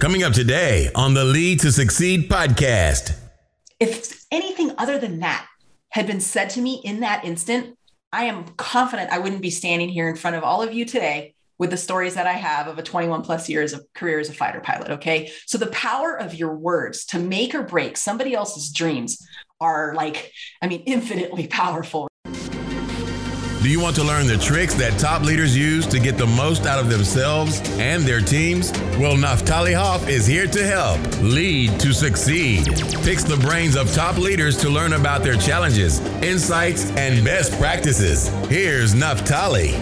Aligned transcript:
Coming 0.00 0.22
up 0.22 0.32
today 0.32 0.88
on 0.94 1.12
the 1.12 1.26
Lead 1.26 1.60
to 1.60 1.70
Succeed 1.70 2.30
podcast. 2.30 3.14
If 3.78 4.24
anything 4.30 4.72
other 4.78 4.98
than 4.98 5.20
that 5.20 5.46
had 5.90 6.06
been 6.06 6.22
said 6.22 6.48
to 6.50 6.62
me 6.62 6.80
in 6.82 7.00
that 7.00 7.22
instant, 7.22 7.76
I 8.10 8.24
am 8.24 8.44
confident 8.56 9.10
I 9.10 9.18
wouldn't 9.18 9.42
be 9.42 9.50
standing 9.50 9.90
here 9.90 10.08
in 10.08 10.16
front 10.16 10.36
of 10.36 10.42
all 10.42 10.62
of 10.62 10.72
you 10.72 10.86
today 10.86 11.34
with 11.58 11.68
the 11.68 11.76
stories 11.76 12.14
that 12.14 12.26
I 12.26 12.32
have 12.32 12.66
of 12.66 12.78
a 12.78 12.82
21 12.82 13.20
plus 13.20 13.50
years 13.50 13.74
of 13.74 13.86
career 13.92 14.18
as 14.18 14.30
a 14.30 14.32
fighter 14.32 14.60
pilot. 14.60 14.88
Okay. 14.88 15.30
So 15.44 15.58
the 15.58 15.66
power 15.66 16.18
of 16.18 16.34
your 16.34 16.54
words 16.54 17.04
to 17.06 17.18
make 17.18 17.54
or 17.54 17.62
break 17.62 17.98
somebody 17.98 18.34
else's 18.34 18.72
dreams 18.72 19.22
are 19.60 19.92
like, 19.94 20.32
I 20.62 20.68
mean, 20.68 20.82
infinitely 20.86 21.46
powerful. 21.46 22.08
Do 23.62 23.68
you 23.68 23.78
want 23.78 23.94
to 23.96 24.02
learn 24.02 24.26
the 24.26 24.38
tricks 24.38 24.72
that 24.76 24.98
top 24.98 25.20
leaders 25.20 25.54
use 25.54 25.86
to 25.88 26.00
get 26.00 26.16
the 26.16 26.26
most 26.26 26.64
out 26.64 26.78
of 26.78 26.88
themselves 26.88 27.60
and 27.78 28.04
their 28.04 28.22
teams? 28.22 28.72
Well, 28.98 29.16
Naftali 29.16 29.76
Hoff 29.76 30.08
is 30.08 30.26
here 30.26 30.46
to 30.46 30.66
help. 30.66 30.98
Lead 31.20 31.78
to 31.80 31.92
succeed. 31.92 32.64
Picks 33.04 33.22
the 33.22 33.36
brains 33.42 33.76
of 33.76 33.92
top 33.92 34.16
leaders 34.16 34.56
to 34.62 34.70
learn 34.70 34.94
about 34.94 35.22
their 35.22 35.36
challenges, 35.36 36.00
insights, 36.22 36.90
and 36.92 37.22
best 37.22 37.52
practices. 37.60 38.28
Here's 38.48 38.94
Naftali. 38.94 39.72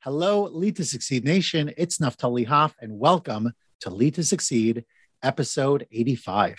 Hello, 0.00 0.44
Lead 0.44 0.76
to 0.76 0.84
Succeed 0.86 1.26
Nation. 1.26 1.74
It's 1.76 1.98
Naftali 1.98 2.46
Hoff, 2.46 2.74
and 2.80 2.98
welcome 2.98 3.52
to 3.80 3.90
Lead 3.90 4.14
to 4.14 4.24
Succeed, 4.24 4.86
episode 5.22 5.86
85. 5.92 6.56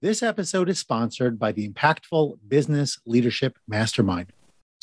This 0.00 0.22
episode 0.22 0.68
is 0.68 0.78
sponsored 0.78 1.40
by 1.40 1.50
the 1.50 1.68
Impactful 1.68 2.38
Business 2.46 3.00
Leadership 3.04 3.58
Mastermind. 3.66 4.32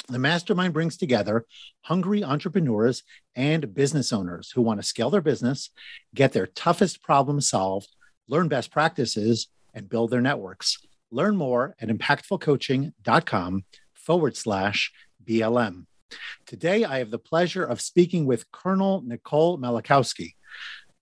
The 0.09 0.19
mastermind 0.19 0.73
brings 0.73 0.97
together 0.97 1.45
hungry 1.83 2.21
entrepreneurs 2.21 3.01
and 3.33 3.73
business 3.73 4.11
owners 4.11 4.51
who 4.51 4.61
want 4.61 4.81
to 4.81 4.85
scale 4.85 5.09
their 5.09 5.21
business, 5.21 5.69
get 6.13 6.33
their 6.33 6.47
toughest 6.47 7.01
problems 7.01 7.47
solved, 7.47 7.95
learn 8.27 8.49
best 8.49 8.71
practices, 8.71 9.47
and 9.73 9.87
build 9.87 10.11
their 10.11 10.19
networks. 10.19 10.79
Learn 11.11 11.37
more 11.37 11.77
at 11.79 11.87
impactfulcoaching.com 11.87 13.63
forward 13.93 14.35
slash 14.35 14.91
BLM. 15.25 15.85
Today, 16.45 16.83
I 16.83 16.97
have 16.99 17.11
the 17.11 17.19
pleasure 17.19 17.63
of 17.63 17.79
speaking 17.79 18.25
with 18.25 18.51
Colonel 18.51 19.01
Nicole 19.05 19.57
Malachowski. 19.59 20.33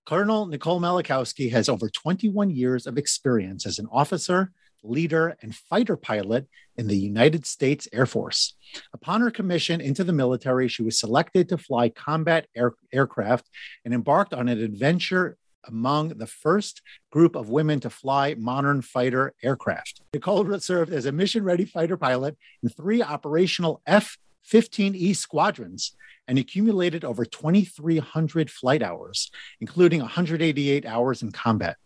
Colonel 0.06 0.44
Nicole 0.46 0.80
Malachowski 0.80 1.50
has 1.52 1.68
over 1.68 1.88
21 1.88 2.50
years 2.50 2.86
of 2.86 2.98
experience 2.98 3.64
as 3.64 3.78
an 3.78 3.88
officer, 3.90 4.52
leader, 4.82 5.34
and 5.40 5.54
fighter 5.54 5.96
pilot 5.96 6.46
in 6.76 6.88
the 6.88 6.96
United 6.96 7.46
States 7.46 7.88
Air 7.90 8.04
Force. 8.04 8.54
Upon 8.92 9.22
her 9.22 9.30
commission 9.30 9.80
into 9.80 10.04
the 10.04 10.12
military, 10.12 10.68
she 10.68 10.82
was 10.82 10.98
selected 10.98 11.48
to 11.48 11.56
fly 11.56 11.88
combat 11.88 12.46
air- 12.54 12.74
aircraft 12.92 13.48
and 13.86 13.94
embarked 13.94 14.34
on 14.34 14.48
an 14.48 14.62
adventure 14.62 15.38
among 15.66 16.08
the 16.08 16.26
first 16.26 16.82
group 17.10 17.34
of 17.34 17.48
women 17.48 17.80
to 17.80 17.88
fly 17.88 18.34
modern 18.34 18.82
fighter 18.82 19.32
aircraft. 19.42 20.02
Nicole 20.12 20.58
served 20.60 20.92
as 20.92 21.06
a 21.06 21.12
mission 21.12 21.42
ready 21.44 21.64
fighter 21.64 21.96
pilot 21.96 22.36
in 22.62 22.68
three 22.68 23.02
operational 23.02 23.80
F 23.86 24.18
15E 24.46 25.16
squadrons 25.16 25.96
and 26.26 26.38
accumulated 26.38 27.04
over 27.04 27.24
2,300 27.24 28.50
flight 28.50 28.82
hours, 28.82 29.30
including 29.60 30.00
188 30.00 30.86
hours 30.86 31.22
in 31.22 31.32
combat. 31.32 31.76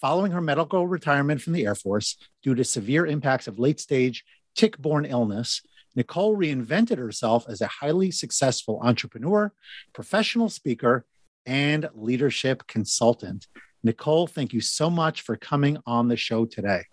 Following 0.00 0.32
her 0.32 0.40
medical 0.40 0.86
retirement 0.86 1.40
from 1.40 1.54
the 1.54 1.64
Air 1.64 1.74
Force 1.74 2.16
due 2.42 2.54
to 2.54 2.64
severe 2.64 3.06
impacts 3.06 3.46
of 3.46 3.58
late 3.58 3.80
stage 3.80 4.24
tick 4.54 4.78
borne 4.78 5.04
illness, 5.04 5.62
Nicole 5.96 6.36
reinvented 6.36 6.98
herself 6.98 7.46
as 7.48 7.60
a 7.60 7.66
highly 7.66 8.10
successful 8.10 8.80
entrepreneur, 8.82 9.52
professional 9.92 10.48
speaker, 10.48 11.06
and 11.46 11.88
leadership 11.94 12.66
consultant. 12.66 13.46
Nicole, 13.82 14.26
thank 14.26 14.52
you 14.52 14.60
so 14.60 14.90
much 14.90 15.22
for 15.22 15.36
coming 15.36 15.78
on 15.86 16.08
the 16.08 16.16
show 16.16 16.46
today. 16.46 16.84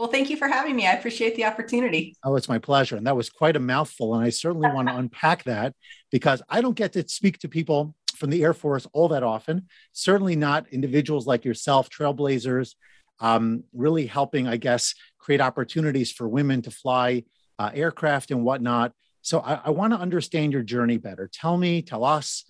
Well, 0.00 0.08
thank 0.08 0.30
you 0.30 0.38
for 0.38 0.48
having 0.48 0.76
me. 0.76 0.86
I 0.86 0.92
appreciate 0.92 1.34
the 1.34 1.44
opportunity. 1.44 2.16
Oh, 2.24 2.34
it's 2.34 2.48
my 2.48 2.58
pleasure. 2.58 2.96
And 2.96 3.06
that 3.06 3.14
was 3.14 3.28
quite 3.28 3.54
a 3.54 3.60
mouthful. 3.60 4.14
And 4.14 4.24
I 4.24 4.30
certainly 4.30 4.70
want 4.70 4.88
to 4.88 4.96
unpack 4.96 5.44
that 5.44 5.74
because 6.10 6.40
I 6.48 6.62
don't 6.62 6.74
get 6.74 6.94
to 6.94 7.06
speak 7.06 7.36
to 7.40 7.50
people 7.50 7.94
from 8.16 8.30
the 8.30 8.42
Air 8.42 8.54
Force 8.54 8.86
all 8.94 9.08
that 9.08 9.22
often, 9.22 9.68
certainly 9.92 10.36
not 10.36 10.66
individuals 10.72 11.26
like 11.26 11.44
yourself, 11.44 11.90
trailblazers, 11.90 12.76
um, 13.18 13.64
really 13.74 14.06
helping, 14.06 14.48
I 14.48 14.56
guess, 14.56 14.94
create 15.18 15.42
opportunities 15.42 16.10
for 16.10 16.26
women 16.26 16.62
to 16.62 16.70
fly 16.70 17.24
uh, 17.58 17.70
aircraft 17.74 18.30
and 18.30 18.42
whatnot. 18.42 18.94
So 19.20 19.40
I, 19.40 19.60
I 19.66 19.70
want 19.70 19.92
to 19.92 19.98
understand 19.98 20.54
your 20.54 20.62
journey 20.62 20.96
better. 20.96 21.28
Tell 21.30 21.58
me, 21.58 21.82
tell 21.82 22.04
us 22.04 22.46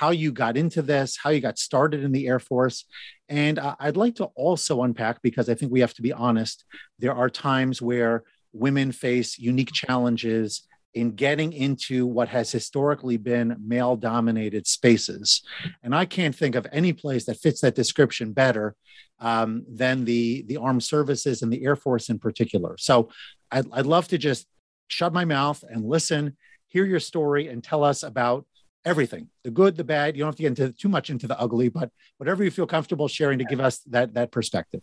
how 0.00 0.10
you 0.10 0.32
got 0.32 0.56
into 0.56 0.82
this, 0.82 1.16
how 1.22 1.30
you 1.30 1.40
got 1.40 1.56
started 1.56 2.02
in 2.02 2.10
the 2.10 2.26
Air 2.26 2.40
Force. 2.40 2.84
And 3.28 3.60
uh, 3.60 3.76
I'd 3.78 3.96
like 3.96 4.16
to 4.16 4.24
also 4.34 4.82
unpack, 4.82 5.22
because 5.22 5.48
I 5.48 5.54
think 5.54 5.70
we 5.70 5.82
have 5.82 5.94
to 5.94 6.02
be 6.02 6.12
honest, 6.12 6.64
there 6.98 7.14
are 7.14 7.30
times 7.30 7.80
where 7.80 8.24
women 8.52 8.90
face 8.90 9.38
unique 9.38 9.72
challenges 9.72 10.66
in 10.94 11.12
getting 11.12 11.52
into 11.52 12.06
what 12.06 12.28
has 12.28 12.50
historically 12.50 13.16
been 13.16 13.56
male 13.64 13.94
dominated 13.94 14.66
spaces. 14.66 15.42
And 15.84 15.94
I 15.94 16.06
can't 16.06 16.34
think 16.34 16.56
of 16.56 16.66
any 16.72 16.92
place 16.92 17.24
that 17.26 17.38
fits 17.38 17.60
that 17.60 17.76
description 17.76 18.32
better 18.32 18.74
um, 19.20 19.64
than 19.68 20.04
the, 20.04 20.42
the 20.48 20.56
armed 20.56 20.82
services 20.82 21.42
and 21.42 21.52
the 21.52 21.64
Air 21.64 21.76
Force 21.76 22.08
in 22.08 22.18
particular. 22.18 22.74
So 22.78 23.10
I'd, 23.52 23.66
I'd 23.72 23.86
love 23.86 24.08
to 24.08 24.18
just 24.18 24.48
shut 24.88 25.12
my 25.12 25.24
mouth 25.24 25.62
and 25.68 25.84
listen, 25.84 26.36
hear 26.66 26.84
your 26.84 27.00
story, 27.00 27.46
and 27.46 27.62
tell 27.62 27.84
us 27.84 28.02
about 28.02 28.44
everything 28.84 29.28
the 29.44 29.50
good 29.50 29.76
the 29.76 29.84
bad. 29.84 30.16
You 30.16 30.22
don't 30.22 30.28
have 30.28 30.36
to 30.36 30.42
get 30.42 30.58
into 30.58 30.72
too 30.72 30.88
much 30.88 31.10
into 31.10 31.26
the 31.26 31.38
ugly 31.38 31.68
but 31.68 31.90
whatever 32.18 32.44
you 32.44 32.50
feel 32.50 32.66
comfortable 32.66 33.08
sharing 33.08 33.38
to 33.38 33.44
give 33.44 33.60
us 33.60 33.78
that 33.90 34.14
that 34.14 34.30
perspective 34.30 34.82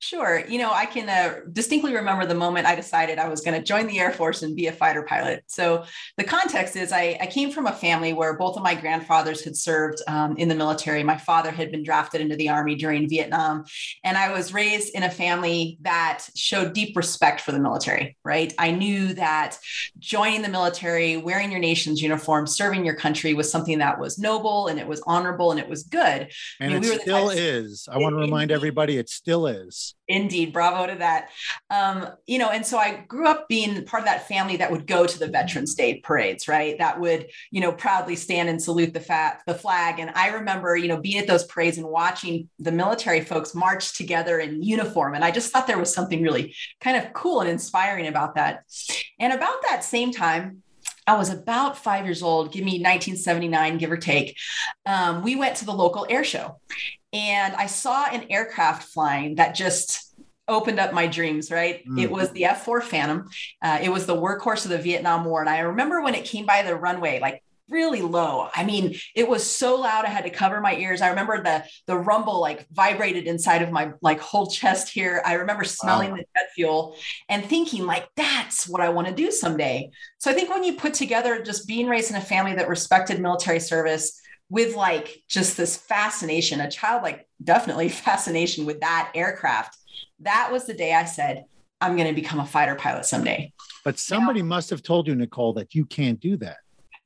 Sure. 0.00 0.44
You 0.46 0.58
know, 0.58 0.70
I 0.72 0.86
can 0.86 1.08
uh, 1.08 1.40
distinctly 1.52 1.92
remember 1.92 2.24
the 2.24 2.34
moment 2.34 2.66
I 2.66 2.76
decided 2.76 3.18
I 3.18 3.28
was 3.28 3.40
going 3.40 3.58
to 3.58 3.64
join 3.64 3.88
the 3.88 3.98
Air 3.98 4.12
Force 4.12 4.42
and 4.42 4.54
be 4.54 4.68
a 4.68 4.72
fighter 4.72 5.02
pilot. 5.02 5.42
So, 5.48 5.84
the 6.16 6.22
context 6.22 6.76
is 6.76 6.92
I, 6.92 7.18
I 7.20 7.26
came 7.26 7.50
from 7.50 7.66
a 7.66 7.72
family 7.72 8.12
where 8.12 8.36
both 8.36 8.56
of 8.56 8.62
my 8.62 8.76
grandfathers 8.76 9.42
had 9.42 9.56
served 9.56 10.00
um, 10.06 10.36
in 10.36 10.48
the 10.48 10.54
military. 10.54 11.02
My 11.02 11.18
father 11.18 11.50
had 11.50 11.72
been 11.72 11.82
drafted 11.82 12.20
into 12.20 12.36
the 12.36 12.48
Army 12.48 12.76
during 12.76 13.08
Vietnam. 13.08 13.64
And 14.04 14.16
I 14.16 14.32
was 14.32 14.54
raised 14.54 14.94
in 14.94 15.02
a 15.02 15.10
family 15.10 15.78
that 15.80 16.24
showed 16.36 16.74
deep 16.74 16.96
respect 16.96 17.40
for 17.40 17.50
the 17.50 17.60
military, 17.60 18.16
right? 18.24 18.54
I 18.56 18.70
knew 18.70 19.14
that 19.14 19.58
joining 19.98 20.42
the 20.42 20.48
military, 20.48 21.16
wearing 21.16 21.50
your 21.50 21.60
nation's 21.60 22.00
uniform, 22.00 22.46
serving 22.46 22.84
your 22.84 22.94
country 22.94 23.34
was 23.34 23.50
something 23.50 23.78
that 23.78 23.98
was 23.98 24.16
noble 24.16 24.68
and 24.68 24.78
it 24.78 24.86
was 24.86 25.02
honorable 25.06 25.50
and 25.50 25.58
it 25.58 25.68
was 25.68 25.82
good. 25.82 26.30
And 26.60 26.72
I 26.72 26.78
mean, 26.78 26.84
it 26.84 26.90
we 26.90 26.98
still 27.00 27.30
is. 27.30 27.88
I 27.90 27.98
want 27.98 28.12
to 28.14 28.20
remind 28.20 28.52
everybody 28.52 28.96
it 28.96 29.08
still 29.08 29.46
is. 29.48 29.87
Indeed, 30.08 30.52
bravo 30.52 30.86
to 30.86 30.98
that. 30.98 31.30
Um, 31.70 32.08
you 32.26 32.38
know, 32.38 32.50
and 32.50 32.64
so 32.64 32.78
I 32.78 33.04
grew 33.08 33.26
up 33.26 33.48
being 33.48 33.84
part 33.84 34.02
of 34.02 34.06
that 34.06 34.26
family 34.26 34.56
that 34.56 34.70
would 34.70 34.86
go 34.86 35.06
to 35.06 35.18
the 35.18 35.28
Veterans 35.28 35.74
Day 35.74 36.00
parades, 36.00 36.48
right? 36.48 36.78
That 36.78 36.98
would, 36.98 37.28
you 37.50 37.60
know, 37.60 37.72
proudly 37.72 38.16
stand 38.16 38.48
and 38.48 38.62
salute 38.62 38.94
the 38.94 39.00
fat 39.00 39.42
the 39.46 39.54
flag. 39.54 39.98
And 39.98 40.10
I 40.14 40.28
remember, 40.28 40.76
you 40.76 40.88
know, 40.88 41.00
being 41.00 41.18
at 41.18 41.26
those 41.26 41.44
parades 41.44 41.78
and 41.78 41.86
watching 41.86 42.48
the 42.58 42.72
military 42.72 43.20
folks 43.20 43.54
march 43.54 43.96
together 43.96 44.38
in 44.38 44.62
uniform. 44.62 45.14
And 45.14 45.24
I 45.24 45.30
just 45.30 45.52
thought 45.52 45.66
there 45.66 45.78
was 45.78 45.92
something 45.92 46.22
really 46.22 46.54
kind 46.80 46.96
of 46.96 47.12
cool 47.12 47.40
and 47.40 47.50
inspiring 47.50 48.06
about 48.06 48.34
that. 48.36 48.64
And 49.20 49.32
about 49.32 49.62
that 49.68 49.84
same 49.84 50.12
time, 50.12 50.62
I 51.08 51.16
was 51.16 51.30
about 51.30 51.78
five 51.78 52.04
years 52.04 52.22
old, 52.22 52.52
give 52.52 52.64
me 52.64 52.72
1979, 52.72 53.78
give 53.78 53.90
or 53.90 53.96
take. 53.96 54.36
Um, 54.84 55.22
we 55.22 55.36
went 55.36 55.56
to 55.56 55.64
the 55.64 55.72
local 55.72 56.06
air 56.10 56.22
show 56.22 56.60
and 57.14 57.54
I 57.54 57.64
saw 57.64 58.04
an 58.04 58.26
aircraft 58.28 58.82
flying 58.90 59.36
that 59.36 59.54
just 59.54 60.14
opened 60.46 60.78
up 60.78 60.92
my 60.92 61.06
dreams, 61.06 61.50
right? 61.50 61.82
Mm. 61.86 62.02
It 62.02 62.10
was 62.10 62.30
the 62.32 62.44
F 62.44 62.62
4 62.62 62.82
Phantom. 62.82 63.26
Uh, 63.62 63.78
it 63.82 63.88
was 63.88 64.04
the 64.04 64.14
workhorse 64.14 64.66
of 64.66 64.70
the 64.70 64.78
Vietnam 64.78 65.24
War. 65.24 65.40
And 65.40 65.48
I 65.48 65.60
remember 65.60 66.02
when 66.02 66.14
it 66.14 66.26
came 66.26 66.44
by 66.44 66.60
the 66.60 66.76
runway, 66.76 67.20
like 67.20 67.42
really 67.68 68.02
low. 68.02 68.48
I 68.54 68.64
mean, 68.64 68.96
it 69.14 69.28
was 69.28 69.48
so 69.48 69.76
loud 69.76 70.04
I 70.04 70.08
had 70.08 70.24
to 70.24 70.30
cover 70.30 70.60
my 70.60 70.74
ears. 70.76 71.00
I 71.00 71.08
remember 71.08 71.42
the 71.42 71.64
the 71.86 71.96
rumble 71.96 72.40
like 72.40 72.66
vibrated 72.70 73.26
inside 73.26 73.62
of 73.62 73.70
my 73.70 73.92
like 74.00 74.20
whole 74.20 74.48
chest 74.48 74.90
here. 74.90 75.22
I 75.24 75.34
remember 75.34 75.64
smelling 75.64 76.10
wow. 76.10 76.16
the 76.16 76.22
jet 76.22 76.50
fuel 76.54 76.96
and 77.28 77.44
thinking 77.44 77.86
like 77.86 78.08
that's 78.16 78.68
what 78.68 78.80
I 78.80 78.88
want 78.88 79.08
to 79.08 79.14
do 79.14 79.30
someday. 79.30 79.90
So 80.18 80.30
I 80.30 80.34
think 80.34 80.50
when 80.50 80.64
you 80.64 80.74
put 80.74 80.94
together 80.94 81.42
just 81.42 81.66
being 81.66 81.88
raised 81.88 82.10
in 82.10 82.16
a 82.16 82.20
family 82.20 82.54
that 82.54 82.68
respected 82.68 83.20
military 83.20 83.60
service, 83.60 84.20
with 84.50 84.74
like 84.74 85.22
just 85.28 85.56
this 85.56 85.76
fascination, 85.76 86.60
a 86.60 86.70
childlike, 86.70 87.28
definitely 87.42 87.88
fascination 87.88 88.66
with 88.66 88.80
that 88.80 89.10
aircraft. 89.14 89.76
That 90.20 90.50
was 90.50 90.66
the 90.66 90.74
day 90.74 90.94
I 90.94 91.04
said, 91.04 91.44
I'm 91.80 91.96
going 91.96 92.08
to 92.08 92.14
become 92.14 92.40
a 92.40 92.46
fighter 92.46 92.74
pilot 92.74 93.04
someday. 93.04 93.52
But 93.84 93.98
somebody 93.98 94.42
now, 94.42 94.48
must 94.48 94.70
have 94.70 94.82
told 94.82 95.06
you, 95.06 95.14
Nicole, 95.14 95.52
that 95.54 95.74
you 95.74 95.84
can't 95.84 96.18
do 96.18 96.36
that. 96.38 96.56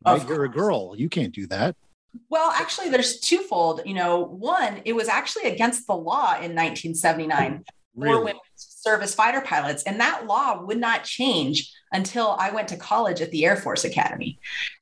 Right? 0.05 0.27
You're 0.29 0.45
a 0.45 0.49
girl. 0.49 0.95
You 0.97 1.09
can't 1.09 1.35
do 1.35 1.47
that. 1.49 1.77
Well, 2.29 2.51
actually, 2.51 2.91
there's 2.91 3.21
twofold. 3.21 3.83
You 3.87 3.95
know, 3.95 4.21
one, 4.21 4.83
it 4.85 4.93
was 4.95 5.09
actually 5.09 5.51
against 5.51 5.87
the 5.87 5.95
law 5.95 6.35
in 6.35 6.55
1979 6.55 7.65
really? 7.95 8.13
for 8.13 8.19
women 8.19 8.35
to 8.35 8.41
serve 8.57 9.03
as 9.03 9.15
fighter 9.15 9.41
pilots. 9.41 9.83
And 9.85 10.01
that 10.01 10.27
law 10.27 10.63
would 10.63 10.79
not 10.79 11.05
change 11.05 11.73
until 11.93 12.37
I 12.39 12.51
went 12.51 12.69
to 12.69 12.77
college 12.77 13.21
at 13.21 13.31
the 13.31 13.45
Air 13.45 13.57
Force 13.57 13.85
Academy. 13.85 14.39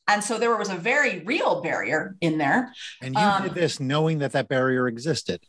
and 0.09 0.23
so 0.23 0.39
there 0.39 0.57
was 0.57 0.71
a 0.71 0.77
very 0.77 1.21
real 1.21 1.61
barrier 1.61 2.17
in 2.21 2.39
there. 2.39 2.73
And 3.01 3.15
you 3.15 3.21
um, 3.21 3.43
did 3.43 3.55
this 3.55 3.81
knowing 3.81 4.19
that 4.21 4.33
that 4.33 4.49
barrier 4.49 4.89
existed. 4.89 5.41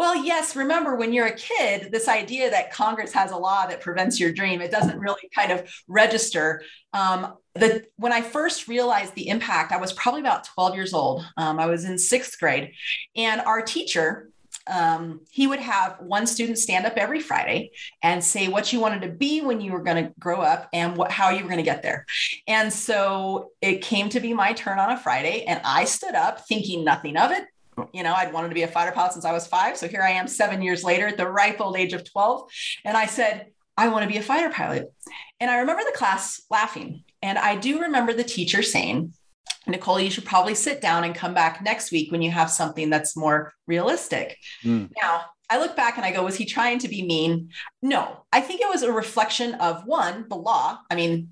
Well, 0.00 0.24
yes. 0.24 0.56
Remember, 0.56 0.96
when 0.96 1.12
you're 1.12 1.26
a 1.26 1.36
kid, 1.36 1.92
this 1.92 2.08
idea 2.08 2.48
that 2.48 2.72
Congress 2.72 3.12
has 3.12 3.32
a 3.32 3.36
law 3.36 3.66
that 3.66 3.82
prevents 3.82 4.18
your 4.18 4.32
dream, 4.32 4.62
it 4.62 4.70
doesn't 4.70 4.98
really 4.98 5.28
kind 5.34 5.52
of 5.52 5.70
register. 5.88 6.62
Um, 6.94 7.34
the, 7.54 7.84
when 7.96 8.10
I 8.10 8.22
first 8.22 8.66
realized 8.66 9.14
the 9.14 9.28
impact, 9.28 9.72
I 9.72 9.76
was 9.76 9.92
probably 9.92 10.22
about 10.22 10.44
12 10.44 10.74
years 10.74 10.94
old. 10.94 11.22
Um, 11.36 11.60
I 11.60 11.66
was 11.66 11.84
in 11.84 11.98
sixth 11.98 12.40
grade, 12.40 12.72
and 13.14 13.42
our 13.42 13.60
teacher, 13.60 14.30
um, 14.66 15.20
he 15.30 15.46
would 15.46 15.60
have 15.60 15.96
one 16.00 16.26
student 16.26 16.56
stand 16.56 16.86
up 16.86 16.94
every 16.96 17.20
Friday 17.20 17.72
and 18.02 18.24
say 18.24 18.48
what 18.48 18.72
you 18.72 18.80
wanted 18.80 19.02
to 19.02 19.08
be 19.08 19.42
when 19.42 19.60
you 19.60 19.72
were 19.72 19.82
going 19.82 20.02
to 20.02 20.14
grow 20.18 20.40
up 20.40 20.70
and 20.72 20.96
what 20.96 21.10
how 21.10 21.28
you 21.28 21.42
were 21.42 21.50
going 21.50 21.58
to 21.58 21.62
get 21.62 21.82
there. 21.82 22.06
And 22.46 22.72
so 22.72 23.50
it 23.60 23.82
came 23.82 24.08
to 24.08 24.20
be 24.20 24.32
my 24.32 24.54
turn 24.54 24.78
on 24.78 24.92
a 24.92 24.96
Friday, 24.98 25.44
and 25.44 25.60
I 25.62 25.84
stood 25.84 26.14
up 26.14 26.46
thinking 26.48 26.84
nothing 26.84 27.18
of 27.18 27.32
it. 27.32 27.44
You 27.92 28.02
know, 28.02 28.14
I'd 28.14 28.32
wanted 28.32 28.48
to 28.48 28.54
be 28.54 28.62
a 28.62 28.68
fighter 28.68 28.92
pilot 28.92 29.12
since 29.12 29.24
I 29.24 29.32
was 29.32 29.46
five. 29.46 29.76
So 29.76 29.88
here 29.88 30.02
I 30.02 30.10
am 30.10 30.28
seven 30.28 30.62
years 30.62 30.84
later 30.84 31.08
at 31.08 31.16
the 31.16 31.28
ripe 31.28 31.60
old 31.60 31.76
age 31.76 31.92
of 31.92 32.10
12. 32.10 32.50
And 32.84 32.96
I 32.96 33.06
said, 33.06 33.46
I 33.76 33.88
want 33.88 34.02
to 34.02 34.08
be 34.08 34.18
a 34.18 34.22
fighter 34.22 34.50
pilot. 34.50 34.92
And 35.40 35.50
I 35.50 35.58
remember 35.58 35.82
the 35.84 35.96
class 35.96 36.42
laughing. 36.50 37.04
And 37.22 37.38
I 37.38 37.56
do 37.56 37.80
remember 37.80 38.12
the 38.12 38.24
teacher 38.24 38.62
saying, 38.62 39.12
Nicole, 39.66 40.00
you 40.00 40.10
should 40.10 40.24
probably 40.24 40.54
sit 40.54 40.80
down 40.80 41.04
and 41.04 41.14
come 41.14 41.34
back 41.34 41.62
next 41.62 41.92
week 41.92 42.10
when 42.10 42.22
you 42.22 42.30
have 42.30 42.50
something 42.50 42.90
that's 42.90 43.16
more 43.16 43.52
realistic. 43.66 44.36
Mm. 44.64 44.90
Now, 45.00 45.22
I 45.50 45.58
look 45.58 45.76
back 45.76 45.96
and 45.96 46.04
I 46.04 46.12
go, 46.12 46.24
was 46.24 46.36
he 46.36 46.44
trying 46.44 46.78
to 46.80 46.88
be 46.88 47.02
mean? 47.02 47.50
No, 47.82 48.24
I 48.32 48.40
think 48.40 48.60
it 48.60 48.68
was 48.68 48.82
a 48.82 48.92
reflection 48.92 49.54
of 49.54 49.84
one, 49.84 50.26
the 50.28 50.36
law. 50.36 50.78
I 50.90 50.94
mean, 50.94 51.30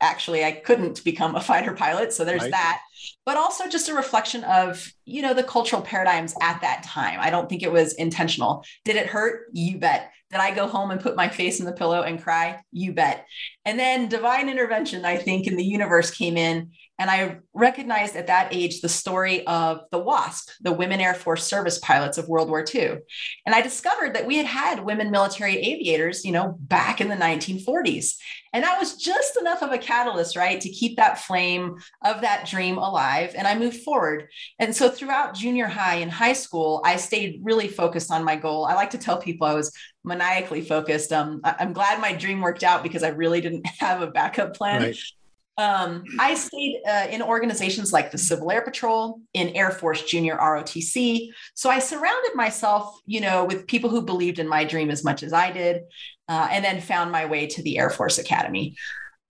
actually, 0.00 0.44
I 0.44 0.52
couldn't 0.52 1.04
become 1.04 1.34
a 1.34 1.40
fighter 1.40 1.74
pilot. 1.74 2.12
So 2.12 2.24
there's 2.24 2.42
right. 2.42 2.50
that. 2.50 2.82
But 3.24 3.36
also 3.36 3.68
just 3.68 3.88
a 3.88 3.94
reflection 3.94 4.44
of, 4.44 4.92
you 5.04 5.22
know, 5.22 5.34
the 5.34 5.42
cultural 5.42 5.82
paradigms 5.82 6.34
at 6.40 6.60
that 6.60 6.82
time. 6.82 7.18
I 7.20 7.30
don't 7.30 7.48
think 7.48 7.62
it 7.62 7.72
was 7.72 7.94
intentional. 7.94 8.64
Did 8.84 8.96
it 8.96 9.06
hurt? 9.06 9.46
You 9.52 9.78
bet. 9.78 10.12
Did 10.30 10.40
I 10.40 10.54
go 10.54 10.68
home 10.68 10.90
and 10.90 11.00
put 11.00 11.16
my 11.16 11.28
face 11.28 11.58
in 11.58 11.66
the 11.66 11.72
pillow 11.72 12.02
and 12.02 12.22
cry? 12.22 12.60
You 12.70 12.92
bet. 12.92 13.26
And 13.64 13.78
then 13.78 14.08
divine 14.08 14.48
intervention, 14.48 15.04
I 15.04 15.16
think, 15.16 15.46
in 15.46 15.56
the 15.56 15.64
universe 15.64 16.10
came 16.10 16.36
in 16.36 16.70
and 17.00 17.10
I 17.10 17.38
recognized 17.54 18.14
at 18.14 18.26
that 18.26 18.54
age 18.54 18.82
the 18.82 18.88
story 18.88 19.46
of 19.46 19.80
the 19.90 19.98
WASP, 19.98 20.50
the 20.60 20.70
Women 20.74 21.00
Air 21.00 21.14
Force 21.14 21.44
Service 21.44 21.78
Pilots 21.78 22.18
of 22.18 22.28
World 22.28 22.50
War 22.50 22.62
II. 22.62 22.98
And 23.46 23.54
I 23.54 23.62
discovered 23.62 24.14
that 24.14 24.26
we 24.26 24.36
had 24.36 24.44
had 24.44 24.84
women 24.84 25.10
military 25.10 25.56
aviators, 25.56 26.26
you 26.26 26.32
know, 26.32 26.58
back 26.60 27.00
in 27.00 27.08
the 27.08 27.16
1940s. 27.16 28.16
And 28.52 28.64
that 28.64 28.78
was 28.78 28.96
just 28.96 29.38
enough 29.38 29.62
of 29.62 29.72
a 29.72 29.78
catalyst, 29.78 30.36
right, 30.36 30.60
to 30.60 30.68
keep 30.68 30.96
that 30.96 31.20
flame 31.20 31.76
of 32.04 32.20
that 32.20 32.46
dream 32.46 32.76
alive. 32.76 33.34
And 33.34 33.46
I 33.46 33.58
moved 33.58 33.80
forward. 33.80 34.28
And 34.58 34.76
so 34.76 34.90
throughout 34.90 35.34
junior 35.34 35.68
high 35.68 35.96
and 35.96 36.10
high 36.10 36.34
school, 36.34 36.82
I 36.84 36.96
stayed 36.96 37.40
really 37.42 37.68
focused 37.68 38.10
on 38.10 38.24
my 38.24 38.36
goal. 38.36 38.66
I 38.66 38.74
like 38.74 38.90
to 38.90 38.98
tell 38.98 39.16
people 39.16 39.46
I 39.46 39.54
was 39.54 39.72
maniacally 40.04 40.60
focused. 40.60 41.14
Um, 41.14 41.40
I'm 41.44 41.72
glad 41.72 41.98
my 41.98 42.12
dream 42.12 42.42
worked 42.42 42.64
out 42.64 42.82
because 42.82 43.02
I 43.02 43.08
really 43.08 43.40
didn't 43.40 43.66
have 43.78 44.02
a 44.02 44.08
backup 44.08 44.54
plan. 44.54 44.82
Right. 44.82 44.96
Um, 45.60 46.04
I 46.18 46.34
stayed 46.34 46.80
uh, 46.88 47.08
in 47.10 47.20
organizations 47.20 47.92
like 47.92 48.10
the 48.10 48.16
Civil 48.16 48.50
Air 48.50 48.62
Patrol, 48.62 49.20
in 49.34 49.50
Air 49.50 49.70
Force 49.70 50.02
Junior 50.04 50.38
ROTC. 50.38 51.28
So 51.52 51.68
I 51.68 51.80
surrounded 51.80 52.34
myself, 52.34 52.98
you 53.04 53.20
know, 53.20 53.44
with 53.44 53.66
people 53.66 53.90
who 53.90 54.00
believed 54.00 54.38
in 54.38 54.48
my 54.48 54.64
dream 54.64 54.90
as 54.90 55.04
much 55.04 55.22
as 55.22 55.34
I 55.34 55.52
did, 55.52 55.82
uh, 56.30 56.48
and 56.50 56.64
then 56.64 56.80
found 56.80 57.12
my 57.12 57.26
way 57.26 57.46
to 57.46 57.62
the 57.62 57.76
Air 57.78 57.90
Force 57.90 58.16
Academy. 58.16 58.74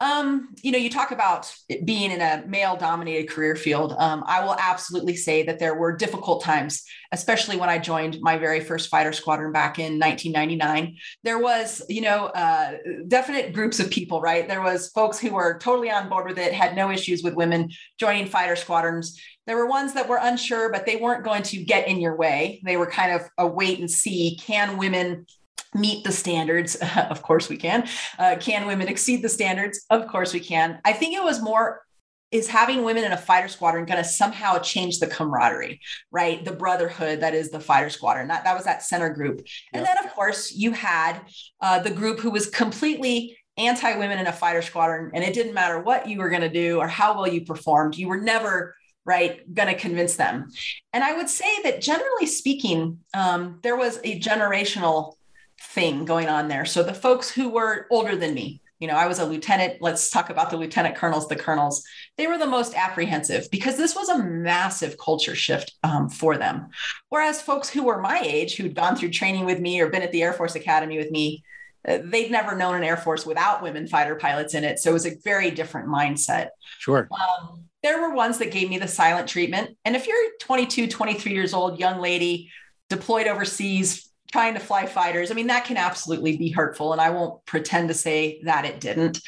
Um, 0.00 0.54
you 0.62 0.72
know, 0.72 0.78
you 0.78 0.88
talk 0.88 1.10
about 1.10 1.54
being 1.84 2.10
in 2.10 2.22
a 2.22 2.42
male 2.46 2.74
dominated 2.74 3.28
career 3.28 3.54
field. 3.54 3.94
Um, 3.98 4.24
I 4.26 4.42
will 4.42 4.56
absolutely 4.58 5.14
say 5.14 5.42
that 5.42 5.58
there 5.58 5.74
were 5.74 5.94
difficult 5.94 6.42
times, 6.42 6.84
especially 7.12 7.58
when 7.58 7.68
I 7.68 7.76
joined 7.78 8.18
my 8.22 8.38
very 8.38 8.60
first 8.60 8.88
fighter 8.88 9.12
squadron 9.12 9.52
back 9.52 9.78
in 9.78 9.98
1999. 9.98 10.96
There 11.22 11.38
was, 11.38 11.82
you 11.90 12.00
know, 12.00 12.26
uh, 12.26 12.78
definite 13.08 13.52
groups 13.52 13.78
of 13.78 13.90
people, 13.90 14.22
right? 14.22 14.48
There 14.48 14.62
was 14.62 14.88
folks 14.88 15.18
who 15.18 15.34
were 15.34 15.58
totally 15.58 15.90
on 15.90 16.08
board 16.08 16.26
with 16.26 16.38
it, 16.38 16.54
had 16.54 16.74
no 16.74 16.90
issues 16.90 17.22
with 17.22 17.34
women 17.34 17.70
joining 17.98 18.24
fighter 18.24 18.56
squadrons. 18.56 19.20
There 19.46 19.56
were 19.56 19.66
ones 19.66 19.92
that 19.94 20.08
were 20.08 20.18
unsure, 20.22 20.72
but 20.72 20.86
they 20.86 20.96
weren't 20.96 21.24
going 21.24 21.42
to 21.42 21.62
get 21.62 21.88
in 21.88 22.00
your 22.00 22.16
way. 22.16 22.62
They 22.64 22.78
were 22.78 22.90
kind 22.90 23.12
of 23.12 23.28
a 23.36 23.46
wait 23.46 23.80
and 23.80 23.90
see. 23.90 24.36
Can 24.36 24.78
women 24.78 25.26
meet 25.74 26.04
the 26.04 26.12
standards? 26.12 26.76
of 27.10 27.22
course 27.22 27.48
we 27.48 27.56
can. 27.56 27.88
Uh, 28.18 28.36
can 28.38 28.66
women 28.66 28.88
exceed 28.88 29.22
the 29.22 29.28
standards? 29.28 29.84
Of 29.90 30.08
course 30.08 30.32
we 30.32 30.40
can. 30.40 30.80
I 30.84 30.92
think 30.92 31.16
it 31.16 31.22
was 31.22 31.42
more 31.42 31.82
is 32.30 32.46
having 32.46 32.84
women 32.84 33.04
in 33.04 33.12
a 33.12 33.16
fighter 33.16 33.48
squadron 33.48 33.84
going 33.84 34.02
to 34.02 34.08
somehow 34.08 34.58
change 34.58 34.98
the 34.98 35.06
camaraderie, 35.06 35.80
right? 36.12 36.44
The 36.44 36.52
brotherhood 36.52 37.20
that 37.20 37.34
is 37.34 37.50
the 37.50 37.58
fighter 37.58 37.90
squadron. 37.90 38.28
That, 38.28 38.44
that 38.44 38.54
was 38.54 38.64
that 38.64 38.84
center 38.84 39.10
group. 39.10 39.44
And 39.72 39.84
then, 39.84 39.98
of 39.98 40.12
course, 40.12 40.52
you 40.52 40.72
had 40.72 41.20
uh, 41.60 41.80
the 41.80 41.90
group 41.90 42.20
who 42.20 42.30
was 42.30 42.48
completely 42.48 43.36
anti 43.56 43.96
women 43.96 44.18
in 44.18 44.28
a 44.28 44.32
fighter 44.32 44.62
squadron. 44.62 45.10
And 45.12 45.24
it 45.24 45.34
didn't 45.34 45.54
matter 45.54 45.80
what 45.80 46.08
you 46.08 46.18
were 46.18 46.30
going 46.30 46.42
to 46.42 46.48
do 46.48 46.78
or 46.78 46.86
how 46.86 47.16
well 47.16 47.26
you 47.26 47.44
performed, 47.44 47.96
you 47.96 48.08
were 48.08 48.20
never 48.20 48.74
right 49.06 49.52
going 49.54 49.66
to 49.66 49.74
convince 49.74 50.16
them 50.16 50.46
and 50.92 51.02
i 51.02 51.16
would 51.16 51.28
say 51.28 51.62
that 51.62 51.80
generally 51.80 52.26
speaking 52.26 52.98
um, 53.14 53.58
there 53.62 53.74
was 53.74 53.98
a 54.04 54.20
generational 54.20 55.14
thing 55.60 56.04
going 56.04 56.28
on 56.28 56.48
there. 56.48 56.64
So 56.64 56.82
the 56.82 56.94
folks 56.94 57.30
who 57.30 57.50
were 57.50 57.86
older 57.90 58.16
than 58.16 58.34
me, 58.34 58.60
you 58.78 58.88
know, 58.88 58.94
I 58.94 59.06
was 59.06 59.18
a 59.18 59.26
lieutenant. 59.26 59.82
Let's 59.82 60.10
talk 60.10 60.30
about 60.30 60.48
the 60.48 60.56
lieutenant 60.56 60.96
colonels, 60.96 61.28
the 61.28 61.36
colonels. 61.36 61.84
They 62.16 62.26
were 62.26 62.38
the 62.38 62.46
most 62.46 62.74
apprehensive 62.74 63.50
because 63.50 63.76
this 63.76 63.94
was 63.94 64.08
a 64.08 64.22
massive 64.22 64.96
culture 64.96 65.34
shift 65.34 65.74
um, 65.82 66.08
for 66.08 66.38
them. 66.38 66.68
Whereas 67.10 67.42
folks 67.42 67.68
who 67.68 67.84
were 67.84 68.00
my 68.00 68.20
age, 68.24 68.56
who'd 68.56 68.74
gone 68.74 68.96
through 68.96 69.10
training 69.10 69.44
with 69.44 69.60
me 69.60 69.80
or 69.80 69.90
been 69.90 70.02
at 70.02 70.12
the 70.12 70.22
Air 70.22 70.32
Force 70.32 70.54
Academy 70.54 70.96
with 70.96 71.10
me, 71.10 71.44
uh, 71.86 71.98
they'd 72.04 72.30
never 72.30 72.56
known 72.56 72.74
an 72.74 72.84
Air 72.84 72.96
Force 72.96 73.26
without 73.26 73.62
women 73.62 73.86
fighter 73.86 74.14
pilots 74.14 74.54
in 74.54 74.64
it. 74.64 74.78
So 74.78 74.90
it 74.90 74.94
was 74.94 75.06
a 75.06 75.16
very 75.24 75.50
different 75.50 75.88
mindset. 75.88 76.48
Sure. 76.78 77.06
Um, 77.12 77.64
there 77.82 78.00
were 78.00 78.14
ones 78.14 78.38
that 78.38 78.50
gave 78.50 78.68
me 78.68 78.78
the 78.78 78.88
silent 78.88 79.28
treatment. 79.28 79.76
And 79.84 79.94
if 79.94 80.06
you're 80.06 80.16
22, 80.40 80.88
23 80.88 81.32
years 81.32 81.54
old, 81.54 81.78
young 81.78 82.00
lady, 82.00 82.50
deployed 82.88 83.26
overseas, 83.26 84.09
trying 84.30 84.54
to 84.54 84.60
fly 84.60 84.86
fighters. 84.86 85.30
I 85.30 85.34
mean, 85.34 85.48
that 85.48 85.64
can 85.64 85.76
absolutely 85.76 86.36
be 86.36 86.50
hurtful, 86.50 86.92
and 86.92 87.00
I 87.00 87.10
won't 87.10 87.44
pretend 87.46 87.88
to 87.88 87.94
say 87.94 88.40
that 88.44 88.64
it 88.64 88.80
didn't. 88.80 89.20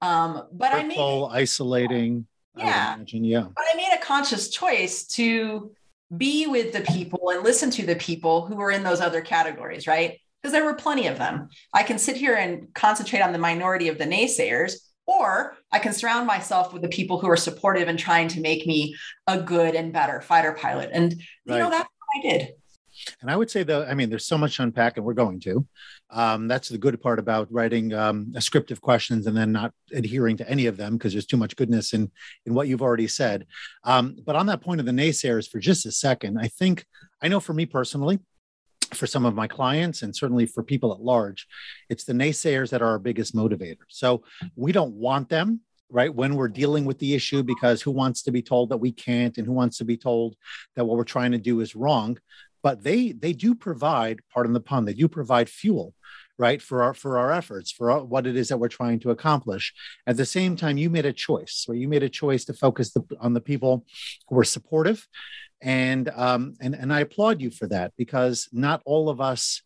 Um, 0.00 0.46
but 0.52 0.72
hurtful, 0.72 1.26
I 1.26 1.34
made 1.34 1.42
isolating. 1.42 2.26
Yeah, 2.56 2.94
imagine, 2.94 3.24
yeah. 3.24 3.46
But 3.54 3.64
I 3.72 3.76
made 3.76 3.92
a 3.94 4.04
conscious 4.04 4.50
choice 4.50 5.06
to 5.08 5.72
be 6.16 6.46
with 6.46 6.72
the 6.72 6.80
people 6.80 7.30
and 7.30 7.44
listen 7.44 7.70
to 7.70 7.86
the 7.86 7.96
people 7.96 8.46
who 8.46 8.56
were 8.56 8.70
in 8.70 8.82
those 8.82 9.00
other 9.00 9.20
categories, 9.20 9.86
right? 9.86 10.18
Because 10.42 10.52
there 10.52 10.64
were 10.64 10.74
plenty 10.74 11.06
of 11.06 11.18
them. 11.18 11.48
I 11.72 11.82
can 11.82 11.98
sit 11.98 12.16
here 12.16 12.34
and 12.34 12.72
concentrate 12.74 13.20
on 13.20 13.32
the 13.32 13.38
minority 13.38 13.88
of 13.88 13.98
the 13.98 14.04
naysayers, 14.04 14.74
or 15.06 15.56
I 15.70 15.78
can 15.78 15.92
surround 15.92 16.26
myself 16.26 16.72
with 16.72 16.82
the 16.82 16.88
people 16.88 17.18
who 17.18 17.28
are 17.28 17.36
supportive 17.36 17.88
and 17.88 17.98
trying 17.98 18.28
to 18.28 18.40
make 18.40 18.66
me 18.66 18.96
a 19.26 19.40
good 19.40 19.74
and 19.74 19.92
better 19.92 20.20
fighter 20.20 20.52
pilot. 20.52 20.90
And 20.92 21.12
you 21.12 21.58
know 21.58 21.70
that's 21.70 21.88
what 21.88 22.18
I 22.18 22.28
did. 22.28 22.54
And 23.20 23.30
I 23.30 23.36
would 23.36 23.50
say 23.50 23.62
though, 23.62 23.84
I 23.84 23.94
mean, 23.94 24.10
there's 24.10 24.26
so 24.26 24.38
much 24.38 24.56
to 24.56 24.62
unpack, 24.62 24.96
and 24.96 25.04
we're 25.04 25.14
going 25.14 25.40
to. 25.40 25.66
Um, 26.10 26.48
that's 26.48 26.68
the 26.68 26.78
good 26.78 27.00
part 27.00 27.18
about 27.18 27.52
writing 27.52 27.92
um, 27.94 28.32
a 28.34 28.40
script 28.40 28.70
of 28.70 28.80
questions 28.80 29.26
and 29.26 29.36
then 29.36 29.52
not 29.52 29.72
adhering 29.92 30.36
to 30.38 30.48
any 30.48 30.66
of 30.66 30.76
them 30.76 30.96
because 30.96 31.12
there's 31.12 31.26
too 31.26 31.36
much 31.36 31.56
goodness 31.56 31.92
in 31.92 32.10
in 32.46 32.54
what 32.54 32.68
you've 32.68 32.82
already 32.82 33.08
said. 33.08 33.46
Um, 33.84 34.16
but 34.24 34.36
on 34.36 34.46
that 34.46 34.60
point 34.60 34.80
of 34.80 34.86
the 34.86 34.92
naysayers, 34.92 35.48
for 35.48 35.58
just 35.58 35.86
a 35.86 35.92
second, 35.92 36.38
I 36.38 36.48
think 36.48 36.84
I 37.22 37.28
know 37.28 37.40
for 37.40 37.54
me 37.54 37.66
personally, 37.66 38.18
for 38.94 39.06
some 39.06 39.24
of 39.24 39.34
my 39.34 39.46
clients 39.46 40.02
and 40.02 40.14
certainly 40.14 40.46
for 40.46 40.62
people 40.62 40.92
at 40.92 41.00
large, 41.00 41.46
it's 41.88 42.04
the 42.04 42.12
naysayers 42.12 42.70
that 42.70 42.82
are 42.82 42.88
our 42.88 42.98
biggest 42.98 43.34
motivator. 43.34 43.78
So 43.88 44.24
we 44.56 44.72
don't 44.72 44.94
want 44.94 45.28
them 45.28 45.60
right 45.90 46.14
when 46.14 46.36
we're 46.36 46.48
dealing 46.48 46.84
with 46.84 46.98
the 46.98 47.14
issue 47.14 47.42
because 47.42 47.82
who 47.82 47.90
wants 47.90 48.22
to 48.22 48.30
be 48.30 48.42
told 48.42 48.68
that 48.68 48.78
we 48.78 48.92
can't 48.92 49.38
and 49.38 49.46
who 49.46 49.52
wants 49.52 49.78
to 49.78 49.84
be 49.84 49.96
told 49.96 50.36
that 50.76 50.84
what 50.84 50.96
we're 50.96 51.04
trying 51.04 51.32
to 51.32 51.38
do 51.38 51.60
is 51.60 51.74
wrong 51.74 52.16
but 52.62 52.82
they 52.82 53.12
they 53.12 53.32
do 53.32 53.54
provide 53.54 54.20
pardon 54.32 54.52
the 54.52 54.60
pun 54.60 54.84
they 54.84 54.94
do 54.94 55.08
provide 55.08 55.48
fuel 55.48 55.94
right 56.40 56.62
for 56.62 56.82
our 56.82 56.94
for 56.94 57.18
our 57.18 57.30
efforts 57.30 57.70
for 57.70 57.90
our, 57.90 58.02
what 58.02 58.26
it 58.26 58.34
is 58.34 58.48
that 58.48 58.56
we're 58.56 58.68
trying 58.68 58.98
to 58.98 59.10
accomplish. 59.10 59.74
At 60.06 60.16
the 60.16 60.24
same 60.24 60.56
time 60.56 60.78
you 60.78 60.88
made 60.88 61.04
a 61.04 61.12
choice 61.12 61.64
where 61.66 61.76
you 61.76 61.86
made 61.86 62.02
a 62.02 62.08
choice 62.08 62.46
to 62.46 62.54
focus 62.54 62.92
the, 62.92 63.02
on 63.20 63.34
the 63.34 63.42
people 63.42 63.84
who 64.26 64.36
were 64.36 64.44
supportive. 64.44 65.06
And 65.60 66.08
um 66.16 66.54
and 66.62 66.74
and 66.74 66.90
i 66.90 67.00
applaud 67.00 67.42
you 67.42 67.50
for 67.50 67.66
that 67.66 67.92
because 67.98 68.48
not 68.50 68.80
all 68.86 69.10
of 69.10 69.20
us 69.20 69.60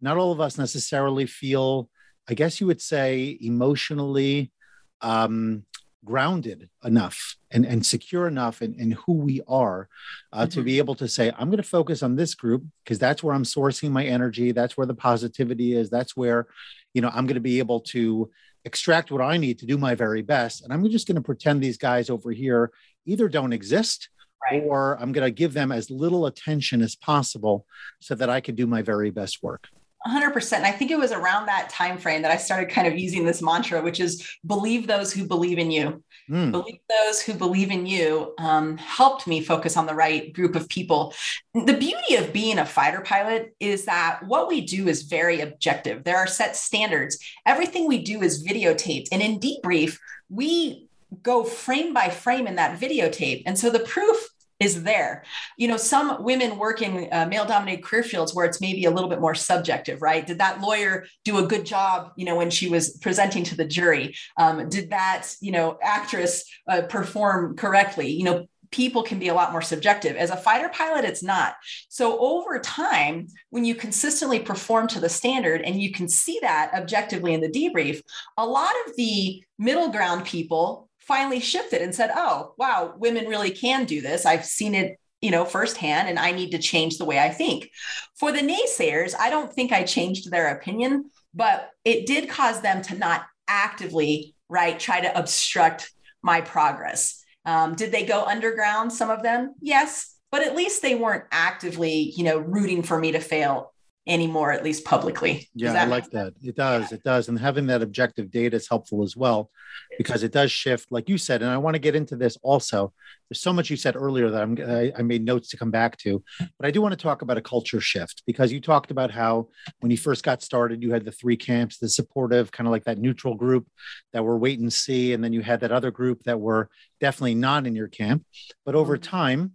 not 0.00 0.16
all 0.16 0.30
of 0.30 0.40
us 0.40 0.56
necessarily 0.56 1.26
feel 1.26 1.90
i 2.30 2.34
guess 2.34 2.60
you 2.60 2.68
would 2.68 2.80
say 2.80 3.36
emotionally 3.40 4.52
um 5.00 5.64
grounded 6.04 6.68
enough 6.84 7.36
and, 7.50 7.64
and 7.64 7.84
secure 7.84 8.26
enough 8.26 8.62
in, 8.62 8.74
in 8.74 8.92
who 8.92 9.12
we 9.12 9.40
are 9.46 9.88
uh, 10.32 10.42
mm-hmm. 10.42 10.50
to 10.50 10.62
be 10.62 10.78
able 10.78 10.94
to 10.96 11.08
say, 11.08 11.30
I'm 11.38 11.48
going 11.48 11.62
to 11.62 11.62
focus 11.62 12.02
on 12.02 12.16
this 12.16 12.34
group 12.34 12.64
because 12.82 12.98
that's 12.98 13.22
where 13.22 13.34
I'm 13.34 13.44
sourcing 13.44 13.90
my 13.90 14.04
energy. 14.04 14.52
That's 14.52 14.76
where 14.76 14.86
the 14.86 14.94
positivity 14.94 15.74
is. 15.74 15.90
That's 15.90 16.16
where, 16.16 16.46
you 16.94 17.02
know, 17.02 17.10
I'm 17.12 17.26
going 17.26 17.34
to 17.34 17.40
be 17.40 17.58
able 17.58 17.80
to 17.80 18.30
extract 18.64 19.10
what 19.10 19.22
I 19.22 19.36
need 19.36 19.58
to 19.60 19.66
do 19.66 19.78
my 19.78 19.94
very 19.94 20.22
best. 20.22 20.62
And 20.62 20.72
I'm 20.72 20.88
just 20.88 21.06
going 21.06 21.16
to 21.16 21.22
pretend 21.22 21.60
these 21.60 21.78
guys 21.78 22.10
over 22.10 22.30
here 22.30 22.72
either 23.06 23.28
don't 23.28 23.52
exist 23.52 24.08
right. 24.50 24.62
or 24.64 25.00
I'm 25.00 25.12
going 25.12 25.26
to 25.26 25.30
give 25.30 25.52
them 25.52 25.72
as 25.72 25.90
little 25.90 26.26
attention 26.26 26.82
as 26.82 26.94
possible 26.94 27.66
so 28.00 28.14
that 28.14 28.30
I 28.30 28.40
can 28.40 28.54
do 28.54 28.66
my 28.66 28.82
very 28.82 29.10
best 29.10 29.42
work. 29.42 29.68
100% 30.06 30.52
and 30.52 30.66
i 30.66 30.72
think 30.72 30.90
it 30.90 30.98
was 30.98 31.12
around 31.12 31.46
that 31.46 31.68
time 31.68 31.98
frame 31.98 32.22
that 32.22 32.30
i 32.30 32.36
started 32.36 32.68
kind 32.68 32.86
of 32.86 32.98
using 32.98 33.24
this 33.24 33.42
mantra 33.42 33.82
which 33.82 34.00
is 34.00 34.28
believe 34.46 34.86
those 34.86 35.12
who 35.12 35.26
believe 35.26 35.58
in 35.58 35.70
you. 35.70 36.02
Mm. 36.30 36.52
believe 36.52 36.78
those 36.88 37.20
who 37.20 37.34
believe 37.34 37.70
in 37.70 37.84
you 37.84 38.32
um, 38.38 38.76
helped 38.78 39.26
me 39.26 39.42
focus 39.42 39.76
on 39.76 39.86
the 39.86 39.94
right 39.94 40.32
group 40.32 40.54
of 40.54 40.68
people. 40.68 41.12
The 41.52 41.76
beauty 41.76 42.14
of 42.14 42.32
being 42.32 42.58
a 42.58 42.64
fighter 42.64 43.00
pilot 43.00 43.54
is 43.58 43.86
that 43.86 44.20
what 44.24 44.46
we 44.46 44.60
do 44.60 44.88
is 44.88 45.02
very 45.02 45.40
objective. 45.40 46.04
There 46.04 46.16
are 46.16 46.28
set 46.28 46.54
standards. 46.56 47.18
Everything 47.44 47.88
we 47.88 48.02
do 48.02 48.22
is 48.22 48.46
videotaped. 48.46 49.08
And 49.10 49.20
in 49.20 49.40
debrief 49.40 49.98
we 50.30 50.88
go 51.22 51.44
frame 51.44 51.92
by 51.92 52.08
frame 52.08 52.46
in 52.46 52.56
that 52.56 52.80
videotape. 52.80 53.42
And 53.44 53.58
so 53.58 53.68
the 53.68 53.80
proof 53.80 54.28
is 54.62 54.82
there. 54.84 55.24
You 55.56 55.68
know, 55.68 55.76
some 55.76 56.22
women 56.22 56.58
work 56.58 56.82
in 56.82 57.08
uh, 57.12 57.26
male 57.26 57.44
dominated 57.44 57.82
career 57.82 58.02
fields 58.02 58.34
where 58.34 58.46
it's 58.46 58.60
maybe 58.60 58.84
a 58.84 58.90
little 58.90 59.10
bit 59.10 59.20
more 59.20 59.34
subjective, 59.34 60.00
right? 60.00 60.26
Did 60.26 60.38
that 60.38 60.60
lawyer 60.60 61.04
do 61.24 61.38
a 61.38 61.46
good 61.46 61.66
job, 61.66 62.12
you 62.16 62.24
know, 62.24 62.36
when 62.36 62.50
she 62.50 62.68
was 62.68 62.96
presenting 62.98 63.42
to 63.44 63.56
the 63.56 63.64
jury? 63.64 64.14
Um, 64.36 64.68
did 64.68 64.90
that, 64.90 65.28
you 65.40 65.52
know, 65.52 65.78
actress 65.82 66.44
uh, 66.68 66.82
perform 66.82 67.56
correctly? 67.56 68.08
You 68.08 68.24
know, 68.24 68.46
people 68.70 69.02
can 69.02 69.18
be 69.18 69.28
a 69.28 69.34
lot 69.34 69.52
more 69.52 69.62
subjective. 69.62 70.16
As 70.16 70.30
a 70.30 70.36
fighter 70.36 70.70
pilot, 70.70 71.04
it's 71.04 71.22
not. 71.22 71.54
So 71.88 72.18
over 72.18 72.58
time, 72.58 73.26
when 73.50 73.64
you 73.64 73.74
consistently 73.74 74.38
perform 74.38 74.88
to 74.88 75.00
the 75.00 75.08
standard 75.08 75.60
and 75.60 75.80
you 75.80 75.92
can 75.92 76.08
see 76.08 76.38
that 76.40 76.72
objectively 76.74 77.34
in 77.34 77.40
the 77.40 77.50
debrief, 77.50 78.00
a 78.38 78.46
lot 78.46 78.72
of 78.86 78.96
the 78.96 79.44
middle 79.58 79.90
ground 79.90 80.24
people 80.24 80.88
finally 81.06 81.40
shifted 81.40 81.82
and 81.82 81.94
said, 81.94 82.10
oh, 82.14 82.54
wow, 82.58 82.94
women 82.96 83.26
really 83.26 83.50
can 83.50 83.84
do 83.84 84.00
this. 84.00 84.26
I've 84.26 84.44
seen 84.44 84.74
it 84.74 84.98
you 85.22 85.30
know 85.30 85.44
firsthand 85.44 86.08
and 86.08 86.18
i 86.18 86.32
need 86.32 86.50
to 86.50 86.58
change 86.58 86.98
the 86.98 87.04
way 87.04 87.18
i 87.18 87.28
think. 87.28 87.70
For 88.18 88.32
the 88.32 88.40
naysayers 88.40 89.14
i 89.18 89.30
don't 89.30 89.52
think 89.52 89.70
i 89.70 89.84
changed 89.84 90.30
their 90.30 90.48
opinion 90.48 91.10
but 91.32 91.70
it 91.84 92.06
did 92.06 92.28
cause 92.28 92.60
them 92.60 92.82
to 92.82 92.98
not 92.98 93.22
actively 93.46 94.34
right 94.48 94.78
try 94.78 95.00
to 95.00 95.18
obstruct 95.18 95.92
my 96.22 96.40
progress. 96.40 97.24
Um, 97.44 97.74
did 97.74 97.90
they 97.92 98.04
go 98.04 98.24
underground 98.24 98.92
some 98.92 99.10
of 99.10 99.22
them? 99.22 99.54
Yes 99.60 100.12
but 100.32 100.42
at 100.42 100.56
least 100.56 100.82
they 100.82 100.96
weren't 100.96 101.24
actively 101.30 102.12
you 102.16 102.24
know 102.24 102.38
rooting 102.38 102.82
for 102.82 102.98
me 102.98 103.12
to 103.12 103.20
fail 103.20 103.71
anymore, 104.06 104.50
at 104.50 104.64
least 104.64 104.84
publicly. 104.84 105.48
Yeah, 105.54 105.80
I 105.80 105.84
like 105.84 106.10
that. 106.10 106.32
It 106.42 106.56
does. 106.56 106.90
Yeah. 106.90 106.96
It 106.96 107.04
does. 107.04 107.28
And 107.28 107.38
having 107.38 107.66
that 107.66 107.82
objective 107.82 108.30
data 108.30 108.56
is 108.56 108.68
helpful 108.68 109.04
as 109.04 109.16
well 109.16 109.50
because 109.96 110.24
it 110.24 110.32
does 110.32 110.50
shift, 110.50 110.90
like 110.90 111.08
you 111.08 111.18
said. 111.18 111.40
And 111.40 111.50
I 111.50 111.58
want 111.58 111.74
to 111.74 111.78
get 111.78 111.94
into 111.94 112.16
this 112.16 112.36
also. 112.42 112.92
There's 113.30 113.40
so 113.40 113.52
much 113.52 113.70
you 113.70 113.76
said 113.76 113.94
earlier 113.94 114.28
that 114.30 114.42
I'm, 114.42 114.58
I, 114.60 114.92
I 114.98 115.02
made 115.02 115.24
notes 115.24 115.50
to 115.50 115.56
come 115.56 115.70
back 115.70 115.96
to, 115.98 116.22
but 116.38 116.66
I 116.66 116.72
do 116.72 116.82
want 116.82 116.92
to 116.92 117.02
talk 117.02 117.22
about 117.22 117.38
a 117.38 117.42
culture 117.42 117.80
shift 117.80 118.24
because 118.26 118.50
you 118.50 118.60
talked 118.60 118.90
about 118.90 119.12
how 119.12 119.48
when 119.80 119.90
you 119.90 119.96
first 119.96 120.24
got 120.24 120.42
started, 120.42 120.82
you 120.82 120.92
had 120.92 121.04
the 121.04 121.12
three 121.12 121.36
camps, 121.36 121.78
the 121.78 121.88
supportive, 121.88 122.50
kind 122.50 122.66
of 122.66 122.72
like 122.72 122.84
that 122.84 122.98
neutral 122.98 123.34
group 123.36 123.68
that 124.12 124.24
were 124.24 124.36
wait 124.36 124.58
and 124.58 124.72
see. 124.72 125.12
And 125.12 125.22
then 125.22 125.32
you 125.32 125.42
had 125.42 125.60
that 125.60 125.72
other 125.72 125.92
group 125.92 126.24
that 126.24 126.40
were 126.40 126.68
definitely 127.00 127.36
not 127.36 127.66
in 127.66 127.76
your 127.76 127.88
camp. 127.88 128.24
But 128.66 128.74
over 128.74 128.96
mm-hmm. 128.96 129.10
time, 129.10 129.52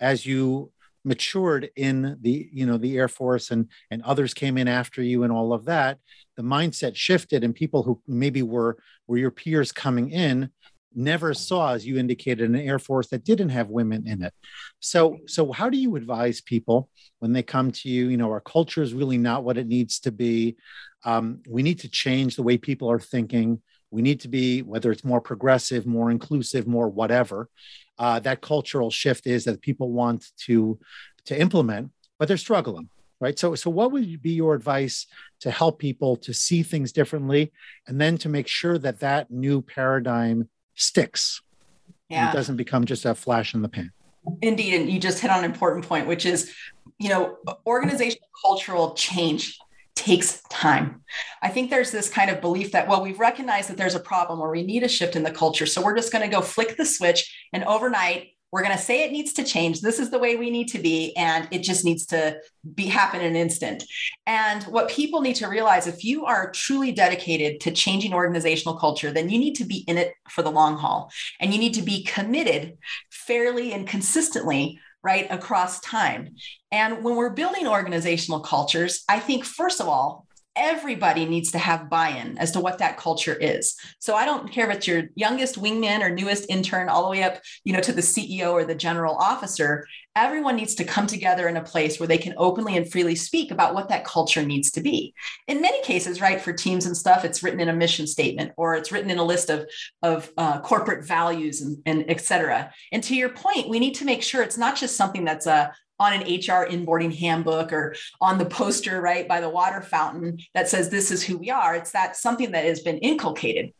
as 0.00 0.24
you 0.24 0.72
matured 1.04 1.70
in 1.76 2.16
the 2.20 2.48
you 2.52 2.66
know 2.66 2.76
the 2.76 2.96
air 2.96 3.08
force 3.08 3.50
and 3.50 3.68
and 3.90 4.02
others 4.02 4.34
came 4.34 4.58
in 4.58 4.68
after 4.68 5.02
you 5.02 5.22
and 5.22 5.32
all 5.32 5.52
of 5.52 5.64
that 5.64 5.98
the 6.36 6.42
mindset 6.42 6.94
shifted 6.94 7.42
and 7.42 7.54
people 7.54 7.82
who 7.82 8.00
maybe 8.06 8.42
were 8.42 8.76
were 9.06 9.16
your 9.16 9.30
peers 9.30 9.72
coming 9.72 10.10
in 10.10 10.50
never 10.94 11.34
saw 11.34 11.72
as 11.72 11.86
you 11.86 11.98
indicated 11.98 12.48
an 12.48 12.56
air 12.56 12.78
force 12.78 13.08
that 13.08 13.24
didn't 13.24 13.50
have 13.50 13.68
women 13.68 14.06
in 14.06 14.22
it. 14.22 14.32
So 14.80 15.18
so 15.26 15.52
how 15.52 15.70
do 15.70 15.78
you 15.78 15.96
advise 15.96 16.40
people 16.40 16.88
when 17.18 17.32
they 17.32 17.42
come 17.42 17.70
to 17.70 17.88
you 17.88 18.08
you 18.08 18.16
know 18.16 18.30
our 18.30 18.40
culture 18.40 18.82
is 18.82 18.94
really 18.94 19.18
not 19.18 19.44
what 19.44 19.58
it 19.58 19.66
needs 19.66 20.00
to 20.00 20.12
be. 20.12 20.56
Um, 21.04 21.40
we 21.48 21.62
need 21.62 21.80
to 21.80 21.88
change 21.88 22.36
the 22.36 22.42
way 22.42 22.58
people 22.58 22.90
are 22.90 23.00
thinking 23.00 23.62
we 23.90 24.02
need 24.02 24.20
to 24.20 24.28
be 24.28 24.62
whether 24.62 24.92
it's 24.92 25.04
more 25.04 25.20
progressive 25.20 25.86
more 25.86 26.10
inclusive 26.10 26.66
more 26.66 26.88
whatever 26.88 27.48
uh, 28.00 28.18
that 28.18 28.40
cultural 28.40 28.90
shift 28.90 29.26
is 29.26 29.44
that 29.44 29.60
people 29.60 29.92
want 29.92 30.26
to 30.38 30.78
to 31.26 31.38
implement, 31.38 31.90
but 32.18 32.26
they're 32.28 32.38
struggling, 32.38 32.88
right? 33.20 33.38
So, 33.38 33.54
so 33.54 33.70
what 33.70 33.92
would 33.92 34.22
be 34.22 34.32
your 34.32 34.54
advice 34.54 35.06
to 35.40 35.50
help 35.50 35.78
people 35.78 36.16
to 36.16 36.32
see 36.32 36.62
things 36.62 36.92
differently, 36.92 37.52
and 37.86 38.00
then 38.00 38.16
to 38.18 38.28
make 38.28 38.48
sure 38.48 38.78
that 38.78 39.00
that 39.00 39.30
new 39.30 39.60
paradigm 39.60 40.48
sticks, 40.74 41.42
yeah, 42.08 42.30
it 42.30 42.34
doesn't 42.34 42.56
become 42.56 42.86
just 42.86 43.04
a 43.04 43.14
flash 43.14 43.54
in 43.54 43.60
the 43.60 43.68
pan. 43.68 43.92
Indeed, 44.40 44.80
and 44.80 44.90
you 44.90 44.98
just 44.98 45.18
hit 45.20 45.30
on 45.30 45.40
an 45.40 45.44
important 45.44 45.86
point, 45.86 46.06
which 46.06 46.24
is, 46.24 46.54
you 46.98 47.10
know, 47.10 47.36
organizational 47.66 48.28
cultural 48.42 48.94
change 48.94 49.58
takes 50.00 50.40
time. 50.48 51.02
I 51.42 51.50
think 51.50 51.68
there's 51.68 51.90
this 51.90 52.08
kind 52.08 52.30
of 52.30 52.40
belief 52.40 52.72
that, 52.72 52.88
well, 52.88 53.02
we've 53.02 53.20
recognized 53.20 53.68
that 53.68 53.76
there's 53.76 53.94
a 53.94 54.00
problem 54.00 54.40
or 54.40 54.50
we 54.50 54.62
need 54.62 54.82
a 54.82 54.88
shift 54.88 55.14
in 55.14 55.22
the 55.22 55.30
culture. 55.30 55.66
So 55.66 55.82
we're 55.82 55.94
just 55.94 56.10
going 56.10 56.24
to 56.24 56.34
go 56.34 56.40
flick 56.40 56.78
the 56.78 56.86
switch 56.86 57.30
and 57.52 57.62
overnight 57.64 58.28
we're 58.50 58.62
going 58.62 58.76
to 58.76 58.82
say 58.82 59.04
it 59.04 59.12
needs 59.12 59.32
to 59.34 59.44
change. 59.44 59.80
This 59.80 60.00
is 60.00 60.10
the 60.10 60.18
way 60.18 60.34
we 60.34 60.50
need 60.50 60.68
to 60.68 60.78
be. 60.78 61.14
And 61.16 61.46
it 61.52 61.62
just 61.62 61.84
needs 61.84 62.06
to 62.06 62.40
be 62.74 62.86
happen 62.86 63.20
in 63.20 63.28
an 63.28 63.36
instant. 63.36 63.84
And 64.26 64.64
what 64.64 64.90
people 64.90 65.20
need 65.20 65.36
to 65.36 65.46
realize 65.46 65.86
if 65.86 66.02
you 66.02 66.24
are 66.24 66.50
truly 66.50 66.90
dedicated 66.90 67.60
to 67.60 67.70
changing 67.70 68.12
organizational 68.12 68.76
culture, 68.76 69.12
then 69.12 69.28
you 69.28 69.38
need 69.38 69.54
to 69.56 69.64
be 69.64 69.84
in 69.86 69.98
it 69.98 70.14
for 70.28 70.42
the 70.42 70.50
long 70.50 70.76
haul 70.76 71.12
and 71.38 71.52
you 71.52 71.60
need 71.60 71.74
to 71.74 71.82
be 71.82 72.02
committed 72.02 72.76
fairly 73.10 73.72
and 73.72 73.86
consistently 73.86 74.80
right 75.02 75.26
across 75.30 75.80
time. 75.80 76.34
And 76.72 77.02
when 77.02 77.16
we're 77.16 77.30
building 77.30 77.66
organizational 77.66 78.40
cultures 78.40 79.04
i 79.08 79.18
think 79.18 79.44
first 79.44 79.80
of 79.80 79.88
all 79.88 80.26
everybody 80.60 81.24
needs 81.24 81.50
to 81.52 81.58
have 81.58 81.88
buy-in 81.88 82.36
as 82.38 82.52
to 82.52 82.60
what 82.60 82.78
that 82.78 82.98
culture 82.98 83.34
is. 83.34 83.74
So 83.98 84.14
i 84.14 84.24
don't 84.24 84.52
care 84.52 84.70
if 84.70 84.76
it's 84.76 84.86
your 84.86 85.04
youngest 85.14 85.60
wingman 85.60 86.02
or 86.02 86.10
newest 86.10 86.46
intern 86.48 86.88
all 86.88 87.04
the 87.04 87.10
way 87.10 87.22
up 87.22 87.40
you 87.64 87.72
know 87.72 87.80
to 87.80 87.92
the 87.92 88.02
ceo 88.02 88.52
or 88.52 88.64
the 88.64 88.74
general 88.74 89.16
officer 89.16 89.86
everyone 90.16 90.56
needs 90.56 90.74
to 90.74 90.84
come 90.84 91.06
together 91.06 91.48
in 91.48 91.56
a 91.56 91.62
place 91.62 91.98
where 91.98 92.06
they 92.06 92.18
can 92.18 92.34
openly 92.36 92.76
and 92.76 92.90
freely 92.90 93.14
speak 93.14 93.50
about 93.50 93.74
what 93.74 93.88
that 93.88 94.04
culture 94.04 94.42
needs 94.42 94.70
to 94.72 94.80
be. 94.80 95.14
In 95.46 95.62
many 95.62 95.80
cases 95.82 96.20
right 96.20 96.40
for 96.40 96.52
teams 96.52 96.86
and 96.86 96.96
stuff 96.96 97.24
it's 97.24 97.42
written 97.42 97.60
in 97.60 97.68
a 97.68 97.74
mission 97.74 98.06
statement 98.06 98.52
or 98.56 98.74
it's 98.74 98.90
written 98.90 99.10
in 99.10 99.18
a 99.18 99.24
list 99.24 99.50
of 99.50 99.66
of 100.02 100.30
uh, 100.36 100.60
corporate 100.60 101.06
values 101.06 101.60
and, 101.60 101.78
and 101.86 102.04
et 102.08 102.20
cetera. 102.20 102.72
And 102.92 103.02
to 103.04 103.14
your 103.14 103.30
point 103.30 103.68
we 103.68 103.78
need 103.78 103.94
to 103.96 104.04
make 104.04 104.22
sure 104.22 104.42
it's 104.42 104.58
not 104.58 104.76
just 104.76 104.96
something 104.96 105.24
that's 105.24 105.46
a 105.46 105.72
on 106.00 106.14
an 106.14 106.22
HR 106.22 106.66
inboarding 106.66 107.16
handbook 107.16 107.72
or 107.72 107.94
on 108.20 108.38
the 108.38 108.46
poster, 108.46 109.00
right, 109.00 109.28
by 109.28 109.40
the 109.40 109.48
water 109.48 109.82
fountain 109.82 110.38
that 110.54 110.68
says 110.68 110.88
this 110.88 111.10
is 111.10 111.22
who 111.22 111.38
we 111.38 111.50
are. 111.50 111.76
It's 111.76 111.92
that 111.92 112.16
something 112.16 112.50
that 112.52 112.64
has 112.64 112.80
been 112.80 112.98
inculcated 112.98 113.72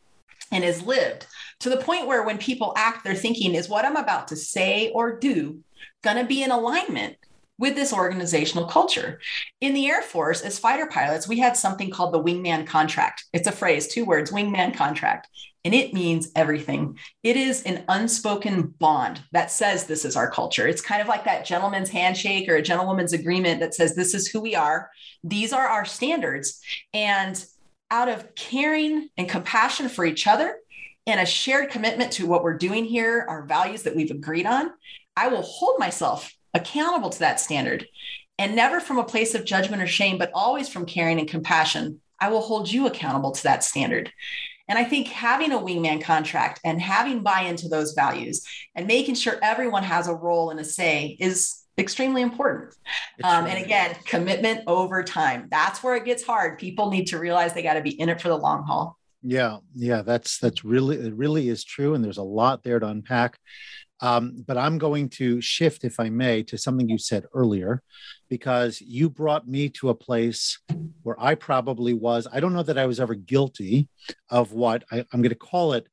and 0.51 0.63
is 0.63 0.83
lived 0.83 1.25
to 1.61 1.69
the 1.69 1.77
point 1.77 2.07
where 2.07 2.23
when 2.23 2.37
people 2.37 2.73
act, 2.77 3.03
they're 3.03 3.15
thinking, 3.15 3.55
is 3.55 3.67
what 3.67 3.85
I'm 3.85 3.97
about 3.97 4.27
to 4.29 4.35
say 4.35 4.91
or 4.91 5.17
do 5.17 5.59
going 6.03 6.17
to 6.17 6.25
be 6.25 6.43
in 6.43 6.51
alignment 6.51 7.17
with 7.57 7.75
this 7.75 7.93
organizational 7.93 8.65
culture. 8.65 9.19
In 9.59 9.73
the 9.73 9.87
Air 9.87 10.01
Force, 10.01 10.41
as 10.41 10.57
fighter 10.57 10.87
pilots, 10.87 11.27
we 11.27 11.39
had 11.39 11.55
something 11.55 11.91
called 11.91 12.13
the 12.13 12.23
wingman 12.23 12.65
contract. 12.65 13.25
It's 13.33 13.47
a 13.47 13.51
phrase, 13.51 13.87
two 13.87 14.05
words, 14.05 14.31
wingman 14.31 14.75
contract 14.75 15.27
and 15.63 15.75
it 15.75 15.93
means 15.93 16.31
everything. 16.35 16.97
It 17.23 17.37
is 17.37 17.63
an 17.63 17.83
unspoken 17.87 18.73
bond 18.79 19.21
that 19.31 19.51
says 19.51 19.85
this 19.85 20.05
is 20.05 20.15
our 20.15 20.29
culture. 20.29 20.67
It's 20.67 20.81
kind 20.81 21.01
of 21.01 21.07
like 21.07 21.25
that 21.25 21.45
gentleman's 21.45 21.89
handshake 21.89 22.49
or 22.49 22.55
a 22.55 22.61
gentlewoman's 22.61 23.13
agreement 23.13 23.59
that 23.59 23.75
says 23.75 23.95
this 23.95 24.13
is 24.13 24.27
who 24.27 24.41
we 24.41 24.55
are. 24.55 24.89
These 25.23 25.53
are 25.53 25.67
our 25.67 25.85
standards. 25.85 26.61
And 26.93 27.43
out 27.91 28.09
of 28.09 28.33
caring 28.35 29.09
and 29.17 29.29
compassion 29.29 29.89
for 29.89 30.03
each 30.05 30.25
other 30.25 30.57
and 31.05 31.19
a 31.19 31.25
shared 31.25 31.69
commitment 31.69 32.13
to 32.13 32.25
what 32.25 32.43
we're 32.43 32.57
doing 32.57 32.85
here, 32.85 33.25
our 33.27 33.43
values 33.43 33.83
that 33.83 33.95
we've 33.95 34.11
agreed 34.11 34.45
on, 34.45 34.71
I 35.15 35.27
will 35.27 35.41
hold 35.41 35.77
myself 35.77 36.33
accountable 36.53 37.09
to 37.09 37.19
that 37.19 37.39
standard. 37.39 37.87
And 38.39 38.55
never 38.55 38.79
from 38.79 38.97
a 38.97 39.03
place 39.03 39.35
of 39.35 39.45
judgment 39.45 39.83
or 39.83 39.87
shame, 39.87 40.17
but 40.17 40.31
always 40.33 40.67
from 40.67 40.87
caring 40.87 41.19
and 41.19 41.27
compassion. 41.27 42.01
I 42.19 42.29
will 42.29 42.41
hold 42.41 42.71
you 42.71 42.87
accountable 42.87 43.31
to 43.31 43.43
that 43.43 43.63
standard. 43.63 44.11
And 44.71 44.79
I 44.79 44.85
think 44.85 45.09
having 45.09 45.51
a 45.51 45.57
wingman 45.57 46.01
contract 46.01 46.61
and 46.63 46.81
having 46.81 47.23
buy 47.23 47.41
into 47.41 47.67
those 47.67 47.91
values 47.91 48.47
and 48.73 48.87
making 48.87 49.15
sure 49.15 49.37
everyone 49.43 49.83
has 49.83 50.07
a 50.07 50.15
role 50.15 50.49
and 50.49 50.61
a 50.61 50.63
say 50.63 51.17
is 51.19 51.65
extremely 51.77 52.21
important. 52.21 52.73
Um, 53.21 53.47
and 53.47 53.61
again, 53.61 53.93
commitment 54.05 54.61
over 54.67 55.03
time. 55.03 55.49
That's 55.51 55.83
where 55.83 55.97
it 55.97 56.05
gets 56.05 56.23
hard. 56.23 56.57
People 56.57 56.89
need 56.89 57.07
to 57.07 57.19
realize 57.19 57.53
they 57.53 57.63
got 57.63 57.73
to 57.73 57.81
be 57.81 57.99
in 57.99 58.07
it 58.07 58.21
for 58.21 58.29
the 58.29 58.37
long 58.37 58.63
haul. 58.63 58.97
Yeah, 59.21 59.57
yeah, 59.75 60.03
that's 60.03 60.39
that's 60.39 60.63
really 60.63 60.95
it 60.95 61.13
really 61.15 61.49
is 61.49 61.65
true, 61.65 61.93
and 61.93 62.03
there's 62.03 62.17
a 62.17 62.23
lot 62.23 62.63
there 62.63 62.79
to 62.79 62.87
unpack. 62.87 63.37
Um, 64.01 64.43
but 64.47 64.57
I'm 64.57 64.77
going 64.77 65.09
to 65.09 65.41
shift, 65.41 65.83
if 65.83 65.99
I 65.99 66.09
may, 66.09 66.43
to 66.43 66.57
something 66.57 66.89
you 66.89 66.97
said 66.97 67.25
earlier, 67.33 67.83
because 68.29 68.81
you 68.81 69.09
brought 69.09 69.47
me 69.47 69.69
to 69.69 69.89
a 69.89 69.95
place 69.95 70.59
where 71.03 71.19
I 71.19 71.35
probably 71.35 71.93
was. 71.93 72.27
I 72.31 72.39
don't 72.39 72.53
know 72.53 72.63
that 72.63 72.77
I 72.77 72.85
was 72.85 72.99
ever 72.99 73.13
guilty 73.13 73.87
of 74.29 74.53
what 74.53 74.83
I, 74.91 75.05
I'm 75.11 75.21
going 75.21 75.29
to 75.29 75.35
call 75.35 75.73
it 75.73 75.87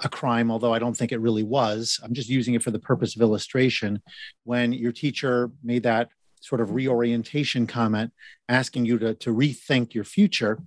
a 0.00 0.08
crime, 0.08 0.50
although 0.50 0.74
I 0.74 0.78
don't 0.80 0.96
think 0.96 1.12
it 1.12 1.20
really 1.20 1.44
was. 1.44 2.00
I'm 2.02 2.14
just 2.14 2.28
using 2.28 2.54
it 2.54 2.62
for 2.62 2.72
the 2.72 2.78
purpose 2.78 3.14
of 3.14 3.22
illustration. 3.22 4.02
When 4.44 4.72
your 4.72 4.92
teacher 4.92 5.50
made 5.62 5.84
that 5.84 6.08
sort 6.40 6.60
of 6.60 6.72
reorientation 6.72 7.68
comment 7.68 8.12
asking 8.48 8.84
you 8.84 8.98
to, 8.98 9.14
to 9.14 9.32
rethink 9.32 9.94
your 9.94 10.04
future 10.04 10.58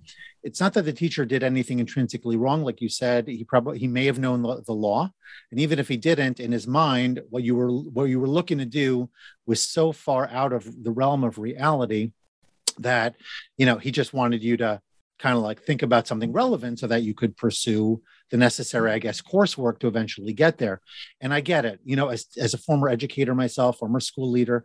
it's 0.46 0.60
not 0.60 0.74
that 0.74 0.82
the 0.82 0.92
teacher 0.92 1.24
did 1.24 1.42
anything 1.42 1.80
intrinsically 1.80 2.36
wrong 2.36 2.62
like 2.62 2.80
you 2.80 2.88
said 2.88 3.26
he 3.26 3.42
probably 3.42 3.80
he 3.80 3.88
may 3.88 4.06
have 4.06 4.20
known 4.20 4.42
the, 4.42 4.72
law. 4.72 5.10
And 5.50 5.58
even 5.58 5.80
if 5.80 5.88
he 5.88 5.96
didn't 5.96 6.38
in 6.38 6.52
his 6.52 6.68
mind 6.68 7.20
what 7.30 7.42
you 7.42 7.56
were 7.56 7.72
what 7.72 8.04
you 8.04 8.20
were 8.20 8.28
looking 8.28 8.58
to 8.58 8.64
do 8.64 9.10
was 9.44 9.60
so 9.60 9.90
far 9.90 10.28
out 10.28 10.52
of 10.52 10.84
the 10.84 10.92
realm 10.92 11.24
of 11.24 11.38
reality 11.38 12.12
that 12.78 13.16
you 13.58 13.66
know 13.66 13.78
he 13.78 13.90
just 13.90 14.14
wanted 14.14 14.40
you 14.44 14.56
to 14.58 14.80
kind 15.18 15.36
of 15.36 15.42
like 15.42 15.62
think 15.62 15.82
about 15.82 16.06
something 16.06 16.32
relevant 16.32 16.78
so 16.78 16.86
that 16.86 17.02
you 17.02 17.14
could 17.14 17.36
pursue 17.36 18.00
the 18.30 18.36
necessary, 18.36 18.90
I 18.90 18.98
guess, 18.98 19.22
coursework 19.22 19.78
to 19.80 19.88
eventually 19.88 20.32
get 20.32 20.58
there. 20.58 20.80
And 21.20 21.32
I 21.32 21.40
get 21.40 21.64
it, 21.64 21.80
you 21.84 21.96
know, 21.96 22.08
as, 22.08 22.26
as 22.36 22.54
a 22.54 22.58
former 22.58 22.88
educator 22.88 23.34
myself, 23.34 23.78
former 23.78 24.00
school 24.00 24.30
leader, 24.30 24.64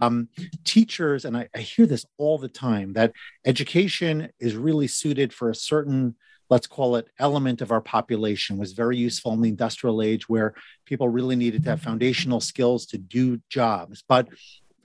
um, 0.00 0.28
teachers, 0.64 1.24
and 1.24 1.36
I, 1.36 1.48
I 1.54 1.60
hear 1.60 1.86
this 1.86 2.04
all 2.18 2.38
the 2.38 2.48
time 2.48 2.92
that 2.94 3.12
education 3.44 4.30
is 4.38 4.56
really 4.56 4.86
suited 4.86 5.32
for 5.32 5.50
a 5.50 5.54
certain 5.54 6.16
let's 6.48 6.68
call 6.68 6.94
it 6.94 7.08
element 7.18 7.60
of 7.60 7.72
our 7.72 7.80
population 7.80 8.56
was 8.56 8.72
very 8.72 8.96
useful 8.96 9.32
in 9.32 9.40
the 9.40 9.48
industrial 9.48 10.00
age 10.00 10.28
where 10.28 10.54
people 10.84 11.08
really 11.08 11.34
needed 11.34 11.64
to 11.64 11.70
have 11.70 11.82
foundational 11.82 12.40
skills 12.40 12.86
to 12.86 12.98
do 12.98 13.40
jobs 13.48 14.04
but 14.08 14.28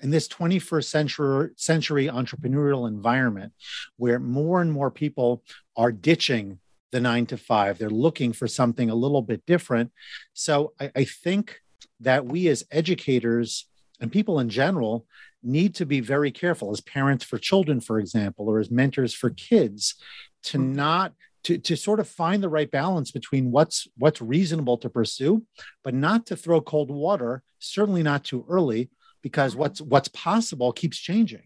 in 0.01 0.09
this 0.09 0.27
21st 0.27 0.85
century, 0.85 1.49
century 1.55 2.07
entrepreneurial 2.07 2.87
environment 2.87 3.53
where 3.97 4.19
more 4.19 4.61
and 4.61 4.71
more 4.71 4.91
people 4.91 5.43
are 5.77 5.91
ditching 5.91 6.59
the 6.91 6.99
nine 6.99 7.25
to 7.27 7.37
five, 7.37 7.77
they're 7.77 7.89
looking 7.89 8.33
for 8.33 8.47
something 8.47 8.89
a 8.89 8.95
little 8.95 9.21
bit 9.21 9.45
different. 9.45 9.91
So 10.33 10.73
I, 10.79 10.91
I 10.95 11.03
think 11.05 11.61
that 12.01 12.25
we 12.25 12.47
as 12.47 12.65
educators 12.71 13.67
and 13.99 14.11
people 14.11 14.39
in 14.39 14.49
general 14.49 15.05
need 15.43 15.75
to 15.75 15.85
be 15.85 15.99
very 15.99 16.31
careful 16.31 16.71
as 16.71 16.81
parents 16.81 17.23
for 17.23 17.37
children, 17.37 17.79
for 17.79 17.99
example, 17.99 18.49
or 18.49 18.59
as 18.59 18.69
mentors 18.69 19.13
for 19.13 19.29
kids 19.29 19.95
to 20.43 20.57
mm-hmm. 20.57 20.75
not 20.75 21.13
to, 21.43 21.57
to 21.57 21.75
sort 21.75 21.99
of 21.99 22.07
find 22.07 22.43
the 22.43 22.49
right 22.49 22.69
balance 22.69 23.11
between 23.11 23.51
what's 23.51 23.87
what's 23.97 24.21
reasonable 24.21 24.77
to 24.77 24.89
pursue, 24.89 25.43
but 25.83 25.93
not 25.93 26.27
to 26.27 26.35
throw 26.35 26.61
cold 26.61 26.91
water, 26.91 27.41
certainly 27.59 28.03
not 28.03 28.23
too 28.23 28.45
early, 28.47 28.89
because 29.21 29.55
what's 29.55 29.81
what's 29.81 30.09
possible 30.09 30.71
keeps 30.71 30.97
changing 30.97 31.43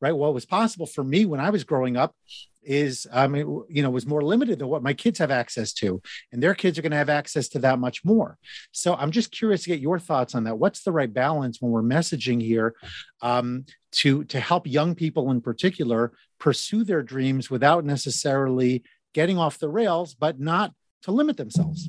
right? 0.00 0.12
What 0.12 0.34
was 0.34 0.44
possible 0.44 0.86
for 0.86 1.02
me 1.02 1.24
when 1.24 1.40
i 1.40 1.50
was 1.50 1.64
growing 1.64 1.96
up 1.96 2.14
is 2.66 3.06
i 3.12 3.26
mean 3.26 3.62
you 3.68 3.82
know 3.82 3.90
was 3.90 4.06
more 4.06 4.22
limited 4.22 4.58
than 4.58 4.68
what 4.68 4.82
my 4.82 4.94
kids 4.94 5.18
have 5.18 5.30
access 5.30 5.74
to 5.74 6.00
and 6.32 6.42
their 6.42 6.54
kids 6.54 6.78
are 6.78 6.82
going 6.82 6.92
to 6.92 6.96
have 6.96 7.10
access 7.10 7.48
to 7.48 7.58
that 7.60 7.78
much 7.78 8.04
more. 8.04 8.38
So 8.72 8.94
i'm 8.94 9.10
just 9.10 9.30
curious 9.30 9.62
to 9.64 9.70
get 9.70 9.80
your 9.80 9.98
thoughts 9.98 10.34
on 10.34 10.44
that. 10.44 10.58
What's 10.58 10.82
the 10.82 10.92
right 10.92 11.12
balance 11.12 11.60
when 11.60 11.72
we're 11.72 11.82
messaging 11.82 12.42
here 12.42 12.74
um, 13.22 13.66
to 13.92 14.24
to 14.24 14.40
help 14.40 14.66
young 14.66 14.94
people 14.94 15.30
in 15.30 15.40
particular 15.40 16.12
pursue 16.38 16.84
their 16.84 17.02
dreams 17.02 17.50
without 17.50 17.84
necessarily 17.84 18.82
getting 19.12 19.38
off 19.38 19.58
the 19.58 19.68
rails 19.68 20.14
but 20.14 20.40
not 20.40 20.72
to 21.04 21.12
limit 21.12 21.36
themselves 21.36 21.88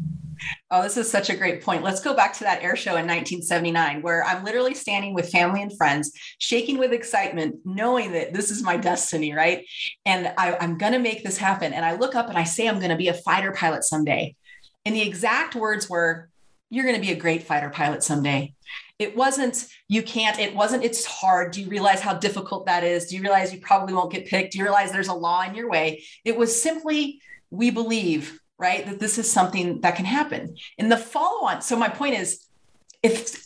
Oh, 0.72 0.84
this 0.84 0.98
is 0.98 1.10
such 1.10 1.30
a 1.30 1.36
great 1.36 1.62
point. 1.62 1.84
Let's 1.84 2.02
go 2.02 2.14
back 2.14 2.34
to 2.34 2.44
that 2.44 2.62
air 2.62 2.76
show 2.76 2.92
in 2.92 3.08
1979, 3.08 4.02
where 4.02 4.24
I'm 4.24 4.44
literally 4.44 4.74
standing 4.74 5.14
with 5.14 5.30
family 5.30 5.62
and 5.62 5.76
friends, 5.78 6.12
shaking 6.40 6.78
with 6.78 6.94
excitement, 6.94 7.58
knowing 7.66 8.12
that 8.14 8.34
this 8.34 8.52
is 8.52 8.64
my 8.64 8.78
destiny, 8.78 9.34
right? 9.34 9.66
And 10.06 10.34
I, 10.38 10.58
am 10.64 10.78
going 10.78 10.94
to 10.94 11.00
make 11.00 11.24
this 11.24 11.38
happen. 11.38 11.74
And 11.74 11.86
I 11.86 11.96
look 11.96 12.16
up 12.16 12.30
and 12.30 12.38
I 12.38 12.44
say, 12.44 12.68
I'm 12.68 12.80
going 12.80 12.90
to 12.90 12.98
be 12.98 13.08
a 13.08 13.14
fighter 13.14 13.52
pilot 13.52 13.84
someday. 13.84 14.36
And 14.86 14.96
the 14.96 15.02
exact 15.02 15.56
words 15.56 15.90
were, 15.90 16.30
You're 16.70 16.86
going 16.86 16.96
to 16.96 17.02
be 17.02 17.12
a 17.12 17.16
great 17.16 17.44
fighter 17.44 17.70
pilot 17.70 18.04
someday. 18.04 18.54
It 18.98 19.16
wasn't, 19.16 19.68
you 19.90 20.04
can't, 20.04 20.40
it 20.40 20.56
wasn't, 20.56 20.86
it's 20.86 21.06
hard. 21.06 21.52
Do 21.52 21.62
you 21.62 21.70
realize 21.70 22.00
how 22.00 22.14
difficult 22.14 22.66
that 22.68 22.84
is? 22.84 23.08
Do 23.08 23.16
you 23.16 23.22
realize 23.22 23.54
you 23.54 23.60
probably 23.60 23.94
won't 23.94 24.12
get 24.12 24.26
picked? 24.26 24.54
Do 24.54 24.58
you 24.58 24.64
realize 24.64 24.92
there's 24.92 25.10
a 25.10 25.14
law 25.14 25.44
in 25.44 25.54
your 25.54 25.70
way? 25.70 26.04
It 26.24 26.38
was 26.38 26.62
simply, 26.62 27.20
we 27.52 27.72
believe 27.72 28.40
right? 28.58 28.86
That 28.86 29.00
this 29.00 29.18
is 29.18 29.32
something 29.32 29.82
that 29.82 29.96
can 29.96 30.06
happen. 30.06 30.56
In 30.78 30.90
the 30.90 30.98
follow 30.98 31.48
on, 31.48 31.62
so 31.62 31.76
my 31.76 31.90
point 31.90 32.16
is 32.16 32.46
if 33.04 33.46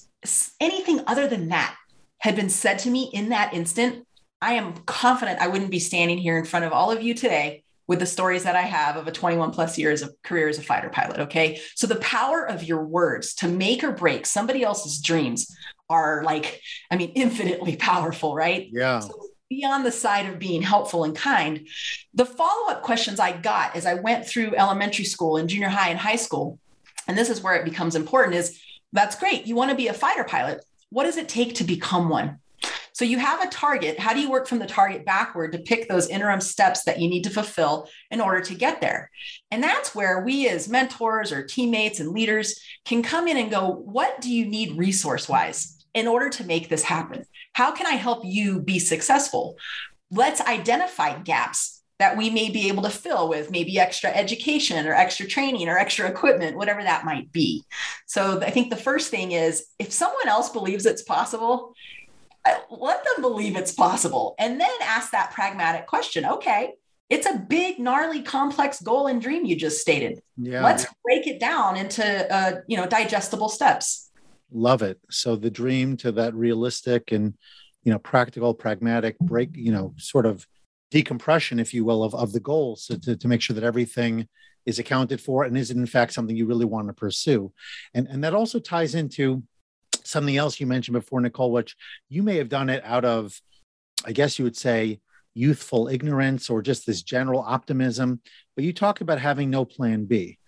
anything 0.60 1.02
other 1.08 1.28
than 1.28 1.50
that 1.50 1.76
had 2.20 2.36
been 2.36 2.50
said 2.50 2.80
to 2.80 2.90
me 2.90 3.10
in 3.14 3.30
that 3.30 3.54
instant, 3.54 4.06
I 4.42 4.54
am 4.54 4.74
confident 4.86 5.40
I 5.40 5.48
wouldn't 5.48 5.72
be 5.72 5.80
standing 5.80 6.18
here 6.18 6.38
in 6.38 6.46
front 6.46 6.66
of 6.66 6.72
all 6.72 6.92
of 6.92 7.02
you 7.02 7.14
today 7.14 7.64
with 7.88 8.00
the 8.00 8.06
stories 8.06 8.44
that 8.44 8.56
I 8.56 8.62
have 8.62 8.98
of 8.98 9.08
a 9.08 9.12
21 9.12 9.52
plus 9.52 9.78
years 9.78 10.02
of 10.04 10.16
career 10.22 10.48
as 10.48 10.60
a 10.60 10.62
fighter 10.62 10.90
pilot. 10.90 11.20
Okay. 11.22 11.60
So 11.76 11.88
the 11.88 11.96
power 11.96 12.48
of 12.48 12.64
your 12.64 12.86
words 12.86 13.34
to 13.36 13.48
make 13.48 13.84
or 13.84 13.92
break 13.92 14.28
somebody 14.28 14.64
else's 14.64 15.02
dreams 15.02 15.54
are 15.90 16.24
like, 16.24 16.62
I 16.92 16.98
mean, 16.98 17.12
infinitely 17.16 17.76
powerful, 17.80 18.36
right? 18.36 18.70
Yeah. 18.72 19.00
So 19.00 19.29
be 19.50 19.66
on 19.66 19.84
the 19.84 19.92
side 19.92 20.28
of 20.28 20.40
being 20.40 20.62
helpful 20.62 21.04
and 21.04 21.16
kind. 21.16 21.68
The 22.14 22.26
follow 22.26 22.70
up 22.70 22.84
questions 22.84 23.20
I 23.20 23.36
got 23.36 23.76
as 23.76 23.86
I 23.86 23.96
went 23.96 24.26
through 24.26 24.56
elementary 24.56 25.06
school 25.06 25.38
and 25.38 25.50
junior 25.50 25.70
high 25.70 25.90
and 25.90 26.00
high 26.00 26.18
school, 26.18 26.60
and 27.08 27.18
this 27.18 27.30
is 27.30 27.42
where 27.42 27.56
it 27.56 27.66
becomes 27.66 27.96
important 27.96 28.36
is 28.36 28.62
that's 28.94 29.16
great. 29.16 29.48
You 29.48 29.56
want 29.56 29.72
to 29.72 29.78
be 29.78 29.88
a 29.88 29.94
fighter 29.94 30.24
pilot. 30.24 30.64
What 30.92 31.06
does 31.06 31.18
it 31.18 31.30
take 31.30 31.56
to 31.56 31.64
become 31.64 32.10
one? 32.10 32.40
So 32.94 33.06
you 33.06 33.18
have 33.18 33.42
a 33.42 33.50
target. 33.50 33.98
How 33.98 34.14
do 34.14 34.20
you 34.20 34.30
work 34.30 34.48
from 34.48 34.60
the 34.60 34.68
target 34.68 35.06
backward 35.06 35.54
to 35.54 35.60
pick 35.60 35.88
those 35.88 36.10
interim 36.10 36.42
steps 36.42 36.84
that 36.84 37.00
you 37.00 37.10
need 37.10 37.24
to 37.24 37.30
fulfill 37.30 37.88
in 38.12 38.20
order 38.20 38.42
to 38.42 38.56
get 38.56 38.82
there? 38.82 39.10
And 39.52 39.64
that's 39.64 39.96
where 39.96 40.22
we, 40.22 40.50
as 40.50 40.68
mentors 40.68 41.32
or 41.32 41.46
teammates 41.46 42.00
and 42.00 42.10
leaders, 42.10 42.60
can 42.86 43.02
come 43.02 43.28
in 43.28 43.38
and 43.38 43.50
go, 43.50 43.70
What 43.70 44.22
do 44.22 44.32
you 44.32 44.46
need 44.46 44.78
resource 44.78 45.30
wise? 45.30 45.80
in 45.94 46.08
order 46.08 46.30
to 46.30 46.44
make 46.44 46.70
this 46.70 46.84
happen? 46.84 47.26
How 47.60 47.74
can 47.74 47.88
I 47.88 47.96
help 47.96 48.22
you 48.24 48.62
be 48.62 48.80
successful? 48.80 49.58
Let's 50.10 50.40
identify 50.40 51.20
gaps 51.20 51.82
that 52.00 52.16
we 52.16 52.30
may 52.30 52.50
be 52.50 52.70
able 52.70 52.84
to 52.84 52.90
fill 52.90 53.28
with 53.28 53.52
maybe 53.52 53.78
extra 53.78 54.10
education 54.12 54.88
or 54.88 54.94
extra 54.94 55.28
training 55.28 55.68
or 55.68 55.78
extra 55.78 56.08
equipment, 56.08 56.56
whatever 56.56 56.82
that 56.82 57.04
might 57.04 57.34
be. 57.34 57.66
So 58.06 58.40
I 58.40 58.50
think 58.50 58.70
the 58.70 58.78
first 58.78 59.12
thing 59.12 59.34
is 59.34 59.66
if 59.78 59.92
someone 59.92 60.30
else 60.30 60.52
believes 60.52 60.86
it's 60.86 61.02
possible, 61.02 61.74
uh, 62.46 62.56
let 62.72 63.04
them 63.04 63.22
believe 63.22 63.58
it's 63.58 63.74
possible 63.74 64.36
and 64.40 64.62
then 64.62 64.72
ask 64.82 65.12
that 65.12 65.32
pragmatic 65.32 65.86
question 65.88 66.26
okay 66.26 66.72
it's 67.10 67.26
a 67.28 67.38
big 67.38 67.78
gnarly 67.80 68.22
complex 68.22 68.82
goal 68.82 69.08
and 69.08 69.22
dream 69.22 69.44
you 69.44 69.58
just 69.58 69.82
stated 69.82 70.22
yeah. 70.38 70.64
let's 70.64 70.86
break 71.04 71.28
it 71.28 71.38
down 71.38 71.76
into 71.76 72.34
uh, 72.34 72.62
you 72.66 72.78
know 72.78 72.86
digestible 72.88 73.50
steps 73.50 74.09
love 74.52 74.82
it. 74.82 75.00
So 75.10 75.36
the 75.36 75.52
dream 75.52 75.98
to 75.98 76.12
that 76.14 76.34
realistic 76.34 77.12
and 77.12 77.36
you 77.84 77.92
know 77.92 78.00
practical 78.00 78.54
pragmatic 78.54 79.18
break 79.20 79.50
you 79.54 79.72
know 79.72 79.94
sort 79.98 80.26
of 80.26 80.46
decompression 80.92 81.60
if 81.60 81.74
you 81.74 81.86
will 81.86 82.04
of, 82.04 82.14
of 82.16 82.34
the 82.34 82.40
goals 82.40 82.86
so 82.86 82.96
to, 82.98 83.16
to 83.16 83.28
make 83.28 83.42
sure 83.42 83.54
that 83.54 83.64
everything 83.64 84.28
is 84.66 84.80
accounted 84.80 85.22
for 85.22 85.44
and 85.44 85.58
is 85.58 85.72
it 85.72 85.78
in 85.78 85.86
fact 85.86 86.14
something 86.14 86.36
you 86.36 86.46
really 86.46 86.66
want 86.66 86.88
to 86.88 86.94
pursue. 86.94 87.52
And 87.94 88.08
and 88.08 88.24
that 88.24 88.34
also 88.34 88.60
ties 88.60 88.96
into 88.96 89.44
something 90.04 90.38
else 90.38 90.60
you 90.60 90.66
mentioned 90.66 90.94
before 90.94 91.22
nicole 91.22 91.52
which 91.52 91.76
you 92.08 92.24
may 92.24 92.38
have 92.38 92.50
done 92.50 92.70
it 92.70 92.84
out 92.84 93.06
of 93.06 93.40
i 94.06 94.12
guess 94.12 94.40
you 94.40 94.46
would 94.46 94.58
say 94.58 95.00
youthful 95.36 95.88
ignorance 95.88 96.50
or 96.50 96.62
just 96.62 96.86
this 96.86 97.04
general 97.04 97.42
optimism 97.42 98.22
but 98.56 98.64
you 98.64 98.74
talk 98.74 99.02
about 99.02 99.20
having 99.20 99.50
no 99.50 99.66
plan 99.66 100.06
b 100.06 100.39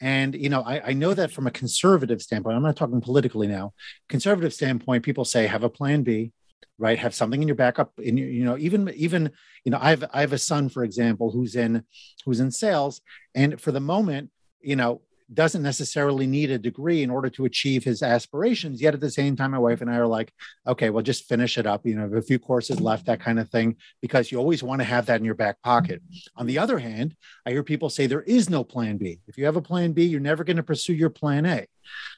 and 0.00 0.34
you 0.34 0.48
know, 0.48 0.62
I, 0.62 0.88
I, 0.88 0.92
know 0.92 1.12
that 1.14 1.30
from 1.30 1.46
a 1.46 1.50
conservative 1.50 2.22
standpoint, 2.22 2.56
I'm 2.56 2.62
not 2.62 2.76
talking 2.76 3.00
politically 3.00 3.46
now. 3.46 3.74
Conservative 4.08 4.54
standpoint, 4.54 5.04
people 5.04 5.24
say 5.24 5.46
have 5.46 5.62
a 5.62 5.68
plan 5.68 6.02
B, 6.02 6.32
right? 6.78 6.98
Have 6.98 7.14
something 7.14 7.42
in 7.42 7.48
your 7.48 7.54
backup. 7.54 7.92
In 7.98 8.16
your, 8.16 8.28
you 8.28 8.44
know, 8.44 8.56
even 8.56 8.88
even 8.96 9.30
you 9.64 9.70
know, 9.70 9.78
I 9.80 9.90
have 9.90 10.04
I 10.12 10.22
have 10.22 10.32
a 10.32 10.38
son, 10.38 10.68
for 10.68 10.84
example, 10.84 11.30
who's 11.30 11.54
in 11.54 11.84
who's 12.24 12.40
in 12.40 12.50
sales, 12.50 13.00
and 13.34 13.60
for 13.60 13.72
the 13.72 13.80
moment, 13.80 14.30
you 14.60 14.76
know, 14.76 15.02
doesn't 15.32 15.62
necessarily 15.62 16.26
need 16.26 16.50
a 16.50 16.58
degree 16.58 17.02
in 17.02 17.10
order 17.10 17.30
to 17.30 17.44
achieve 17.44 17.84
his 17.84 18.02
aspirations. 18.02 18.82
Yet 18.82 18.94
at 18.94 19.00
the 19.00 19.10
same 19.10 19.36
time, 19.36 19.52
my 19.52 19.58
wife 19.58 19.80
and 19.80 19.90
I 19.90 19.96
are 19.96 20.06
like, 20.06 20.32
okay, 20.66 20.90
well, 20.90 21.02
just 21.02 21.28
finish 21.28 21.56
it 21.56 21.66
up. 21.66 21.86
You 21.86 21.94
know, 21.94 22.16
a 22.16 22.22
few 22.22 22.38
courses 22.38 22.80
left, 22.80 23.06
that 23.06 23.20
kind 23.20 23.38
of 23.38 23.48
thing, 23.48 23.76
because 24.02 24.32
you 24.32 24.38
always 24.38 24.62
want 24.62 24.80
to 24.80 24.84
have 24.84 25.06
that 25.06 25.20
in 25.20 25.24
your 25.24 25.34
back 25.34 25.62
pocket. 25.62 26.02
On 26.36 26.46
the 26.46 26.58
other 26.58 26.78
hand, 26.78 27.14
I 27.46 27.50
hear 27.50 27.62
people 27.62 27.90
say 27.90 28.06
there 28.06 28.22
is 28.22 28.50
no 28.50 28.64
plan 28.64 28.96
B. 28.96 29.20
If 29.28 29.38
you 29.38 29.44
have 29.44 29.56
a 29.56 29.62
plan 29.62 29.92
B, 29.92 30.04
you're 30.04 30.20
never 30.20 30.42
going 30.42 30.56
to 30.56 30.62
pursue 30.62 30.94
your 30.94 31.10
plan 31.10 31.46
A. 31.46 31.66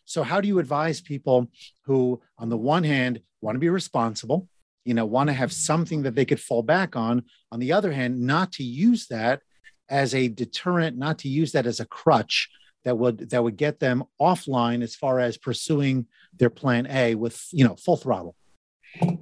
So, 0.04 0.22
how 0.22 0.40
do 0.40 0.48
you 0.48 0.58
advise 0.58 1.00
people 1.00 1.50
who, 1.84 2.20
on 2.38 2.48
the 2.48 2.56
one 2.56 2.84
hand, 2.84 3.20
want 3.40 3.56
to 3.56 3.60
be 3.60 3.68
responsible? 3.68 4.48
You 4.84 4.94
know, 4.94 5.04
want 5.04 5.28
to 5.28 5.34
have 5.34 5.52
something 5.52 6.02
that 6.02 6.14
they 6.14 6.24
could 6.24 6.40
fall 6.40 6.62
back 6.62 6.96
on. 6.96 7.24
On 7.52 7.60
the 7.60 7.72
other 7.72 7.92
hand, 7.92 8.20
not 8.20 8.52
to 8.52 8.64
use 8.64 9.06
that 9.08 9.40
as 9.88 10.14
a 10.14 10.28
deterrent, 10.28 10.96
not 10.96 11.18
to 11.18 11.28
use 11.28 11.52
that 11.52 11.66
as 11.66 11.78
a 11.78 11.86
crutch 11.86 12.48
that 12.84 12.96
would 12.98 13.30
that 13.30 13.42
would 13.42 13.56
get 13.56 13.80
them 13.80 14.04
offline 14.20 14.82
as 14.82 14.94
far 14.94 15.20
as 15.20 15.36
pursuing 15.36 16.06
their 16.38 16.50
plan 16.50 16.86
A 16.88 17.14
with 17.14 17.46
you 17.52 17.66
know 17.66 17.76
full 17.76 17.96
throttle? 17.96 18.36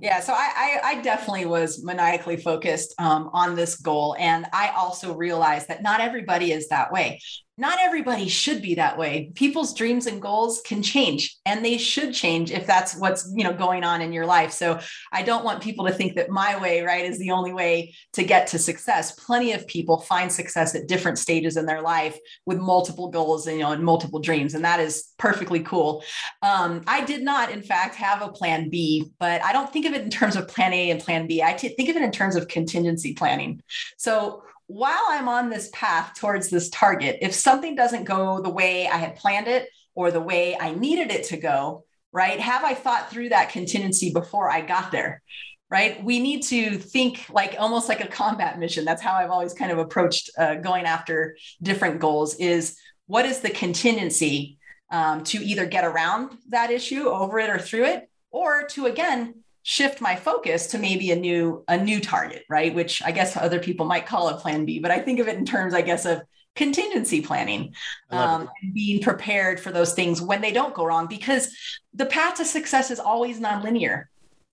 Yeah, 0.01 0.19
so 0.19 0.33
I, 0.33 0.51
I, 0.57 0.81
I 0.83 1.01
definitely 1.01 1.47
was 1.47 1.85
maniacally 1.85 2.37
focused 2.37 2.93
um, 2.99 3.31
on 3.33 3.55
this 3.55 3.77
goal, 3.77 4.17
and 4.19 4.47
I 4.53 4.71
also 4.71 5.15
realized 5.15 5.69
that 5.69 5.81
not 5.81 6.01
everybody 6.01 6.51
is 6.51 6.69
that 6.69 6.91
way 6.91 7.21
not 7.61 7.79
everybody 7.81 8.27
should 8.27 8.63
be 8.63 8.75
that 8.77 8.97
way. 8.97 9.31
People's 9.35 9.75
dreams 9.75 10.07
and 10.07 10.21
goals 10.21 10.63
can 10.65 10.83
change 10.83 11.37
and 11.45 11.65
they 11.65 11.77
should 11.77 12.15
change 12.15 12.51
if 12.51 12.67
that's 12.67 12.97
what's 12.97 13.31
you 13.37 13.45
know 13.45 13.53
going 13.53 13.85
on 13.85 14.01
in 14.01 14.13
your 14.13 14.27
life. 14.27 14.51
So 14.53 14.81
i 15.13 15.23
don't 15.23 15.45
want 15.45 15.63
people 15.63 15.87
to 15.87 15.93
think 15.93 16.17
that 16.17 16.31
my 16.31 16.61
way 16.61 16.81
right 16.83 17.05
is 17.05 17.19
the 17.19 17.31
only 17.31 17.53
way 17.53 17.95
to 18.15 18.25
get 18.25 18.47
to 18.49 18.59
success. 18.59 19.13
Plenty 19.13 19.53
of 19.53 19.67
people 19.67 20.01
find 20.01 20.33
success 20.33 20.75
at 20.75 20.89
different 20.89 21.19
stages 21.19 21.57
in 21.57 21.67
their 21.67 21.83
life 21.83 22.19
with 22.47 22.59
multiple 22.59 23.09
goals 23.09 23.47
and 23.47 23.59
you 23.59 23.63
know 23.63 23.73
and 23.73 23.85
multiple 23.85 24.21
dreams 24.21 24.55
and 24.55 24.65
that 24.65 24.81
is 24.81 25.09
perfectly 25.19 25.61
cool. 25.61 26.03
Um, 26.43 26.83
i 26.87 27.05
did 27.05 27.23
not 27.23 27.51
in 27.51 27.63
fact 27.63 27.95
have 27.97 28.23
a 28.23 28.29
plan 28.29 28.71
b 28.71 29.11
but 29.19 29.43
i 29.45 29.53
don't 29.53 29.71
think 29.73 29.85
of 29.87 29.93
it 29.93 30.03
in 30.03 30.11
terms 30.11 30.35
of 30.37 30.49
plan 30.49 30.73
a 30.73 30.91
and 30.91 31.01
plan 31.01 31.27
b. 31.27 31.43
I 31.43 31.53
t- 31.53 31.69
think 31.69 31.91
of 31.91 31.97
it 31.97 32.03
in 32.03 32.13
terms 32.13 32.37
of 32.37 32.49
contingency 32.49 33.13
planning. 33.13 33.63
So 33.99 34.43
while 34.71 35.03
I'm 35.09 35.29
on 35.29 35.51
this 35.51 35.69
path 35.73 36.15
towards 36.15 36.49
this 36.49 36.69
target, 36.69 37.19
if 37.23 37.35
something 37.35 37.75
doesn't 37.75 38.05
go 38.05 38.41
the 38.41 38.51
way 38.51 38.87
I 38.87 38.99
had 38.99 39.17
planned 39.17 39.49
it 39.49 39.69
or 39.97 40.13
the 40.13 40.21
way 40.21 40.57
I 40.57 40.73
needed 40.73 41.11
it 41.11 41.25
to 41.25 41.37
go, 41.37 41.85
right? 42.13 42.39
Have 42.39 42.63
I 42.63 42.75
thought 42.75 43.11
through 43.11 43.31
that 43.31 43.51
contingency 43.51 44.13
before 44.13 44.49
I 44.49 44.61
got 44.61 44.93
there? 44.93 45.23
Right. 45.69 46.03
We 46.03 46.21
need 46.21 46.43
to 46.45 46.79
think 46.79 47.27
like 47.31 47.57
almost 47.59 47.89
like 47.89 48.01
a 48.01 48.09
combat 48.09 48.59
mission. 48.59 48.85
That's 48.85 49.03
how 49.03 49.15
I've 49.15 49.31
always 49.31 49.55
kind 49.55 49.73
of 49.73 49.79
approached 49.79 50.31
uh, 50.39 50.57
going 50.57 50.85
after 50.85 51.37
different 51.63 52.01
goals 52.01 52.37
is 52.37 52.77
what 53.07 53.25
is 53.25 53.41
the 53.41 53.51
contingency 53.51 54.59
um, 54.91 55.25
to 55.25 55.39
either 55.39 55.67
get 55.67 55.85
around 55.85 56.39
that 56.49 56.71
issue, 56.71 57.09
over 57.09 57.39
it, 57.39 57.51
or 57.51 57.59
through 57.59 57.85
it, 57.87 58.11
or 58.31 58.65
to 58.69 58.87
again 58.87 59.43
shift 59.63 60.01
my 60.01 60.17
focus 60.17 60.69
to 60.69 60.79
maybe 60.79 61.11
a 61.11 61.17
new 61.17 61.65
a 61.69 61.77
new 61.77 62.01
target 62.01 62.45
right? 62.49 62.75
Which 62.75 63.03
i 63.03 63.13
guess 63.13 63.37
other 63.37 63.61
people 63.61 63.87
might 63.87 64.07
call 64.07 64.29
a 64.29 64.39
plan 64.39 64.65
b 64.65 64.79
but 64.79 64.91
i 64.91 64.99
think 64.99 65.21
of 65.21 65.29
it 65.29 65.37
in 65.37 65.45
terms 65.45 65.75
i 65.75 65.83
guess 65.83 66.05
of 66.07 66.23
contingency 66.57 67.21
planning 67.21 67.75
um, 68.11 68.49
and 68.63 68.75
being 68.75 69.01
prepared 69.01 69.61
for 69.61 69.71
those 69.71 69.95
things 69.95 70.21
when 70.21 70.41
they 70.41 70.53
don't 70.53 70.75
go 70.75 70.85
wrong 70.85 71.07
because 71.07 71.57
the 71.95 72.07
path 72.07 72.35
to 72.35 72.45
success 72.45 72.91
is 72.91 72.99
always 72.99 73.41
nonlinear. 73.41 74.05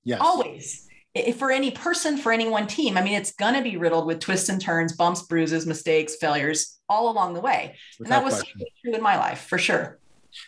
Yes. 0.03 0.19
Always. 0.21 0.87
If 1.13 1.37
for 1.37 1.51
any 1.51 1.71
person 1.71 2.17
for 2.17 2.31
any 2.31 2.47
one 2.47 2.67
team 2.67 2.95
i 2.97 3.01
mean 3.01 3.15
it's 3.15 3.31
going 3.31 3.55
to 3.55 3.63
be 3.63 3.75
riddled 3.77 4.05
with 4.05 4.19
twists 4.19 4.49
and 4.49 4.61
turns 4.61 4.93
bumps 4.93 5.23
bruises 5.23 5.65
mistakes 5.65 6.15
failures 6.15 6.77
all 6.87 7.09
along 7.11 7.33
the 7.33 7.41
way. 7.41 7.75
Without 7.99 8.23
and 8.23 8.31
that 8.31 8.37
was 8.37 8.43
true 8.81 8.93
in 8.93 9.01
my 9.01 9.17
life 9.17 9.41
for 9.41 9.57
sure. 9.57 9.99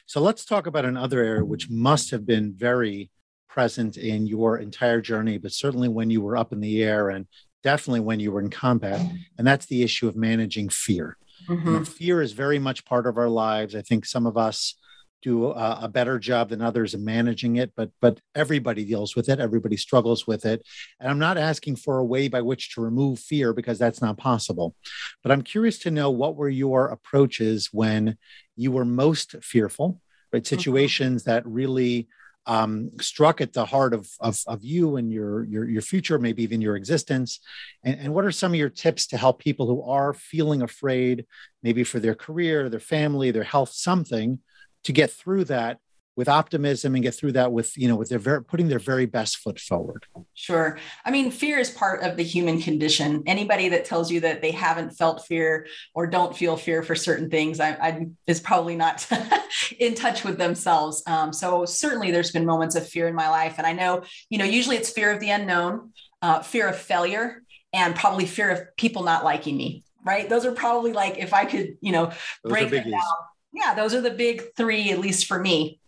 So 0.05 0.21
let's 0.21 0.45
talk 0.45 0.67
about 0.67 0.85
another 0.85 1.23
area 1.23 1.43
which 1.43 1.69
must 1.69 2.11
have 2.11 2.25
been 2.25 2.53
very 2.53 3.09
present 3.49 3.97
in 3.97 4.27
your 4.27 4.57
entire 4.57 5.01
journey, 5.01 5.37
but 5.37 5.51
certainly 5.51 5.89
when 5.89 6.09
you 6.09 6.21
were 6.21 6.37
up 6.37 6.53
in 6.53 6.61
the 6.61 6.83
air 6.83 7.09
and 7.09 7.25
definitely 7.63 7.99
when 7.99 8.19
you 8.19 8.31
were 8.31 8.39
in 8.39 8.49
combat. 8.49 9.01
And 9.37 9.45
that's 9.45 9.65
the 9.65 9.83
issue 9.83 10.07
of 10.07 10.15
managing 10.15 10.69
fear. 10.69 11.17
Mm-hmm. 11.47 11.83
Fear 11.83 12.21
is 12.21 12.31
very 12.33 12.59
much 12.59 12.85
part 12.85 13.07
of 13.07 13.17
our 13.17 13.29
lives. 13.29 13.75
I 13.75 13.81
think 13.81 14.05
some 14.05 14.25
of 14.25 14.37
us 14.37 14.75
do 15.21 15.47
a, 15.47 15.79
a, 15.81 15.87
better 15.89 16.17
job 16.17 16.49
than 16.49 16.61
others 16.61 16.93
in 16.93 17.03
managing 17.03 17.57
it, 17.57 17.73
but 17.75 17.91
but 17.99 18.21
everybody 18.35 18.85
deals 18.85 19.15
with 19.15 19.27
it. 19.27 19.39
Everybody 19.39 19.75
struggles 19.75 20.25
with 20.25 20.45
it. 20.45 20.65
And 20.99 21.09
I'm 21.09 21.19
not 21.19 21.37
asking 21.37 21.75
for 21.75 21.97
a 21.97 22.05
way 22.05 22.29
by 22.29 22.41
which 22.41 22.73
to 22.75 22.81
remove 22.81 23.19
fear 23.19 23.53
because 23.53 23.77
that's 23.77 24.01
not 24.01 24.17
possible. 24.17 24.75
But 25.21 25.31
I'm 25.31 25.41
curious 25.41 25.77
to 25.79 25.91
know 25.91 26.09
what 26.09 26.35
were 26.35 26.49
your 26.49 26.87
approaches 26.87 27.69
when 27.73 28.17
you 28.55 28.71
were 28.71 28.85
most 28.85 29.35
fearful, 29.43 30.01
right? 30.31 30.43
Mm-hmm. 30.43 30.55
Situations 30.55 31.23
mm-hmm. 31.23 31.31
that 31.31 31.45
really 31.45 32.07
um, 32.49 32.89
struck 32.99 33.41
at 33.41 33.53
the 33.53 33.65
heart 33.65 33.93
of, 33.93 34.09
of, 34.19 34.39
of, 34.47 34.63
you 34.63 34.95
and 34.95 35.11
your, 35.11 35.43
your, 35.45 35.69
your 35.69 35.83
future, 35.83 36.17
maybe 36.17 36.41
even 36.41 36.61
your 36.61 36.75
existence? 36.75 37.39
And, 37.83 37.99
and 37.99 38.13
what 38.13 38.25
are 38.25 38.31
some 38.31 38.53
of 38.53 38.59
your 38.59 38.69
tips 38.69 39.05
to 39.07 39.17
help 39.17 39.39
people 39.39 39.67
who 39.67 39.83
are 39.83 40.13
feeling 40.13 40.63
afraid, 40.63 41.27
maybe 41.61 41.83
for 41.83 41.99
their 41.99 42.15
career, 42.15 42.67
their 42.67 42.79
family, 42.79 43.29
their 43.29 43.43
health, 43.43 43.69
something 43.69 44.39
to 44.83 44.91
get 44.91 45.11
through 45.11 45.45
that 45.45 45.77
with 46.19 46.27
optimism 46.27 46.95
and 46.95 47.01
get 47.01 47.15
through 47.15 47.31
that 47.31 47.53
with 47.53 47.77
you 47.77 47.87
know 47.87 47.95
with 47.95 48.09
their 48.09 48.19
very 48.19 48.43
putting 48.43 48.67
their 48.67 48.77
very 48.77 49.05
best 49.05 49.37
foot 49.37 49.57
forward. 49.57 50.05
Sure. 50.33 50.77
I 51.05 51.11
mean 51.11 51.31
fear 51.31 51.57
is 51.57 51.71
part 51.71 52.03
of 52.03 52.17
the 52.17 52.23
human 52.23 52.61
condition. 52.61 53.23
Anybody 53.25 53.69
that 53.69 53.85
tells 53.85 54.11
you 54.11 54.19
that 54.19 54.41
they 54.41 54.51
haven't 54.51 54.89
felt 54.89 55.25
fear 55.25 55.65
or 55.95 56.07
don't 56.07 56.35
feel 56.35 56.57
fear 56.57 56.83
for 56.83 56.93
certain 56.93 57.29
things 57.29 57.61
i, 57.61 57.69
I 57.69 58.07
is 58.27 58.41
probably 58.41 58.75
not 58.75 59.07
in 59.79 59.95
touch 59.95 60.25
with 60.25 60.37
themselves. 60.37 61.01
Um, 61.07 61.31
so 61.31 61.63
certainly 61.63 62.11
there's 62.11 62.31
been 62.31 62.45
moments 62.45 62.75
of 62.75 62.85
fear 62.85 63.07
in 63.07 63.15
my 63.15 63.29
life. 63.29 63.55
And 63.57 63.65
i 63.65 63.71
know 63.71 64.03
you 64.29 64.37
know 64.37 64.45
usually 64.45 64.75
it's 64.75 64.89
fear 64.89 65.13
of 65.13 65.21
the 65.21 65.29
unknown 65.29 65.93
uh, 66.21 66.41
fear 66.41 66.67
of 66.67 66.77
failure 66.77 67.43
and 67.71 67.95
probably 67.95 68.25
fear 68.25 68.49
of 68.49 68.75
people 68.75 69.03
not 69.03 69.23
liking 69.23 69.55
me 69.55 69.85
right? 70.05 70.29
Those 70.29 70.45
are 70.45 70.53
probably 70.53 70.91
like 70.91 71.17
if 71.17 71.33
i 71.33 71.45
could 71.45 71.77
you 71.79 71.93
know 71.93 72.07
those 72.43 72.51
break 72.51 72.69
them 72.71 72.91
down. 72.91 73.19
Yeah 73.53 73.73
those 73.73 73.93
are 73.93 74.01
the 74.01 74.11
big 74.11 74.55
three 74.57 74.91
at 74.91 74.99
least 74.99 75.25
for 75.25 75.39
me 75.39 75.78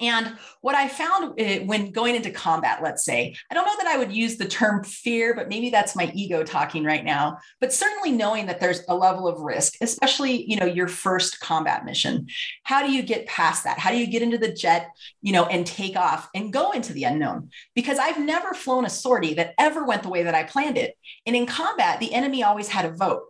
and 0.00 0.36
what 0.60 0.74
I 0.74 0.88
found 0.88 1.34
eh, 1.38 1.60
when 1.60 1.90
going 1.90 2.14
into 2.14 2.30
combat, 2.30 2.82
let's 2.82 3.04
say, 3.04 3.34
I 3.50 3.54
don't 3.54 3.66
know 3.66 3.76
that 3.78 3.86
I 3.86 3.98
would 3.98 4.12
use 4.12 4.36
the 4.36 4.46
term 4.46 4.84
fear, 4.84 5.34
but 5.34 5.48
maybe 5.48 5.70
that's 5.70 5.96
my 5.96 6.10
ego 6.14 6.44
talking 6.44 6.84
right 6.84 7.04
now. 7.04 7.38
But 7.60 7.72
certainly 7.72 8.12
knowing 8.12 8.46
that 8.46 8.60
there's 8.60 8.82
a 8.88 8.94
level 8.94 9.26
of 9.26 9.40
risk, 9.40 9.74
especially, 9.80 10.48
you 10.48 10.56
know, 10.56 10.66
your 10.66 10.88
first 10.88 11.40
combat 11.40 11.84
mission. 11.84 12.28
How 12.62 12.86
do 12.86 12.92
you 12.92 13.02
get 13.02 13.26
past 13.26 13.64
that? 13.64 13.78
How 13.78 13.90
do 13.90 13.96
you 13.96 14.06
get 14.06 14.22
into 14.22 14.38
the 14.38 14.52
jet, 14.52 14.90
you 15.20 15.32
know, 15.32 15.46
and 15.46 15.66
take 15.66 15.96
off 15.96 16.28
and 16.34 16.52
go 16.52 16.70
into 16.70 16.92
the 16.92 17.04
unknown? 17.04 17.50
Because 17.74 17.98
I've 17.98 18.20
never 18.20 18.54
flown 18.54 18.84
a 18.84 18.90
sortie 18.90 19.34
that 19.34 19.54
ever 19.58 19.84
went 19.84 20.02
the 20.02 20.10
way 20.10 20.22
that 20.22 20.34
I 20.34 20.44
planned 20.44 20.78
it. 20.78 20.96
And 21.26 21.34
in 21.34 21.46
combat, 21.46 21.98
the 21.98 22.14
enemy 22.14 22.42
always 22.42 22.68
had 22.68 22.84
a 22.84 22.92
vote 22.92 23.22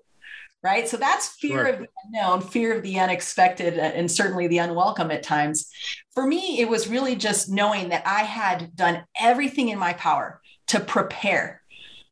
right? 0.63 0.89
So 0.89 0.97
that's 0.97 1.29
fear 1.29 1.67
of 1.67 1.79
the 1.79 1.89
unknown, 2.05 2.41
fear 2.41 2.77
of 2.77 2.83
the 2.83 2.99
unexpected, 2.99 3.79
uh, 3.79 3.83
and 3.83 4.11
certainly 4.11 4.49
the 4.49 4.59
unwelcome 4.59 5.11
at 5.11 5.23
times. 5.23 5.71
For 6.15 6.27
me, 6.27 6.61
it 6.61 6.69
was 6.69 6.89
really 6.89 7.15
just 7.15 7.49
knowing 7.49 7.91
that 7.91 8.07
I 8.07 8.23
had 8.23 8.75
done 8.75 9.05
everything 9.19 9.69
in 9.69 9.79
my 9.79 9.93
power 9.93 10.41
to 10.69 10.81
prepare. 10.81 11.63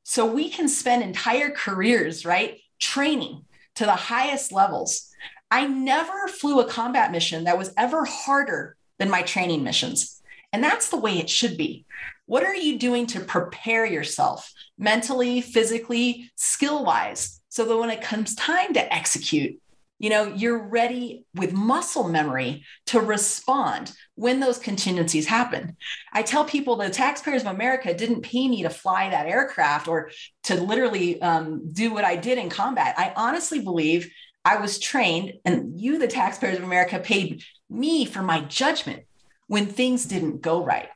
So 0.04 0.24
we 0.24 0.48
can 0.48 0.68
spend 0.68 1.02
entire 1.02 1.50
careers, 1.50 2.24
right, 2.24 2.61
training 2.78 3.44
to 3.74 3.85
the 3.85 3.92
highest 3.92 4.52
levels. 4.52 5.11
I 5.50 5.66
never 5.66 6.28
flew 6.28 6.61
a 6.61 6.68
combat 6.68 7.11
mission 7.11 7.44
that 7.44 7.59
was 7.59 7.72
ever 7.76 8.04
harder 8.04 8.76
than 8.98 9.11
my 9.11 9.22
training 9.22 9.64
missions. 9.64 10.22
And 10.52 10.62
that's 10.62 10.90
the 10.90 10.96
way 10.96 11.18
it 11.18 11.28
should 11.28 11.56
be. 11.56 11.85
What 12.26 12.44
are 12.44 12.54
you 12.54 12.78
doing 12.78 13.06
to 13.09 13.20
prepare 13.20 13.85
yourself 13.85 14.52
mentally, 14.78 15.40
physically, 15.40 16.30
skill 16.37 16.85
wise 16.85 17.40
so 17.57 17.64
that 17.64 17.77
when 17.79 17.88
it 17.88 18.03
comes 18.03 18.35
time 18.35 18.75
to 18.75 18.95
execute, 18.95 19.59
you 19.99 20.11
know, 20.11 20.27
you're 20.27 20.69
ready 20.69 21.25
with 21.35 21.55
muscle 21.55 22.07
memory 22.07 22.66
to 22.85 23.01
respond 23.01 23.92
when 24.14 24.40
those 24.40 24.59
contingencies 24.59 25.27
happen. 25.27 25.75
I 26.12 26.21
tell 26.21 26.45
people 26.45 26.77
the 26.77 26.90
taxpayers 26.90 27.40
of 27.40 27.55
America 27.55 27.95
didn't 27.95 28.21
pay 28.21 28.47
me 28.47 28.62
to 28.64 28.69
fly 28.69 29.09
that 29.09 29.25
aircraft 29.25 29.88
or 29.88 30.11
to 30.42 30.61
literally 30.61 31.19
um, 31.23 31.73
do 31.73 31.95
what 31.95 32.05
I 32.05 32.16
did 32.16 32.37
in 32.37 32.51
combat. 32.51 32.95
I 32.99 33.14
honestly 33.16 33.61
believe 33.61 34.12
I 34.45 34.59
was 34.59 34.79
trained, 34.79 35.33
and 35.47 35.81
you, 35.81 35.99
the 35.99 36.09
taxpayers 36.09 36.59
of 36.59 36.64
America, 36.64 36.99
paid 36.99 37.42
me 37.71 38.05
for 38.05 38.21
my 38.21 38.42
judgment 38.42 39.05
when 39.47 39.64
things 39.64 40.05
didn't 40.05 40.42
go 40.42 40.62
right. 40.62 40.90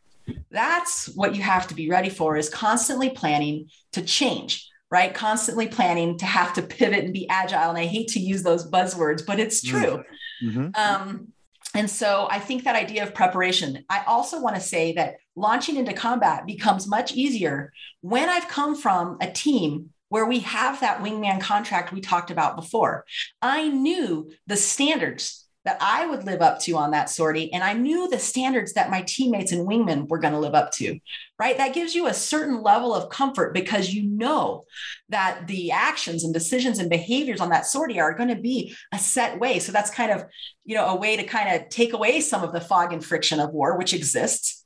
That's 0.50 1.06
what 1.06 1.34
you 1.34 1.42
have 1.42 1.68
to 1.68 1.74
be 1.74 1.88
ready 1.88 2.10
for 2.10 2.36
is 2.36 2.50
constantly 2.50 3.08
planning 3.08 3.70
to 3.92 4.02
change 4.02 4.69
right? 4.90 5.14
Constantly 5.14 5.68
planning 5.68 6.18
to 6.18 6.26
have 6.26 6.52
to 6.54 6.62
pivot 6.62 7.04
and 7.04 7.12
be 7.12 7.28
agile. 7.28 7.70
And 7.70 7.78
I 7.78 7.86
hate 7.86 8.08
to 8.08 8.20
use 8.20 8.42
those 8.42 8.68
buzzwords, 8.70 9.24
but 9.24 9.38
it's 9.38 9.64
mm-hmm. 9.64 9.80
true. 9.80 10.04
Mm-hmm. 10.42 10.68
Um, 10.74 11.28
and 11.74 11.88
so 11.88 12.26
I 12.30 12.40
think 12.40 12.64
that 12.64 12.74
idea 12.74 13.04
of 13.04 13.14
preparation, 13.14 13.84
I 13.88 14.02
also 14.06 14.40
want 14.40 14.56
to 14.56 14.60
say 14.60 14.92
that 14.94 15.16
launching 15.36 15.76
into 15.76 15.92
combat 15.92 16.44
becomes 16.46 16.88
much 16.88 17.12
easier 17.12 17.72
when 18.00 18.28
I've 18.28 18.48
come 18.48 18.74
from 18.74 19.18
a 19.20 19.30
team 19.30 19.90
where 20.08 20.26
we 20.26 20.40
have 20.40 20.80
that 20.80 21.00
wingman 21.00 21.40
contract 21.40 21.92
we 21.92 22.00
talked 22.00 22.32
about 22.32 22.56
before. 22.56 23.04
I 23.40 23.68
knew 23.68 24.32
the 24.48 24.56
standards 24.56 25.46
that 25.64 25.76
I 25.80 26.06
would 26.06 26.24
live 26.24 26.40
up 26.40 26.58
to 26.60 26.76
on 26.76 26.92
that 26.92 27.10
sortie. 27.10 27.52
And 27.52 27.62
I 27.62 27.74
knew 27.74 28.08
the 28.08 28.18
standards 28.18 28.72
that 28.72 28.90
my 28.90 29.02
teammates 29.02 29.52
and 29.52 29.68
wingmen 29.68 30.08
were 30.08 30.18
going 30.18 30.32
to 30.32 30.40
live 30.40 30.54
up 30.54 30.72
to, 30.72 30.98
right? 31.38 31.56
That 31.56 31.74
gives 31.74 31.94
you 31.94 32.06
a 32.06 32.14
certain 32.14 32.62
level 32.62 32.94
of 32.94 33.10
comfort 33.10 33.52
because 33.52 33.92
you 33.92 34.04
know 34.04 34.64
that 35.10 35.46
the 35.48 35.70
actions 35.70 36.24
and 36.24 36.32
decisions 36.32 36.78
and 36.78 36.88
behaviors 36.88 37.40
on 37.40 37.50
that 37.50 37.66
sortie 37.66 38.00
are 38.00 38.14
going 38.14 38.30
to 38.30 38.40
be 38.40 38.74
a 38.92 38.98
set 38.98 39.38
way. 39.38 39.58
So 39.58 39.70
that's 39.70 39.90
kind 39.90 40.10
of, 40.10 40.24
you 40.64 40.76
know, 40.76 40.86
a 40.86 40.96
way 40.96 41.16
to 41.16 41.24
kind 41.24 41.54
of 41.54 41.68
take 41.68 41.92
away 41.92 42.20
some 42.20 42.42
of 42.42 42.52
the 42.52 42.60
fog 42.60 42.92
and 42.92 43.04
friction 43.04 43.38
of 43.38 43.50
war, 43.50 43.76
which 43.76 43.92
exists 43.92 44.59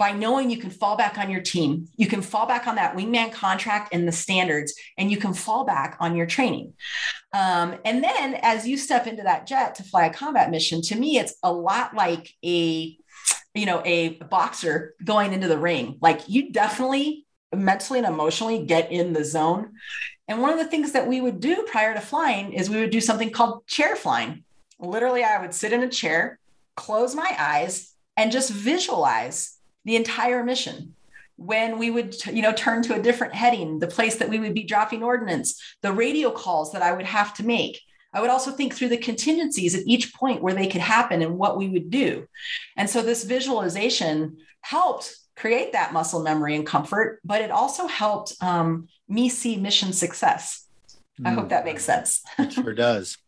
by 0.00 0.12
knowing 0.12 0.48
you 0.48 0.56
can 0.56 0.70
fall 0.70 0.96
back 0.96 1.18
on 1.18 1.30
your 1.30 1.42
team. 1.42 1.86
You 1.98 2.06
can 2.06 2.22
fall 2.22 2.46
back 2.46 2.66
on 2.66 2.76
that 2.76 2.96
wingman 2.96 3.34
contract 3.34 3.92
and 3.92 4.08
the 4.08 4.12
standards, 4.12 4.74
and 4.96 5.10
you 5.10 5.18
can 5.18 5.34
fall 5.34 5.64
back 5.64 5.98
on 6.00 6.16
your 6.16 6.24
training. 6.24 6.72
Um, 7.34 7.76
and 7.84 8.02
then 8.02 8.36
as 8.40 8.66
you 8.66 8.78
step 8.78 9.06
into 9.06 9.22
that 9.24 9.46
jet 9.46 9.74
to 9.74 9.82
fly 9.82 10.06
a 10.06 10.12
combat 10.12 10.50
mission, 10.50 10.80
to 10.84 10.96
me, 10.96 11.18
it's 11.18 11.34
a 11.42 11.52
lot 11.52 11.94
like 11.94 12.32
a 12.42 12.96
you 13.54 13.66
know 13.66 13.82
a 13.84 14.14
boxer 14.30 14.94
going 15.04 15.32
into 15.32 15.48
the 15.48 15.58
ring 15.58 15.98
like 16.00 16.28
you 16.28 16.52
definitely 16.52 17.26
mentally 17.52 17.98
and 17.98 18.06
emotionally 18.06 18.64
get 18.64 18.92
in 18.92 19.12
the 19.12 19.24
zone 19.24 19.72
and 20.28 20.40
one 20.40 20.52
of 20.52 20.58
the 20.60 20.68
things 20.68 20.92
that 20.92 21.08
we 21.08 21.20
would 21.20 21.40
do 21.40 21.66
prior 21.68 21.92
to 21.92 22.00
flying 22.00 22.52
is 22.52 22.70
we 22.70 22.78
would 22.78 22.90
do 22.90 23.00
something 23.00 23.28
called 23.28 23.66
chair 23.66 23.96
flying 23.96 24.44
literally 24.78 25.24
i 25.24 25.40
would 25.40 25.52
sit 25.52 25.72
in 25.72 25.82
a 25.82 25.88
chair 25.88 26.38
close 26.76 27.12
my 27.12 27.34
eyes 27.36 27.92
and 28.16 28.30
just 28.30 28.52
visualize 28.52 29.59
the 29.84 29.96
entire 29.96 30.44
mission. 30.44 30.94
When 31.36 31.78
we 31.78 31.90
would 31.90 32.26
you 32.26 32.42
know 32.42 32.52
turn 32.52 32.82
to 32.82 32.94
a 32.94 33.02
different 33.02 33.34
heading 33.34 33.78
the 33.78 33.86
place 33.86 34.16
that 34.16 34.28
we 34.28 34.38
would 34.38 34.52
be 34.52 34.64
dropping 34.64 35.02
ordnance 35.02 35.58
the 35.80 35.90
radio 35.90 36.30
calls 36.30 36.72
that 36.72 36.82
i 36.82 36.92
would 36.92 37.06
have 37.06 37.32
to 37.34 37.46
make. 37.46 37.80
I 38.12 38.20
would 38.20 38.28
also 38.28 38.50
think 38.50 38.74
through 38.74 38.88
the 38.88 38.98
contingencies 38.98 39.74
at 39.74 39.86
each 39.86 40.12
point 40.12 40.42
where 40.42 40.52
they 40.52 40.66
could 40.66 40.80
happen 40.80 41.22
and 41.22 41.38
what 41.38 41.56
we 41.56 41.68
would 41.68 41.90
do. 41.90 42.26
And 42.76 42.90
so 42.90 43.02
this 43.02 43.22
visualization 43.22 44.38
helped 44.62 45.16
create 45.36 45.72
that 45.72 45.92
muscle 45.92 46.22
memory 46.22 46.56
and 46.56 46.66
comfort 46.66 47.20
but 47.24 47.40
it 47.40 47.50
also 47.50 47.86
helped 47.86 48.34
um, 48.42 48.88
me 49.08 49.28
see 49.28 49.56
mission 49.56 49.92
success. 49.92 50.66
I 51.24 51.30
hope 51.30 51.50
that 51.50 51.64
makes 51.64 51.84
sense. 51.84 52.22
It 52.38 52.52
sure 52.52 52.74
does. 52.74 53.18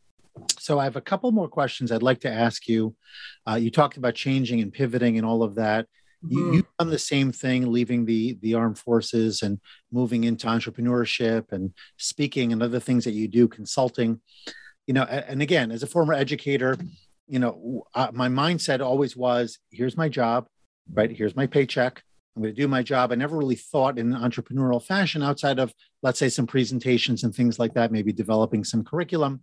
So 0.58 0.78
I 0.78 0.84
have 0.84 0.96
a 0.96 1.00
couple 1.00 1.30
more 1.32 1.48
questions 1.48 1.92
I'd 1.92 2.02
like 2.02 2.20
to 2.20 2.30
ask 2.30 2.68
you. 2.68 2.94
Uh, 3.46 3.56
you 3.56 3.70
talked 3.70 3.96
about 3.96 4.14
changing 4.14 4.60
and 4.60 4.72
pivoting 4.72 5.18
and 5.18 5.26
all 5.26 5.42
of 5.42 5.56
that. 5.56 5.86
You, 6.28 6.38
mm-hmm. 6.38 6.54
You've 6.54 6.66
done 6.78 6.90
the 6.90 6.98
same 6.98 7.32
thing, 7.32 7.70
leaving 7.70 8.04
the 8.04 8.38
the 8.40 8.54
armed 8.54 8.78
forces 8.78 9.42
and 9.42 9.60
moving 9.90 10.24
into 10.24 10.46
entrepreneurship 10.46 11.52
and 11.52 11.72
speaking 11.96 12.52
and 12.52 12.62
other 12.62 12.80
things 12.80 13.04
that 13.04 13.12
you 13.12 13.28
do, 13.28 13.48
consulting. 13.48 14.20
You 14.86 14.94
know, 14.94 15.02
and 15.02 15.42
again, 15.42 15.70
as 15.70 15.82
a 15.82 15.86
former 15.86 16.14
educator, 16.14 16.76
you 17.28 17.38
know, 17.38 17.84
uh, 17.94 18.10
my 18.12 18.28
mindset 18.28 18.80
always 18.80 19.16
was: 19.16 19.58
here's 19.70 19.96
my 19.96 20.08
job, 20.08 20.46
right? 20.92 21.10
Here's 21.10 21.36
my 21.36 21.46
paycheck. 21.46 22.02
I'm 22.34 22.42
going 22.42 22.54
to 22.54 22.60
do 22.60 22.68
my 22.68 22.82
job. 22.82 23.12
I 23.12 23.16
never 23.16 23.36
really 23.36 23.56
thought 23.56 23.98
in 23.98 24.14
an 24.14 24.20
entrepreneurial 24.20 24.82
fashion 24.82 25.22
outside 25.22 25.58
of, 25.58 25.74
let's 26.02 26.18
say, 26.18 26.30
some 26.30 26.46
presentations 26.46 27.24
and 27.24 27.34
things 27.34 27.58
like 27.58 27.74
that, 27.74 27.92
maybe 27.92 28.10
developing 28.10 28.64
some 28.64 28.84
curriculum. 28.84 29.42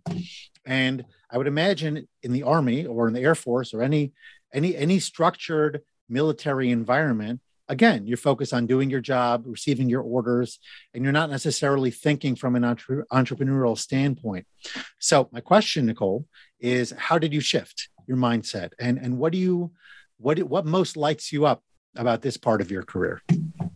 And 0.66 1.04
I 1.30 1.38
would 1.38 1.46
imagine 1.46 2.08
in 2.24 2.32
the 2.32 2.42
Army 2.42 2.86
or 2.86 3.06
in 3.06 3.14
the 3.14 3.20
Air 3.20 3.36
Force 3.36 3.72
or 3.72 3.82
any 3.82 4.12
any 4.52 4.76
any 4.76 4.98
structured 4.98 5.82
military 6.10 6.70
environment, 6.70 7.40
again, 7.68 8.06
you're 8.06 8.16
focused 8.16 8.52
on 8.52 8.66
doing 8.66 8.90
your 8.90 9.00
job, 9.00 9.44
receiving 9.46 9.88
your 9.88 10.02
orders, 10.02 10.58
and 10.92 11.04
you're 11.04 11.12
not 11.12 11.30
necessarily 11.30 11.90
thinking 11.90 12.34
from 12.34 12.56
an 12.56 12.64
entre- 12.64 13.06
entrepreneurial 13.12 13.78
standpoint. 13.78 14.46
So, 14.98 15.28
my 15.32 15.40
question, 15.40 15.86
Nicole, 15.86 16.26
is 16.58 16.92
how 16.98 17.18
did 17.18 17.32
you 17.32 17.40
shift 17.40 17.88
your 18.06 18.16
mindset, 18.16 18.72
and 18.78 18.98
and 18.98 19.18
what 19.18 19.32
do 19.32 19.38
you 19.38 19.70
what 20.18 20.38
what 20.42 20.66
most 20.66 20.96
lights 20.96 21.32
you 21.32 21.46
up 21.46 21.62
about 21.96 22.22
this 22.22 22.36
part 22.36 22.60
of 22.60 22.70
your 22.70 22.82
career? 22.82 23.22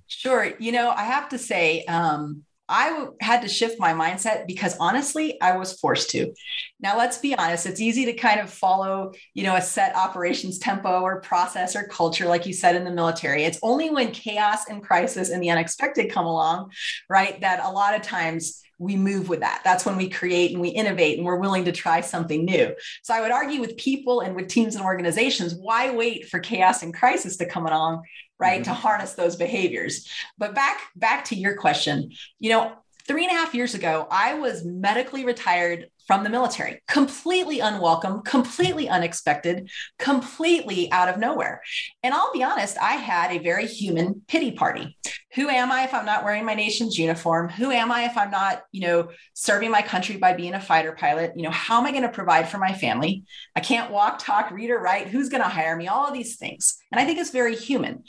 Sure. 0.07 0.53
You 0.59 0.73
know, 0.73 0.91
I 0.91 1.05
have 1.05 1.29
to 1.31 1.39
say, 1.39 1.85
um, 1.85 2.45
I 2.75 3.07
had 3.21 3.43
to 3.43 3.49
shift 3.49 3.79
my 3.79 3.93
mindset 3.93 4.49
because 4.49 4.77
honestly, 4.81 5.41
I 5.41 5.57
was 5.57 5.79
forced 5.79 6.11
to. 6.11 6.35
Now, 6.81 6.99
let's 6.99 7.19
be 7.19 7.33
honest, 7.37 7.67
it's 7.67 7.81
easy 7.81 8.05
to 8.07 8.15
kind 8.15 8.41
of 8.41 8.51
follow, 8.51 9.13
you 9.33 9.45
know, 9.45 9.55
a 9.55 9.63
set 9.63 9.95
operations 9.95 10.59
tempo 10.59 11.01
or 11.03 11.21
process 11.21 11.77
or 11.77 11.85
culture, 11.87 12.27
like 12.27 12.47
you 12.47 12.53
said 12.53 12.75
in 12.75 12.83
the 12.83 12.91
military. 12.91 13.45
It's 13.45 13.61
only 13.63 13.91
when 13.91 14.11
chaos 14.11 14.69
and 14.69 14.83
crisis 14.83 15.31
and 15.31 15.41
the 15.41 15.51
unexpected 15.51 16.11
come 16.11 16.27
along, 16.27 16.73
right, 17.09 17.41
that 17.43 17.65
a 17.65 17.71
lot 17.71 17.95
of 17.95 18.03
times 18.03 18.61
we 18.79 18.97
move 18.97 19.29
with 19.29 19.41
that. 19.41 19.63
That's 19.63 19.87
when 19.87 19.97
we 19.97 20.09
create 20.09 20.51
and 20.51 20.61
we 20.61 20.71
innovate 20.71 21.17
and 21.17 21.25
we're 21.25 21.39
willing 21.39 21.67
to 21.67 21.73
try 21.73 22.01
something 22.01 22.45
new. 22.45 22.75
So 23.05 23.15
I 23.15 23.21
would 23.21 23.31
argue 23.31 23.61
with 23.61 23.77
people 23.77 24.21
and 24.21 24.35
with 24.35 24.49
teams 24.49 24.75
and 24.75 24.85
organizations, 24.85 25.55
why 25.55 25.93
wait 25.93 26.29
for 26.29 26.41
chaos 26.41 26.83
and 26.83 26.93
crisis 26.93 27.37
to 27.37 27.47
come 27.47 27.67
along, 27.67 28.03
right? 28.39 28.63
Mm-hmm. 28.63 28.71
To 28.71 28.75
harness 28.75 29.15
those 29.15 29.37
behaviors. 29.37 30.09
But 30.39 30.55
back 30.55 30.81
back 30.97 31.25
to 31.27 31.37
your 31.37 31.57
question, 31.57 32.11
you 32.39 32.51
know, 32.51 32.73
three 33.07 33.25
and 33.25 33.33
a 33.33 33.39
half 33.39 33.55
years 33.55 33.75
ago, 33.75 34.07
I 34.11 34.35
was 34.35 34.65
medically 34.65 35.25
retired 35.25 35.89
from 36.07 36.23
the 36.23 36.31
military, 36.31 36.83
completely 36.87 37.61
unwelcome, 37.61 38.23
completely 38.23 38.89
unexpected, 38.89 39.71
completely 39.99 40.91
out 40.93 41.09
of 41.09 41.19
nowhere. 41.19 41.63
And 42.03 42.13
I'll 42.13 42.33
be 42.33 42.43
honest, 42.43 42.77
I 42.79 42.93
had 42.93 43.31
a 43.31 43.43
very 43.43 43.67
human 43.67 44.23
pity 44.29 44.53
party. 44.53 44.99
Who 45.35 45.49
am 45.49 45.73
I 45.73 45.83
if 45.83 45.93
I'm 45.93 46.07
not 46.07 46.23
wearing 46.23 46.45
my 46.45 46.55
nation's 46.55 46.97
uniform? 46.97 47.49
Who 47.49 47.73
am 47.73 47.91
I 47.91 48.05
if 48.05 48.17
I'm 48.17 48.31
not, 48.31 48.63
you 48.71 48.83
know, 48.83 49.09
serving 49.33 49.71
my 49.71 49.83
country 49.83 50.17
by 50.17 50.33
being 50.33 50.55
a 50.55 50.61
fighter 50.61 50.93
pilot? 50.93 51.33
You 51.35 51.43
know, 51.43 51.51
how 51.51 51.81
am 51.81 51.87
I 51.87 51.91
going 51.91 52.05
to 52.05 52.09
provide 52.09 52.49
for 52.49 52.59
my 52.59 52.73
family? 52.73 53.25
I 53.57 53.61
can't 53.61 53.91
walk, 53.91 54.21
talk, 54.21 54.53
read, 54.53 54.71
or 54.71 54.79
write. 54.79 55.09
Who's 55.09 55.29
going 55.29 55.43
to 55.43 55.49
hire 55.49 55.75
me? 55.75 55.89
All 55.89 56.07
of 56.07 56.15
these 56.15 56.37
things. 56.37 56.79
And 56.93 57.01
I 57.01 57.05
think 57.05 57.19
it's 57.19 57.31
very 57.31 57.57
human. 57.57 58.05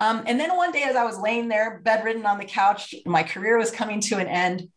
Um, 0.00 0.24
and 0.26 0.40
then 0.40 0.56
one 0.56 0.72
day, 0.72 0.82
as 0.82 0.96
I 0.96 1.04
was 1.04 1.16
laying 1.16 1.48
there 1.48 1.80
bedridden 1.84 2.26
on 2.26 2.38
the 2.38 2.44
couch, 2.44 2.92
my 3.06 3.22
career 3.22 3.56
was 3.56 3.70
coming 3.70 4.00
to 4.00 4.18
an 4.18 4.26
end. 4.26 4.68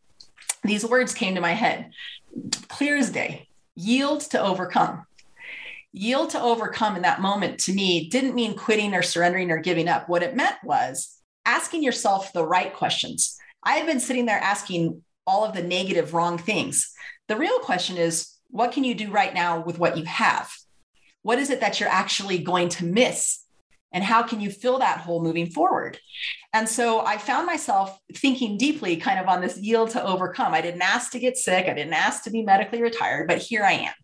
These 0.62 0.86
words 0.86 1.14
came 1.14 1.34
to 1.34 1.40
my 1.40 1.52
head 1.52 1.90
clear 2.68 2.96
as 2.96 3.10
day 3.10 3.48
yield 3.74 4.20
to 4.20 4.40
overcome 4.40 5.04
yield 5.92 6.30
to 6.30 6.40
overcome 6.40 6.94
in 6.94 7.02
that 7.02 7.20
moment 7.20 7.58
to 7.58 7.72
me 7.72 8.08
didn't 8.08 8.34
mean 8.34 8.54
quitting 8.54 8.94
or 8.94 9.02
surrendering 9.02 9.50
or 9.50 9.58
giving 9.58 9.88
up 9.88 10.08
what 10.08 10.22
it 10.22 10.36
meant 10.36 10.56
was 10.62 11.17
asking 11.48 11.82
yourself 11.82 12.32
the 12.34 12.46
right 12.46 12.74
questions. 12.74 13.38
I've 13.62 13.86
been 13.86 14.00
sitting 14.00 14.26
there 14.26 14.38
asking 14.38 15.02
all 15.26 15.46
of 15.46 15.54
the 15.54 15.62
negative 15.62 16.12
wrong 16.12 16.36
things. 16.36 16.92
The 17.28 17.36
real 17.36 17.58
question 17.60 17.96
is 17.96 18.34
what 18.50 18.72
can 18.72 18.84
you 18.84 18.94
do 18.94 19.10
right 19.10 19.32
now 19.32 19.60
with 19.60 19.78
what 19.78 19.96
you 19.96 20.04
have? 20.04 20.52
What 21.22 21.38
is 21.38 21.48
it 21.48 21.60
that 21.60 21.80
you're 21.80 21.88
actually 21.88 22.38
going 22.38 22.68
to 22.70 22.84
miss? 22.84 23.40
And 23.92 24.04
how 24.04 24.22
can 24.22 24.42
you 24.42 24.50
fill 24.50 24.78
that 24.80 24.98
hole 24.98 25.22
moving 25.22 25.46
forward? 25.46 25.98
And 26.52 26.68
so 26.68 27.00
i 27.00 27.16
found 27.16 27.46
myself 27.46 27.98
thinking 28.14 28.58
deeply 28.58 28.96
kind 28.96 29.18
of 29.18 29.26
on 29.26 29.40
this 29.40 29.56
yield 29.56 29.90
to 29.90 30.04
overcome. 30.04 30.52
I 30.52 30.60
didn't 30.60 30.82
ask 30.82 31.12
to 31.12 31.18
get 31.18 31.38
sick. 31.38 31.66
I 31.66 31.74
didn't 31.74 31.94
ask 31.94 32.24
to 32.24 32.30
be 32.30 32.42
medically 32.42 32.82
retired 32.82 33.26
but 33.26 33.38
here 33.38 33.64
i 33.64 33.72
am. 33.72 33.94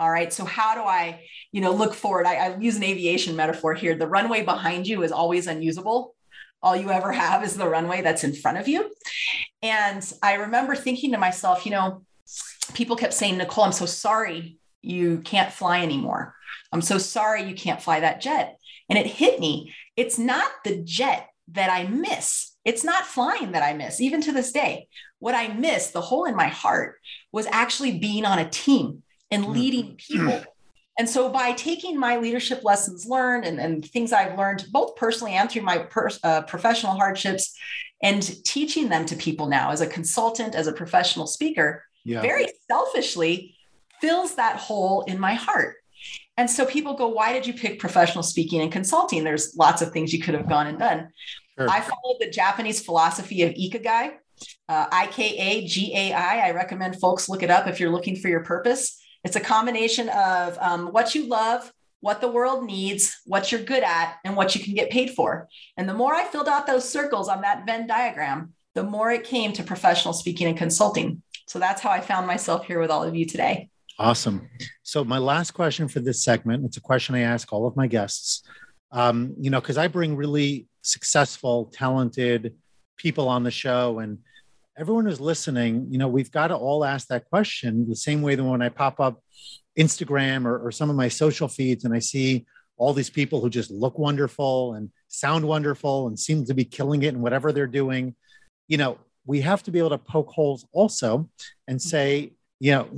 All 0.00 0.10
right. 0.10 0.32
So 0.32 0.44
how 0.44 0.74
do 0.74 0.80
i 0.80 1.22
you 1.52 1.60
know 1.60 1.72
look 1.72 1.94
forward? 1.94 2.26
I, 2.26 2.34
I 2.34 2.56
use 2.58 2.76
an 2.76 2.82
aviation 2.82 3.36
metaphor 3.36 3.74
here. 3.74 3.94
The 3.94 4.08
runway 4.08 4.42
behind 4.42 4.88
you 4.88 5.04
is 5.04 5.12
always 5.12 5.46
unusable 5.46 6.14
all 6.62 6.76
you 6.76 6.90
ever 6.90 7.12
have 7.12 7.42
is 7.42 7.56
the 7.56 7.68
runway 7.68 8.02
that's 8.02 8.24
in 8.24 8.34
front 8.34 8.58
of 8.58 8.68
you 8.68 8.90
and 9.62 10.12
i 10.22 10.34
remember 10.34 10.74
thinking 10.74 11.12
to 11.12 11.18
myself 11.18 11.64
you 11.64 11.72
know 11.72 12.02
people 12.74 12.96
kept 12.96 13.14
saying 13.14 13.36
nicole 13.36 13.64
i'm 13.64 13.72
so 13.72 13.86
sorry 13.86 14.56
you 14.82 15.18
can't 15.18 15.52
fly 15.52 15.82
anymore 15.82 16.34
i'm 16.72 16.82
so 16.82 16.98
sorry 16.98 17.42
you 17.42 17.54
can't 17.54 17.82
fly 17.82 18.00
that 18.00 18.20
jet 18.20 18.56
and 18.90 18.98
it 18.98 19.06
hit 19.06 19.40
me. 19.40 19.72
It's 19.96 20.18
not 20.18 20.50
the 20.64 20.76
jet 20.76 21.28
that 21.52 21.70
I 21.70 21.84
miss. 21.84 22.56
It's 22.64 22.84
not 22.84 23.06
flying 23.06 23.52
that 23.52 23.62
I 23.62 23.72
miss, 23.72 24.00
even 24.00 24.20
to 24.22 24.32
this 24.32 24.52
day. 24.52 24.88
What 25.20 25.34
I 25.34 25.48
miss, 25.48 25.90
the 25.90 26.00
hole 26.00 26.24
in 26.24 26.36
my 26.36 26.48
heart, 26.48 26.96
was 27.32 27.46
actually 27.46 27.98
being 27.98 28.26
on 28.26 28.38
a 28.38 28.50
team 28.50 29.02
and 29.30 29.44
mm. 29.44 29.54
leading 29.54 29.96
people. 29.96 30.44
And 31.00 31.08
so, 31.08 31.30
by 31.30 31.52
taking 31.52 31.98
my 31.98 32.18
leadership 32.18 32.62
lessons 32.62 33.06
learned 33.06 33.46
and, 33.46 33.58
and 33.58 33.82
things 33.82 34.12
I've 34.12 34.36
learned, 34.36 34.66
both 34.70 34.96
personally 34.96 35.32
and 35.32 35.50
through 35.50 35.62
my 35.62 35.78
per, 35.78 36.10
uh, 36.22 36.42
professional 36.42 36.92
hardships, 36.92 37.56
and 38.02 38.22
teaching 38.44 38.90
them 38.90 39.06
to 39.06 39.16
people 39.16 39.46
now 39.46 39.70
as 39.70 39.80
a 39.80 39.86
consultant, 39.86 40.54
as 40.54 40.66
a 40.66 40.74
professional 40.74 41.26
speaker, 41.26 41.82
yeah. 42.04 42.20
very 42.20 42.48
selfishly 42.70 43.56
fills 44.02 44.34
that 44.34 44.56
hole 44.56 45.00
in 45.06 45.18
my 45.18 45.32
heart. 45.32 45.76
And 46.36 46.50
so 46.50 46.66
people 46.66 46.92
go, 46.92 47.08
why 47.08 47.32
did 47.32 47.46
you 47.46 47.54
pick 47.54 47.78
professional 47.78 48.22
speaking 48.22 48.60
and 48.60 48.70
consulting? 48.70 49.24
There's 49.24 49.56
lots 49.56 49.80
of 49.80 49.92
things 49.92 50.12
you 50.12 50.20
could 50.20 50.34
have 50.34 50.50
gone 50.50 50.66
and 50.66 50.78
done. 50.78 51.08
Sure. 51.58 51.66
I 51.66 51.80
followed 51.80 52.18
the 52.20 52.28
Japanese 52.28 52.84
philosophy 52.84 53.40
of 53.44 53.54
Ikagai, 53.54 54.16
uh, 54.68 54.86
I 54.92 55.06
K 55.06 55.34
A 55.38 55.66
G 55.66 55.94
A 55.96 56.12
I. 56.12 56.48
I 56.48 56.50
recommend 56.50 57.00
folks 57.00 57.30
look 57.30 57.42
it 57.42 57.48
up 57.48 57.66
if 57.68 57.80
you're 57.80 57.88
looking 57.88 58.16
for 58.16 58.28
your 58.28 58.44
purpose. 58.44 58.99
It's 59.24 59.36
a 59.36 59.40
combination 59.40 60.08
of 60.08 60.56
um, 60.60 60.92
what 60.92 61.14
you 61.14 61.28
love, 61.28 61.72
what 62.00 62.20
the 62.20 62.30
world 62.30 62.64
needs, 62.64 63.20
what 63.26 63.52
you're 63.52 63.62
good 63.62 63.82
at, 63.82 64.16
and 64.24 64.36
what 64.36 64.54
you 64.54 64.64
can 64.64 64.74
get 64.74 64.90
paid 64.90 65.10
for. 65.10 65.48
And 65.76 65.88
the 65.88 65.94
more 65.94 66.14
I 66.14 66.24
filled 66.24 66.48
out 66.48 66.66
those 66.66 66.88
circles 66.88 67.28
on 67.28 67.42
that 67.42 67.66
Venn 67.66 67.86
diagram, 67.86 68.54
the 68.74 68.82
more 68.82 69.10
it 69.10 69.24
came 69.24 69.52
to 69.54 69.62
professional 69.62 70.14
speaking 70.14 70.46
and 70.46 70.56
consulting. 70.56 71.22
So 71.46 71.58
that's 71.58 71.82
how 71.82 71.90
I 71.90 72.00
found 72.00 72.26
myself 72.26 72.64
here 72.64 72.80
with 72.80 72.90
all 72.90 73.02
of 73.02 73.14
you 73.14 73.26
today. 73.26 73.68
Awesome. 73.98 74.48
So 74.82 75.04
my 75.04 75.18
last 75.18 75.50
question 75.50 75.86
for 75.88 76.00
this 76.00 76.24
segment, 76.24 76.64
it's 76.64 76.78
a 76.78 76.80
question 76.80 77.14
I 77.14 77.20
ask 77.20 77.52
all 77.52 77.66
of 77.66 77.76
my 77.76 77.86
guests. 77.86 78.42
Um, 78.92 79.34
you 79.38 79.50
know, 79.50 79.60
because 79.60 79.76
I 79.76 79.88
bring 79.88 80.16
really 80.16 80.66
successful, 80.82 81.70
talented 81.72 82.54
people 82.96 83.28
on 83.28 83.42
the 83.42 83.50
show, 83.50 83.98
and 83.98 84.18
everyone 84.80 85.04
who's 85.04 85.20
listening, 85.20 85.86
you 85.90 85.98
know, 85.98 86.08
we've 86.08 86.30
got 86.30 86.48
to 86.48 86.56
all 86.56 86.86
ask 86.86 87.08
that 87.08 87.26
question 87.26 87.86
the 87.86 87.94
same 87.94 88.22
way 88.22 88.34
that 88.34 88.42
when 88.42 88.62
I 88.62 88.70
pop 88.70 88.98
up 88.98 89.22
Instagram 89.78 90.46
or, 90.46 90.58
or 90.66 90.72
some 90.72 90.88
of 90.88 90.96
my 90.96 91.08
social 91.08 91.48
feeds 91.48 91.84
and 91.84 91.92
I 91.92 91.98
see 91.98 92.46
all 92.78 92.94
these 92.94 93.10
people 93.10 93.42
who 93.42 93.50
just 93.50 93.70
look 93.70 93.98
wonderful 93.98 94.72
and 94.72 94.90
sound 95.08 95.44
wonderful 95.44 96.06
and 96.06 96.18
seem 96.18 96.46
to 96.46 96.54
be 96.54 96.64
killing 96.64 97.02
it 97.02 97.08
in 97.08 97.20
whatever 97.20 97.52
they're 97.52 97.66
doing. 97.66 98.14
You 98.68 98.78
know, 98.78 98.96
we 99.26 99.42
have 99.42 99.62
to 99.64 99.70
be 99.70 99.78
able 99.78 99.90
to 99.90 99.98
poke 99.98 100.30
holes 100.30 100.66
also 100.72 101.28
and 101.68 101.80
say, 101.80 102.32
you 102.58 102.72
know, 102.72 102.88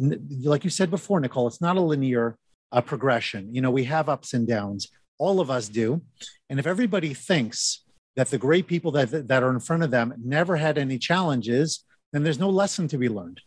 like 0.44 0.62
you 0.62 0.70
said 0.70 0.88
before, 0.88 1.18
Nicole, 1.18 1.48
it's 1.48 1.60
not 1.60 1.76
a 1.76 1.80
linear 1.80 2.36
uh, 2.70 2.80
progression. 2.80 3.52
You 3.52 3.60
know, 3.60 3.72
we 3.72 3.84
have 3.84 4.08
ups 4.08 4.34
and 4.34 4.46
downs. 4.46 4.86
All 5.18 5.40
of 5.40 5.50
us 5.50 5.68
do. 5.68 6.00
And 6.48 6.60
if 6.60 6.66
everybody 6.68 7.12
thinks 7.12 7.82
that 8.16 8.28
the 8.28 8.38
great 8.38 8.66
people 8.66 8.90
that, 8.92 9.28
that 9.28 9.42
are 9.42 9.50
in 9.50 9.60
front 9.60 9.82
of 9.82 9.90
them 9.90 10.14
never 10.22 10.56
had 10.56 10.78
any 10.78 10.98
challenges, 10.98 11.84
then 12.12 12.22
there's 12.22 12.38
no 12.38 12.50
lesson 12.50 12.88
to 12.88 12.98
be 12.98 13.08
learned. 13.08 13.40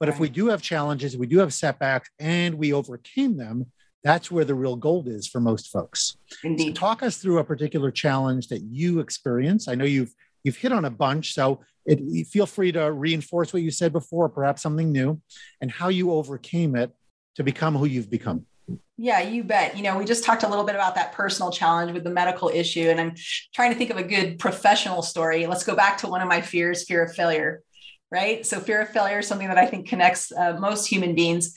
But 0.00 0.08
right. 0.08 0.14
if 0.14 0.20
we 0.20 0.28
do 0.28 0.46
have 0.48 0.62
challenges, 0.62 1.16
we 1.16 1.26
do 1.26 1.38
have 1.38 1.52
setbacks, 1.52 2.08
and 2.18 2.54
we 2.54 2.72
overcame 2.72 3.36
them, 3.36 3.66
that's 4.04 4.30
where 4.30 4.44
the 4.44 4.54
real 4.54 4.76
gold 4.76 5.08
is 5.08 5.26
for 5.26 5.40
most 5.40 5.70
folks. 5.70 6.16
Indeed. 6.44 6.76
So 6.76 6.80
talk 6.80 7.02
us 7.02 7.16
through 7.18 7.38
a 7.38 7.44
particular 7.44 7.90
challenge 7.90 8.48
that 8.48 8.62
you 8.62 9.00
experience. 9.00 9.68
I 9.68 9.74
know 9.74 9.84
you've 9.84 10.14
you've 10.44 10.56
hit 10.56 10.72
on 10.72 10.84
a 10.84 10.90
bunch, 10.90 11.34
so 11.34 11.60
it, 11.84 12.26
feel 12.28 12.46
free 12.46 12.70
to 12.72 12.92
reinforce 12.92 13.52
what 13.52 13.62
you 13.62 13.70
said 13.70 13.92
before, 13.92 14.28
perhaps 14.28 14.62
something 14.62 14.92
new, 14.92 15.20
and 15.60 15.70
how 15.70 15.88
you 15.88 16.12
overcame 16.12 16.76
it 16.76 16.92
to 17.34 17.42
become 17.42 17.74
who 17.74 17.86
you've 17.86 18.10
become. 18.10 18.46
Yeah, 18.96 19.20
you 19.20 19.44
bet. 19.44 19.76
You 19.76 19.84
know, 19.84 19.96
we 19.96 20.04
just 20.04 20.24
talked 20.24 20.42
a 20.42 20.48
little 20.48 20.64
bit 20.64 20.74
about 20.74 20.96
that 20.96 21.12
personal 21.12 21.52
challenge 21.52 21.92
with 21.92 22.02
the 22.02 22.10
medical 22.10 22.48
issue, 22.48 22.88
and 22.90 23.00
I'm 23.00 23.14
trying 23.54 23.70
to 23.70 23.78
think 23.78 23.90
of 23.90 23.96
a 23.96 24.02
good 24.02 24.38
professional 24.40 25.02
story. 25.02 25.46
Let's 25.46 25.62
go 25.62 25.76
back 25.76 25.98
to 25.98 26.08
one 26.08 26.20
of 26.20 26.28
my 26.28 26.40
fears 26.40 26.84
fear 26.84 27.04
of 27.04 27.14
failure 27.14 27.62
right? 28.10 28.46
So 28.46 28.58
fear 28.58 28.80
of 28.80 28.88
failure 28.88 29.18
is 29.18 29.26
something 29.26 29.48
that 29.48 29.58
I 29.58 29.66
think 29.66 29.88
connects 29.88 30.32
uh, 30.32 30.56
most 30.58 30.86
human 30.86 31.14
beings. 31.14 31.54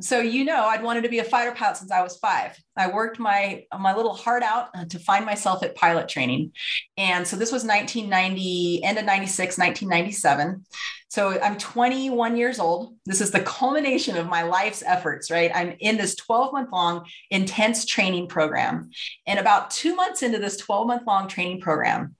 So 0.00 0.20
you 0.20 0.44
know, 0.44 0.66
I'd 0.66 0.82
wanted 0.82 1.02
to 1.02 1.08
be 1.08 1.20
a 1.20 1.24
fighter 1.24 1.52
pilot 1.52 1.78
since 1.78 1.90
I 1.90 2.02
was 2.02 2.18
five. 2.18 2.56
I 2.76 2.88
worked 2.88 3.18
my 3.18 3.64
my 3.78 3.94
little 3.94 4.14
heart 4.14 4.42
out 4.42 4.68
uh, 4.74 4.84
to 4.86 4.98
find 4.98 5.24
myself 5.24 5.62
at 5.62 5.74
pilot 5.74 6.08
training, 6.08 6.52
and 6.96 7.26
so 7.26 7.36
this 7.36 7.52
was 7.52 7.64
1990, 7.64 8.84
end 8.84 8.98
of 8.98 9.04
96, 9.04 9.58
1997. 9.58 10.64
So 11.08 11.40
I'm 11.40 11.56
21 11.56 12.36
years 12.36 12.58
old. 12.58 12.96
This 13.06 13.22
is 13.22 13.30
the 13.30 13.40
culmination 13.40 14.18
of 14.18 14.26
my 14.26 14.42
life's 14.42 14.82
efforts, 14.84 15.30
right? 15.30 15.50
I'm 15.54 15.76
in 15.80 15.96
this 15.96 16.14
12 16.16 16.52
month 16.52 16.72
long 16.72 17.06
intense 17.30 17.86
training 17.86 18.28
program, 18.28 18.90
and 19.26 19.38
about 19.38 19.70
two 19.70 19.94
months 19.94 20.22
into 20.22 20.38
this 20.38 20.58
12 20.58 20.86
month 20.86 21.06
long 21.06 21.26
training 21.26 21.62
program, 21.62 22.16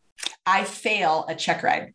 I 0.46 0.64
fail 0.64 1.26
a 1.28 1.34
check 1.34 1.62
ride. 1.62 1.92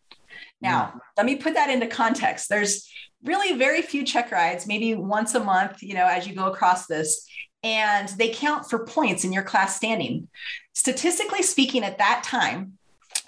Now, 0.61 0.99
let 1.17 1.25
me 1.25 1.35
put 1.35 1.55
that 1.55 1.69
into 1.69 1.87
context. 1.87 2.49
There's 2.49 2.89
really 3.23 3.57
very 3.57 3.81
few 3.81 4.03
check 4.03 4.31
rides, 4.31 4.67
maybe 4.67 4.93
once 4.95 5.33
a 5.35 5.39
month, 5.39 5.81
you 5.81 5.93
know, 5.93 6.07
as 6.07 6.27
you 6.27 6.35
go 6.35 6.45
across 6.45 6.87
this, 6.87 7.27
and 7.63 8.09
they 8.09 8.29
count 8.29 8.69
for 8.69 8.85
points 8.85 9.23
in 9.23 9.33
your 9.33 9.43
class 9.43 9.75
standing. 9.75 10.27
Statistically 10.73 11.43
speaking, 11.43 11.83
at 11.83 11.97
that 11.97 12.23
time, 12.23 12.77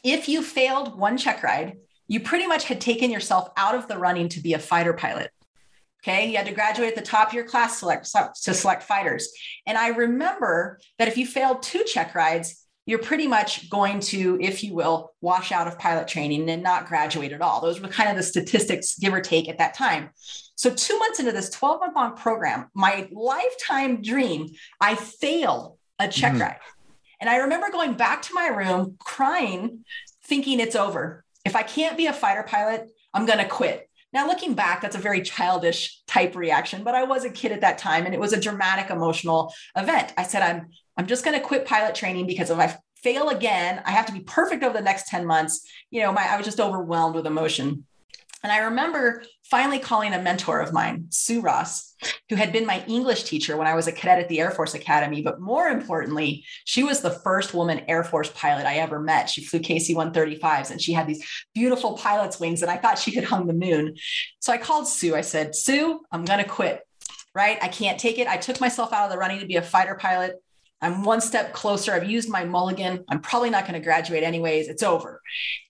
if 0.03 0.27
you 0.27 0.41
failed 0.41 0.97
one 0.97 1.17
check 1.17 1.43
ride, 1.43 1.77
you 2.07 2.19
pretty 2.19 2.47
much 2.47 2.65
had 2.65 2.81
taken 2.81 3.09
yourself 3.11 3.49
out 3.57 3.75
of 3.75 3.87
the 3.87 3.97
running 3.97 4.29
to 4.29 4.41
be 4.41 4.53
a 4.53 4.59
fighter 4.59 4.93
pilot. 4.93 5.31
Okay, 6.03 6.29
you 6.29 6.37
had 6.37 6.47
to 6.47 6.53
graduate 6.53 6.89
at 6.89 6.95
the 6.95 7.01
top 7.01 7.29
of 7.29 7.33
your 7.33 7.45
class 7.45 7.79
select, 7.79 8.11
to 8.43 8.53
select 8.53 8.83
fighters. 8.83 9.31
And 9.65 9.77
I 9.77 9.89
remember 9.89 10.79
that 10.99 11.07
if 11.07 11.17
you 11.17 11.25
failed 11.25 11.63
two 11.63 11.83
check 11.85 12.13
rides, 12.13 12.62
you're 12.85 12.99
pretty 12.99 13.27
much 13.27 13.69
going 13.69 13.99
to, 13.99 14.37
if 14.41 14.63
you 14.63 14.73
will, 14.73 15.11
wash 15.21 15.51
out 15.51 15.67
of 15.67 15.79
pilot 15.79 16.07
training 16.07 16.49
and 16.49 16.61
not 16.61 16.87
graduate 16.87 17.31
at 17.31 17.41
all. 17.41 17.61
Those 17.61 17.79
were 17.79 17.87
kind 17.87 18.09
of 18.09 18.17
the 18.17 18.23
statistics, 18.23 18.97
give 18.99 19.13
or 19.13 19.21
take, 19.21 19.47
at 19.47 19.57
that 19.59 19.73
time. 19.73 20.09
So, 20.55 20.69
two 20.69 20.97
months 20.99 21.19
into 21.19 21.31
this 21.31 21.49
12 21.49 21.79
month 21.79 21.95
long 21.95 22.15
program, 22.15 22.69
my 22.73 23.07
lifetime 23.11 24.01
dream, 24.01 24.49
I 24.81 24.95
failed 24.95 25.77
a 25.99 26.07
check 26.07 26.33
mm-hmm. 26.33 26.41
ride. 26.41 26.59
And 27.19 27.29
I 27.29 27.37
remember 27.37 27.71
going 27.71 27.93
back 27.93 28.21
to 28.23 28.33
my 28.33 28.47
room 28.47 28.97
crying, 28.99 29.85
thinking 30.25 30.59
it's 30.59 30.75
over. 30.75 31.23
If 31.45 31.55
I 31.55 31.63
can't 31.63 31.97
be 31.97 32.07
a 32.07 32.13
fighter 32.13 32.43
pilot, 32.43 32.89
I'm 33.13 33.25
going 33.25 33.39
to 33.39 33.47
quit. 33.47 33.89
Now, 34.11 34.27
looking 34.27 34.53
back, 34.53 34.81
that's 34.81 34.95
a 34.95 34.99
very 34.99 35.21
childish 35.23 36.01
type 36.05 36.35
reaction, 36.35 36.83
but 36.83 36.93
I 36.93 37.03
was 37.03 37.25
a 37.25 37.31
kid 37.31 37.51
at 37.51 37.61
that 37.61 37.79
time 37.79 38.05
and 38.05 38.13
it 38.13 38.19
was 38.19 38.31
a 38.31 38.39
dramatic 38.39 38.91
emotional 38.91 39.51
event. 39.75 40.13
I 40.17 40.23
said, 40.23 40.43
I'm 40.43 40.67
I'm 40.97 41.07
just 41.07 41.25
going 41.25 41.39
to 41.39 41.45
quit 41.45 41.65
pilot 41.65 41.95
training 41.95 42.27
because 42.27 42.49
if 42.49 42.59
I 42.59 42.77
fail 43.03 43.29
again, 43.29 43.81
I 43.85 43.91
have 43.91 44.05
to 44.07 44.13
be 44.13 44.21
perfect 44.21 44.63
over 44.63 44.77
the 44.77 44.83
next 44.83 45.07
10 45.07 45.25
months. 45.25 45.67
You 45.91 46.01
know, 46.01 46.11
my, 46.11 46.25
I 46.27 46.37
was 46.37 46.45
just 46.45 46.59
overwhelmed 46.59 47.15
with 47.15 47.27
emotion. 47.27 47.85
And 48.43 48.51
I 48.51 48.57
remember 48.59 49.23
finally 49.49 49.79
calling 49.79 50.13
a 50.13 50.21
mentor 50.21 50.59
of 50.59 50.73
mine, 50.73 51.05
Sue 51.09 51.39
Ross, 51.39 51.95
who 52.27 52.35
had 52.35 52.51
been 52.51 52.65
my 52.65 52.83
English 52.87 53.23
teacher 53.23 53.55
when 53.55 53.67
I 53.67 53.73
was 53.73 53.87
a 53.87 53.91
cadet 53.93 54.19
at 54.19 54.27
the 54.27 54.41
Air 54.41 54.51
Force 54.51 54.73
Academy. 54.73 55.21
But 55.21 55.39
more 55.39 55.69
importantly, 55.69 56.43
she 56.65 56.83
was 56.83 56.99
the 56.99 57.09
first 57.09 57.53
woman 57.53 57.85
Air 57.87 58.03
Force 58.03 58.29
pilot 58.35 58.65
I 58.65 58.75
ever 58.75 58.99
met. 58.99 59.29
She 59.29 59.45
flew 59.45 59.61
KC 59.61 59.95
135s 59.95 60.71
and 60.71 60.81
she 60.81 60.91
had 60.91 61.07
these 61.07 61.25
beautiful 61.53 61.97
pilot's 61.97 62.37
wings, 62.37 62.61
and 62.61 62.69
I 62.69 62.75
thought 62.75 62.99
she 62.99 63.13
could 63.13 63.23
hung 63.23 63.47
the 63.47 63.53
moon. 63.53 63.95
So 64.39 64.51
I 64.51 64.57
called 64.57 64.89
Sue. 64.89 65.15
I 65.15 65.21
said, 65.21 65.55
Sue, 65.55 66.01
I'm 66.11 66.25
going 66.25 66.39
to 66.39 66.49
quit, 66.49 66.81
right? 67.33 67.57
I 67.61 67.69
can't 67.69 67.99
take 67.99 68.19
it. 68.19 68.27
I 68.27 68.35
took 68.35 68.59
myself 68.59 68.91
out 68.91 69.05
of 69.05 69.11
the 69.11 69.17
running 69.17 69.39
to 69.39 69.45
be 69.45 69.55
a 69.55 69.61
fighter 69.61 69.95
pilot. 69.95 70.43
I'm 70.83 71.03
one 71.03 71.21
step 71.21 71.53
closer. 71.53 71.93
I've 71.93 72.09
used 72.09 72.29
my 72.29 72.43
mulligan. 72.43 73.05
I'm 73.07 73.21
probably 73.21 73.49
not 73.49 73.63
going 73.63 73.79
to 73.79 73.83
graduate 73.83 74.23
anyways. 74.23 74.67
It's 74.67 74.83
over. 74.83 75.21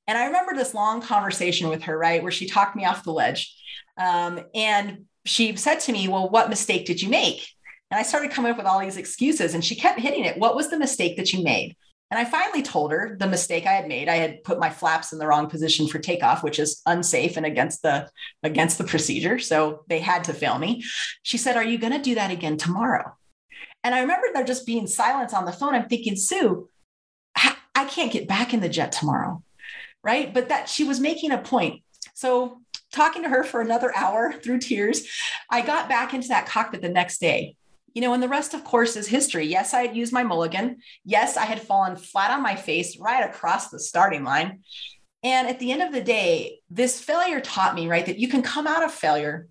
And 0.07 0.17
I 0.17 0.25
remember 0.25 0.55
this 0.55 0.73
long 0.73 1.01
conversation 1.01 1.69
with 1.69 1.83
her, 1.83 1.97
right, 1.97 2.23
where 2.23 2.31
she 2.31 2.47
talked 2.47 2.75
me 2.75 2.83
off 2.83 3.03
the 3.03 3.13
ledge. 3.13 3.55
Um, 3.97 4.41
and 4.55 5.05
she 5.25 5.55
said 5.55 5.79
to 5.81 5.91
me, 5.91 6.07
Well, 6.07 6.29
what 6.29 6.49
mistake 6.49 6.85
did 6.85 7.01
you 7.01 7.09
make? 7.09 7.47
And 7.91 7.99
I 7.99 8.03
started 8.03 8.31
coming 8.31 8.51
up 8.51 8.57
with 8.57 8.65
all 8.65 8.79
these 8.79 8.97
excuses, 8.97 9.53
and 9.53 9.63
she 9.63 9.75
kept 9.75 9.99
hitting 9.99 10.25
it. 10.25 10.37
What 10.37 10.55
was 10.55 10.69
the 10.69 10.79
mistake 10.79 11.15
that 11.17 11.31
you 11.31 11.43
made? 11.43 11.75
And 12.09 12.19
I 12.19 12.25
finally 12.25 12.63
told 12.63 12.91
her 12.91 13.15
the 13.19 13.27
mistake 13.27 13.65
I 13.65 13.73
had 13.73 13.87
made. 13.87 14.09
I 14.09 14.15
had 14.15 14.43
put 14.43 14.59
my 14.59 14.69
flaps 14.69 15.13
in 15.13 15.19
the 15.19 15.27
wrong 15.27 15.47
position 15.47 15.87
for 15.87 15.99
takeoff, 15.99 16.43
which 16.43 16.59
is 16.59 16.81
unsafe 16.85 17.37
and 17.37 17.45
against 17.45 17.83
the 17.83 18.09
against 18.41 18.79
the 18.79 18.83
procedure. 18.83 19.37
So 19.39 19.83
they 19.87 19.99
had 19.99 20.23
to 20.25 20.33
fail 20.33 20.57
me. 20.57 20.83
She 21.21 21.37
said, 21.37 21.55
"Are 21.55 21.63
you 21.63 21.77
going 21.77 21.93
to 21.93 22.01
do 22.01 22.15
that 22.15 22.31
again 22.31 22.57
tomorrow?" 22.57 23.15
And 23.83 23.93
I 23.93 24.01
remember 24.01 24.27
there 24.33 24.43
just 24.43 24.65
being 24.65 24.87
silence 24.87 25.33
on 25.33 25.45
the 25.45 25.51
phone. 25.51 25.75
I'm 25.75 25.89
thinking, 25.89 26.15
Sue, 26.15 26.69
I 27.35 27.85
can't 27.85 28.11
get 28.11 28.27
back 28.27 28.53
in 28.53 28.59
the 28.59 28.69
jet 28.69 28.91
tomorrow. 28.91 29.43
Right. 30.03 30.33
But 30.33 30.49
that 30.49 30.69
she 30.69 30.83
was 30.83 30.99
making 30.99 31.31
a 31.31 31.37
point. 31.37 31.81
So 32.13 32.61
talking 32.91 33.23
to 33.23 33.29
her 33.29 33.43
for 33.43 33.61
another 33.61 33.91
hour 33.95 34.33
through 34.33 34.59
tears, 34.59 35.07
I 35.49 35.61
got 35.61 35.89
back 35.89 36.13
into 36.13 36.27
that 36.29 36.47
cockpit 36.47 36.81
the 36.81 36.89
next 36.89 37.19
day. 37.19 37.55
You 37.93 38.01
know, 38.01 38.13
and 38.13 38.23
the 38.23 38.29
rest, 38.29 38.53
of 38.53 38.63
course, 38.63 38.95
is 38.95 39.07
history. 39.07 39.45
Yes, 39.45 39.73
I 39.73 39.81
had 39.81 39.95
used 39.95 40.13
my 40.13 40.23
mulligan. 40.23 40.77
Yes, 41.05 41.37
I 41.37 41.45
had 41.45 41.61
fallen 41.61 41.95
flat 41.95 42.31
on 42.31 42.41
my 42.41 42.55
face 42.55 42.97
right 42.97 43.29
across 43.29 43.69
the 43.69 43.79
starting 43.79 44.23
line. 44.23 44.63
And 45.23 45.47
at 45.47 45.59
the 45.59 45.71
end 45.71 45.81
of 45.81 45.93
the 45.93 46.01
day, 46.01 46.59
this 46.69 46.99
failure 46.99 47.39
taught 47.39 47.75
me, 47.75 47.87
right, 47.87 48.05
that 48.05 48.19
you 48.19 48.27
can 48.27 48.41
come 48.41 48.67
out 48.67 48.83
of 48.83 48.91
failure 48.91 49.47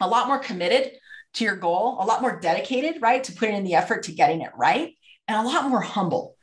a 0.00 0.06
lot 0.06 0.28
more 0.28 0.38
committed, 0.38 0.92
to 1.34 1.44
your 1.44 1.56
goal, 1.56 1.96
a 2.00 2.06
lot 2.06 2.22
more 2.22 2.38
dedicated, 2.40 3.02
right, 3.02 3.22
to 3.24 3.32
putting 3.32 3.56
in 3.56 3.64
the 3.64 3.74
effort 3.74 4.04
to 4.04 4.12
getting 4.12 4.40
it 4.40 4.50
right, 4.56 4.94
and 5.26 5.36
a 5.36 5.48
lot 5.48 5.68
more 5.68 5.80
humble. 5.80 6.36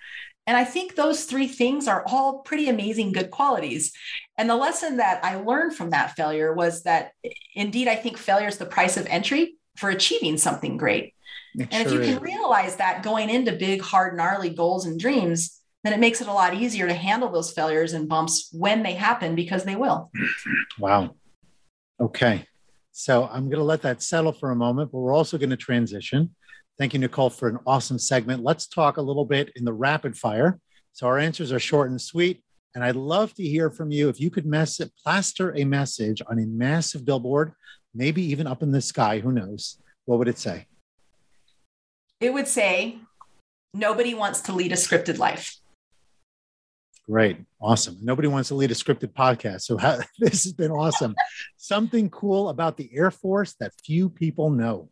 And 0.47 0.55
I 0.55 0.63
think 0.63 0.95
those 0.95 1.25
three 1.25 1.47
things 1.47 1.87
are 1.87 2.03
all 2.07 2.39
pretty 2.39 2.69
amazing 2.69 3.11
good 3.11 3.31
qualities. 3.31 3.93
And 4.37 4.49
the 4.49 4.55
lesson 4.55 4.97
that 4.97 5.23
I 5.25 5.35
learned 5.35 5.75
from 5.75 5.89
that 5.89 6.15
failure 6.15 6.53
was 6.53 6.83
that 6.83 7.11
indeed, 7.55 7.87
I 7.87 7.95
think 7.95 8.17
failure 8.17 8.47
is 8.47 8.57
the 8.57 8.65
price 8.65 8.95
of 8.95 9.07
entry 9.07 9.55
for 9.75 9.89
achieving 9.89 10.37
something 10.37 10.77
great. 10.77 11.15
It 11.55 11.69
and 11.71 11.87
sure 11.89 11.99
if 12.01 12.07
you 12.07 12.13
can 12.13 12.21
realize 12.21 12.75
that 12.75 13.01
going 13.01 13.29
into 13.29 13.53
big, 13.53 13.81
hard, 13.81 14.15
gnarly 14.15 14.49
goals 14.49 14.85
and 14.85 14.99
dreams, 14.99 15.61
then 15.83 15.93
it 15.93 15.99
makes 15.99 16.21
it 16.21 16.27
a 16.27 16.33
lot 16.33 16.53
easier 16.53 16.87
to 16.87 16.93
handle 16.93 17.31
those 17.31 17.51
failures 17.51 17.93
and 17.93 18.09
bumps 18.09 18.49
when 18.51 18.83
they 18.83 18.93
happen 18.93 19.35
because 19.35 19.63
they 19.63 19.75
will. 19.75 20.11
Wow. 20.77 21.15
Okay. 21.99 22.45
So 22.97 23.29
I'm 23.29 23.49
going 23.49 23.59
to 23.59 23.63
let 23.65 23.81
that 23.81 24.01
settle 24.01 24.31
for 24.31 24.51
a 24.51 24.55
moment, 24.55 24.89
but 24.89 24.99
we're 24.99 25.13
also 25.13 25.37
going 25.37 25.49
to 25.49 25.57
transition. 25.57 26.33
Thank 26.79 26.93
you, 26.93 26.99
Nicole, 26.99 27.29
for 27.29 27.49
an 27.49 27.59
awesome 27.67 27.99
segment. 27.99 28.41
Let's 28.41 28.67
talk 28.67 28.95
a 28.95 29.01
little 29.01 29.25
bit 29.25 29.51
in 29.57 29.65
the 29.65 29.73
rapid 29.73 30.17
fire. 30.17 30.61
So 30.93 31.05
our 31.07 31.19
answers 31.19 31.51
are 31.51 31.59
short 31.59 31.89
and 31.89 32.01
sweet. 32.01 32.41
And 32.73 32.85
I'd 32.85 32.95
love 32.95 33.33
to 33.33 33.43
hear 33.43 33.69
from 33.69 33.91
you. 33.91 34.07
If 34.07 34.21
you 34.21 34.31
could 34.31 34.45
mess 34.45 34.79
it, 34.79 34.93
plaster 35.03 35.53
a 35.57 35.65
message 35.65 36.21
on 36.25 36.39
a 36.39 36.45
massive 36.45 37.03
billboard, 37.03 37.51
maybe 37.93 38.23
even 38.23 38.47
up 38.47 38.63
in 38.63 38.71
the 38.71 38.81
sky, 38.81 39.19
who 39.19 39.33
knows? 39.33 39.77
What 40.05 40.17
would 40.19 40.29
it 40.29 40.39
say? 40.39 40.67
It 42.21 42.33
would 42.33 42.47
say, 42.47 42.99
nobody 43.73 44.13
wants 44.13 44.39
to 44.41 44.53
lead 44.53 44.71
a 44.71 44.75
scripted 44.75 45.17
life. 45.17 45.57
Great. 47.09 47.37
Awesome. 47.61 47.97
Nobody 48.01 48.27
wants 48.27 48.49
to 48.49 48.55
lead 48.55 48.71
a 48.71 48.75
scripted 48.75 49.13
podcast. 49.13 49.61
So 49.61 49.77
how, 49.77 49.99
this 50.19 50.43
has 50.43 50.53
been 50.53 50.71
awesome. 50.71 51.15
Something 51.57 52.09
cool 52.09 52.49
about 52.49 52.77
the 52.77 52.89
Air 52.93 53.11
Force 53.11 53.53
that 53.59 53.73
few 53.83 54.09
people 54.09 54.49
know. 54.49 54.89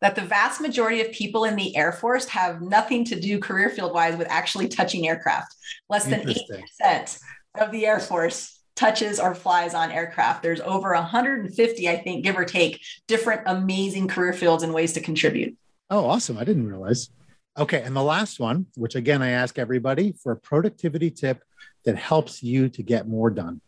That 0.00 0.14
the 0.14 0.22
vast 0.22 0.60
majority 0.60 1.00
of 1.00 1.10
people 1.12 1.44
in 1.44 1.56
the 1.56 1.76
Air 1.76 1.92
Force 1.92 2.26
have 2.28 2.60
nothing 2.60 3.04
to 3.06 3.18
do 3.18 3.40
career 3.40 3.70
field 3.70 3.92
wise 3.92 4.16
with 4.16 4.28
actually 4.30 4.68
touching 4.68 5.08
aircraft. 5.08 5.54
Less 5.88 6.06
than 6.06 6.22
8% 6.22 7.18
of 7.58 7.72
the 7.72 7.86
Air 7.86 8.00
Force 8.00 8.60
touches 8.76 9.18
or 9.18 9.34
flies 9.34 9.74
on 9.74 9.90
aircraft. 9.90 10.42
There's 10.42 10.60
over 10.60 10.92
150, 10.92 11.88
I 11.88 11.96
think, 11.96 12.24
give 12.24 12.36
or 12.36 12.44
take, 12.44 12.80
different 13.08 13.42
amazing 13.46 14.08
career 14.08 14.32
fields 14.32 14.62
and 14.62 14.74
ways 14.74 14.92
to 14.92 15.00
contribute. 15.00 15.56
Oh, 15.90 16.06
awesome. 16.06 16.38
I 16.38 16.44
didn't 16.44 16.68
realize. 16.68 17.10
Okay. 17.56 17.82
And 17.82 17.94
the 17.94 18.02
last 18.02 18.40
one, 18.40 18.66
which 18.76 18.96
again, 18.96 19.22
I 19.22 19.30
ask 19.30 19.58
everybody 19.58 20.12
for 20.12 20.32
a 20.32 20.36
productivity 20.36 21.10
tip 21.10 21.42
that 21.84 21.96
helps 21.96 22.42
you 22.42 22.68
to 22.70 22.82
get 22.82 23.06
more 23.06 23.30
done. 23.30 23.60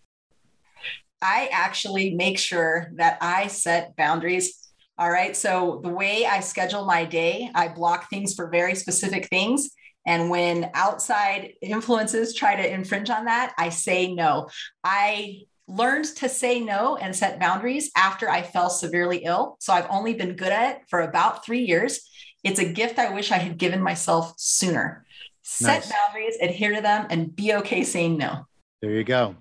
I 1.22 1.48
actually 1.52 2.14
make 2.14 2.38
sure 2.38 2.90
that 2.96 3.18
I 3.20 3.46
set 3.46 3.96
boundaries. 3.96 4.68
All 4.98 5.10
right. 5.10 5.36
So 5.36 5.80
the 5.82 5.90
way 5.90 6.26
I 6.26 6.40
schedule 6.40 6.84
my 6.84 7.04
day, 7.04 7.50
I 7.54 7.68
block 7.68 8.10
things 8.10 8.34
for 8.34 8.50
very 8.50 8.74
specific 8.74 9.28
things. 9.28 9.70
And 10.06 10.30
when 10.30 10.70
outside 10.74 11.54
influences 11.60 12.34
try 12.34 12.56
to 12.56 12.72
infringe 12.72 13.10
on 13.10 13.24
that, 13.24 13.54
I 13.58 13.70
say 13.70 14.14
no. 14.14 14.48
I 14.84 15.40
learned 15.68 16.04
to 16.16 16.28
say 16.28 16.60
no 16.60 16.96
and 16.96 17.14
set 17.14 17.40
boundaries 17.40 17.90
after 17.96 18.30
I 18.30 18.42
fell 18.42 18.70
severely 18.70 19.18
ill. 19.24 19.56
So 19.60 19.72
I've 19.72 19.90
only 19.90 20.14
been 20.14 20.36
good 20.36 20.52
at 20.52 20.76
it 20.76 20.82
for 20.88 21.00
about 21.00 21.44
three 21.44 21.64
years. 21.64 22.08
It's 22.46 22.60
a 22.60 22.64
gift 22.64 23.00
I 23.00 23.12
wish 23.12 23.32
I 23.32 23.38
had 23.38 23.58
given 23.58 23.82
myself 23.82 24.34
sooner. 24.36 25.04
Set 25.42 25.80
nice. 25.80 25.92
boundaries, 25.92 26.36
adhere 26.40 26.76
to 26.76 26.80
them, 26.80 27.08
and 27.10 27.34
be 27.34 27.54
okay 27.54 27.82
saying 27.82 28.16
no. 28.18 28.46
There 28.80 28.92
you 28.92 29.02
go. 29.02 29.34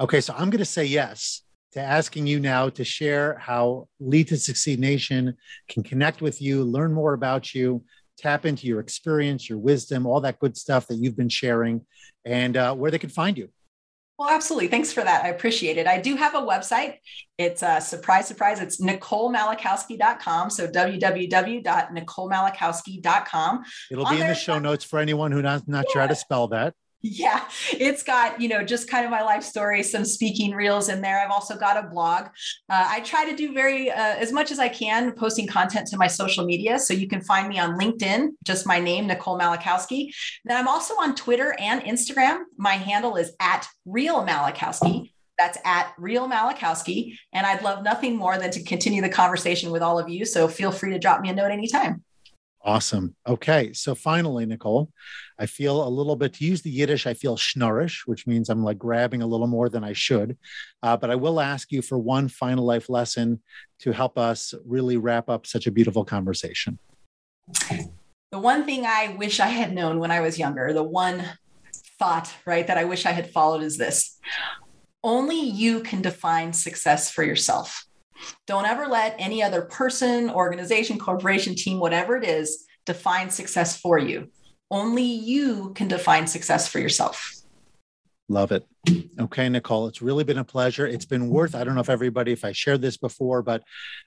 Okay, 0.00 0.20
so 0.20 0.34
I'm 0.36 0.50
going 0.50 0.58
to 0.58 0.64
say 0.64 0.84
yes 0.84 1.42
to 1.72 1.80
asking 1.80 2.26
you 2.26 2.40
now 2.40 2.68
to 2.70 2.82
share 2.82 3.38
how 3.38 3.86
Lead 4.00 4.26
to 4.28 4.36
Succeed 4.36 4.80
Nation 4.80 5.36
can 5.68 5.84
connect 5.84 6.20
with 6.20 6.42
you, 6.42 6.64
learn 6.64 6.92
more 6.92 7.14
about 7.14 7.54
you, 7.54 7.84
tap 8.16 8.44
into 8.44 8.66
your 8.66 8.80
experience, 8.80 9.48
your 9.48 9.58
wisdom, 9.58 10.04
all 10.04 10.20
that 10.22 10.40
good 10.40 10.56
stuff 10.56 10.88
that 10.88 10.96
you've 10.96 11.16
been 11.16 11.28
sharing, 11.28 11.86
and 12.24 12.56
uh, 12.56 12.74
where 12.74 12.90
they 12.90 12.98
can 12.98 13.10
find 13.10 13.38
you. 13.38 13.50
Well, 14.18 14.30
absolutely. 14.30 14.68
Thanks 14.68 14.92
for 14.92 15.02
that. 15.04 15.24
I 15.24 15.28
appreciate 15.28 15.78
it. 15.78 15.86
I 15.86 16.00
do 16.00 16.16
have 16.16 16.34
a 16.34 16.40
website. 16.40 16.94
It's 17.38 17.62
a 17.62 17.68
uh, 17.68 17.80
surprise, 17.80 18.26
surprise. 18.26 18.60
It's 18.60 18.80
NicoleMalachowski.com. 18.80 20.50
So 20.50 20.66
www.nicolemalachowski.com. 20.66 23.64
It'll 23.92 24.06
be 24.06 24.20
in 24.20 24.26
the 24.26 24.34
show 24.34 24.58
notes 24.58 24.84
for 24.84 24.98
anyone 24.98 25.30
who's 25.30 25.44
not, 25.44 25.68
not 25.68 25.84
yeah. 25.88 25.92
sure 25.92 26.02
how 26.02 26.08
to 26.08 26.16
spell 26.16 26.48
that. 26.48 26.74
Yeah, 27.00 27.44
it's 27.72 28.02
got, 28.02 28.40
you 28.40 28.48
know, 28.48 28.64
just 28.64 28.90
kind 28.90 29.04
of 29.04 29.10
my 29.12 29.22
life 29.22 29.44
story, 29.44 29.84
some 29.84 30.04
speaking 30.04 30.52
reels 30.52 30.88
in 30.88 31.00
there. 31.00 31.20
I've 31.20 31.30
also 31.30 31.56
got 31.56 31.76
a 31.76 31.88
blog. 31.88 32.24
Uh, 32.68 32.86
I 32.88 33.00
try 33.00 33.24
to 33.30 33.36
do 33.36 33.52
very, 33.52 33.88
uh, 33.88 34.16
as 34.16 34.32
much 34.32 34.50
as 34.50 34.58
I 34.58 34.68
can, 34.68 35.12
posting 35.12 35.46
content 35.46 35.86
to 35.88 35.96
my 35.96 36.08
social 36.08 36.44
media. 36.44 36.76
So 36.76 36.94
you 36.94 37.06
can 37.06 37.20
find 37.20 37.48
me 37.48 37.60
on 37.60 37.78
LinkedIn, 37.78 38.30
just 38.44 38.66
my 38.66 38.80
name, 38.80 39.06
Nicole 39.06 39.38
Malachowski. 39.38 40.12
Then 40.44 40.56
I'm 40.56 40.66
also 40.66 40.94
on 40.94 41.14
Twitter 41.14 41.54
and 41.60 41.82
Instagram. 41.82 42.40
My 42.56 42.74
handle 42.74 43.14
is 43.14 43.30
at 43.38 43.68
Real 43.86 44.26
Malachowski. 44.26 45.12
That's 45.38 45.58
at 45.64 45.92
Real 45.98 46.28
Malachowski. 46.28 47.16
And 47.32 47.46
I'd 47.46 47.62
love 47.62 47.84
nothing 47.84 48.16
more 48.16 48.38
than 48.38 48.50
to 48.50 48.64
continue 48.64 49.02
the 49.02 49.08
conversation 49.08 49.70
with 49.70 49.82
all 49.82 50.00
of 50.00 50.08
you. 50.08 50.24
So 50.24 50.48
feel 50.48 50.72
free 50.72 50.90
to 50.94 50.98
drop 50.98 51.20
me 51.20 51.28
a 51.28 51.32
note 51.32 51.52
anytime. 51.52 52.02
Awesome. 52.68 53.16
Okay. 53.26 53.72
So 53.72 53.94
finally, 53.94 54.44
Nicole, 54.44 54.90
I 55.38 55.46
feel 55.46 55.82
a 55.82 55.88
little 55.88 56.16
bit 56.16 56.34
to 56.34 56.44
use 56.44 56.60
the 56.60 56.68
Yiddish, 56.68 57.06
I 57.06 57.14
feel 57.14 57.34
schnurrish, 57.38 58.00
which 58.04 58.26
means 58.26 58.50
I'm 58.50 58.62
like 58.62 58.76
grabbing 58.76 59.22
a 59.22 59.26
little 59.26 59.46
more 59.46 59.70
than 59.70 59.82
I 59.82 59.94
should. 59.94 60.36
Uh, 60.82 60.94
but 60.94 61.10
I 61.10 61.14
will 61.14 61.40
ask 61.40 61.72
you 61.72 61.80
for 61.80 61.96
one 61.96 62.28
final 62.28 62.66
life 62.66 62.90
lesson 62.90 63.40
to 63.78 63.92
help 63.92 64.18
us 64.18 64.52
really 64.66 64.98
wrap 64.98 65.30
up 65.30 65.46
such 65.46 65.66
a 65.66 65.70
beautiful 65.70 66.04
conversation. 66.04 66.78
The 68.32 68.38
one 68.38 68.66
thing 68.66 68.84
I 68.84 69.16
wish 69.18 69.40
I 69.40 69.46
had 69.46 69.74
known 69.74 69.98
when 69.98 70.10
I 70.10 70.20
was 70.20 70.38
younger, 70.38 70.74
the 70.74 70.82
one 70.82 71.24
thought, 71.98 72.30
right, 72.44 72.66
that 72.66 72.76
I 72.76 72.84
wish 72.84 73.06
I 73.06 73.12
had 73.12 73.30
followed 73.30 73.62
is 73.62 73.78
this 73.78 74.18
only 75.02 75.40
you 75.40 75.80
can 75.80 76.02
define 76.02 76.52
success 76.52 77.10
for 77.10 77.24
yourself. 77.24 77.87
Don't 78.46 78.66
ever 78.66 78.86
let 78.86 79.14
any 79.18 79.42
other 79.42 79.62
person, 79.62 80.30
organization, 80.30 80.98
corporation, 80.98 81.54
team, 81.54 81.78
whatever 81.78 82.16
it 82.16 82.24
is, 82.24 82.66
define 82.86 83.30
success 83.30 83.78
for 83.78 83.98
you. 83.98 84.28
Only 84.70 85.02
you 85.04 85.72
can 85.74 85.88
define 85.88 86.26
success 86.26 86.68
for 86.68 86.78
yourself. 86.78 87.32
Love 88.28 88.52
it. 88.52 88.66
Okay, 89.18 89.48
Nicole, 89.48 89.86
it's 89.86 90.02
really 90.02 90.24
been 90.24 90.38
a 90.38 90.44
pleasure. 90.44 90.86
It's 90.86 91.06
been 91.06 91.28
worth, 91.28 91.54
I 91.54 91.64
don't 91.64 91.74
know 91.74 91.80
if 91.80 91.88
everybody, 91.88 92.32
if 92.32 92.44
I 92.44 92.52
shared 92.52 92.82
this 92.82 92.98
before, 92.98 93.42
but 93.42 93.62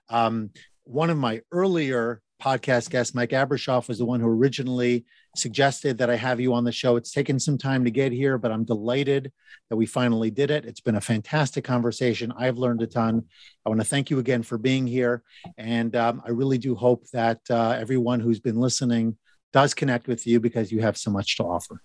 um, 0.10 0.52
one 0.84 1.10
of 1.10 1.18
my 1.18 1.42
earlier 1.52 2.22
podcast 2.42 2.90
guest, 2.90 3.14
Mike 3.14 3.30
Abrashoff, 3.30 3.88
was 3.88 4.00
the 4.00 4.06
one 4.06 4.20
who 4.20 4.28
originally 4.28 5.06
suggested 5.36 5.98
that 6.00 6.10
I 6.10 6.16
have 6.16 6.40
you 6.40 6.54
on 6.54 6.64
the 6.64 6.72
show. 6.72 6.96
It's 6.96 7.12
taken 7.12 7.40
some 7.40 7.58
time 7.58 7.86
to 7.86 7.92
get 7.92 8.12
here, 8.12 8.38
but 8.38 8.52
I'm 8.52 8.66
delighted 8.66 9.32
that 9.70 9.78
we 9.78 9.86
finally 9.86 10.32
did 10.32 10.52
it. 10.52 10.66
It's 10.66 10.82
been 10.82 10.96
a 10.96 11.02
fantastic 11.02 11.64
conversation. 11.64 12.34
I've 12.38 12.58
learned 12.58 12.82
a 12.82 12.88
ton. 12.88 13.26
I 13.66 13.70
want 13.70 13.80
to 13.80 13.88
thank 13.88 14.10
you 14.10 14.20
again 14.20 14.44
for 14.44 14.58
being 14.58 14.88
here. 14.88 15.24
And 15.58 15.96
um, 15.96 16.22
I 16.26 16.32
really 16.32 16.58
do 16.58 16.76
hope 16.76 17.08
that 17.12 17.40
uh, 17.50 17.78
everyone 17.80 18.20
who's 18.20 18.40
been 18.40 18.60
listening 18.60 19.18
does 19.54 19.74
connect 19.74 20.08
with 20.08 20.26
you 20.26 20.40
because 20.40 20.72
you 20.72 20.82
have 20.82 20.98
so 20.98 21.12
much 21.12 21.38
to 21.38 21.44
offer. 21.44 21.82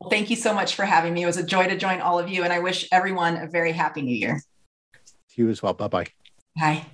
Well, 0.00 0.10
thank 0.10 0.30
you 0.30 0.36
so 0.36 0.52
much 0.52 0.74
for 0.74 0.84
having 0.84 1.14
me. 1.14 1.22
It 1.22 1.26
was 1.26 1.36
a 1.36 1.46
joy 1.46 1.68
to 1.68 1.76
join 1.76 2.00
all 2.00 2.18
of 2.18 2.28
you. 2.28 2.42
And 2.42 2.52
I 2.52 2.58
wish 2.58 2.88
everyone 2.90 3.36
a 3.36 3.46
very 3.46 3.72
happy 3.72 4.02
new 4.02 4.16
year. 4.16 4.42
To 5.30 5.42
you 5.42 5.48
as 5.48 5.62
well. 5.62 5.74
Bye 5.74 5.88
bye. 5.88 6.06
Bye. 6.56 6.86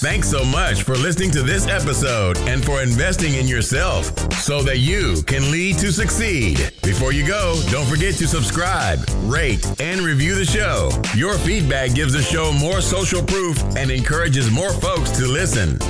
Thanks 0.00 0.30
so 0.30 0.44
much 0.44 0.84
for 0.84 0.94
listening 0.94 1.32
to 1.32 1.42
this 1.42 1.66
episode 1.66 2.38
and 2.46 2.64
for 2.64 2.82
investing 2.82 3.34
in 3.34 3.48
yourself 3.48 4.04
so 4.34 4.62
that 4.62 4.78
you 4.78 5.22
can 5.22 5.50
lead 5.50 5.76
to 5.78 5.90
succeed. 5.90 6.72
Before 6.84 7.12
you 7.12 7.26
go, 7.26 7.60
don't 7.68 7.84
forget 7.84 8.14
to 8.14 8.28
subscribe, 8.28 9.00
rate, 9.24 9.66
and 9.80 10.00
review 10.02 10.36
the 10.36 10.44
show. 10.44 10.90
Your 11.16 11.36
feedback 11.38 11.94
gives 11.94 12.12
the 12.12 12.22
show 12.22 12.52
more 12.52 12.80
social 12.80 13.24
proof 13.24 13.60
and 13.76 13.90
encourages 13.90 14.52
more 14.52 14.72
folks 14.72 15.10
to 15.18 15.26
listen. 15.26 15.80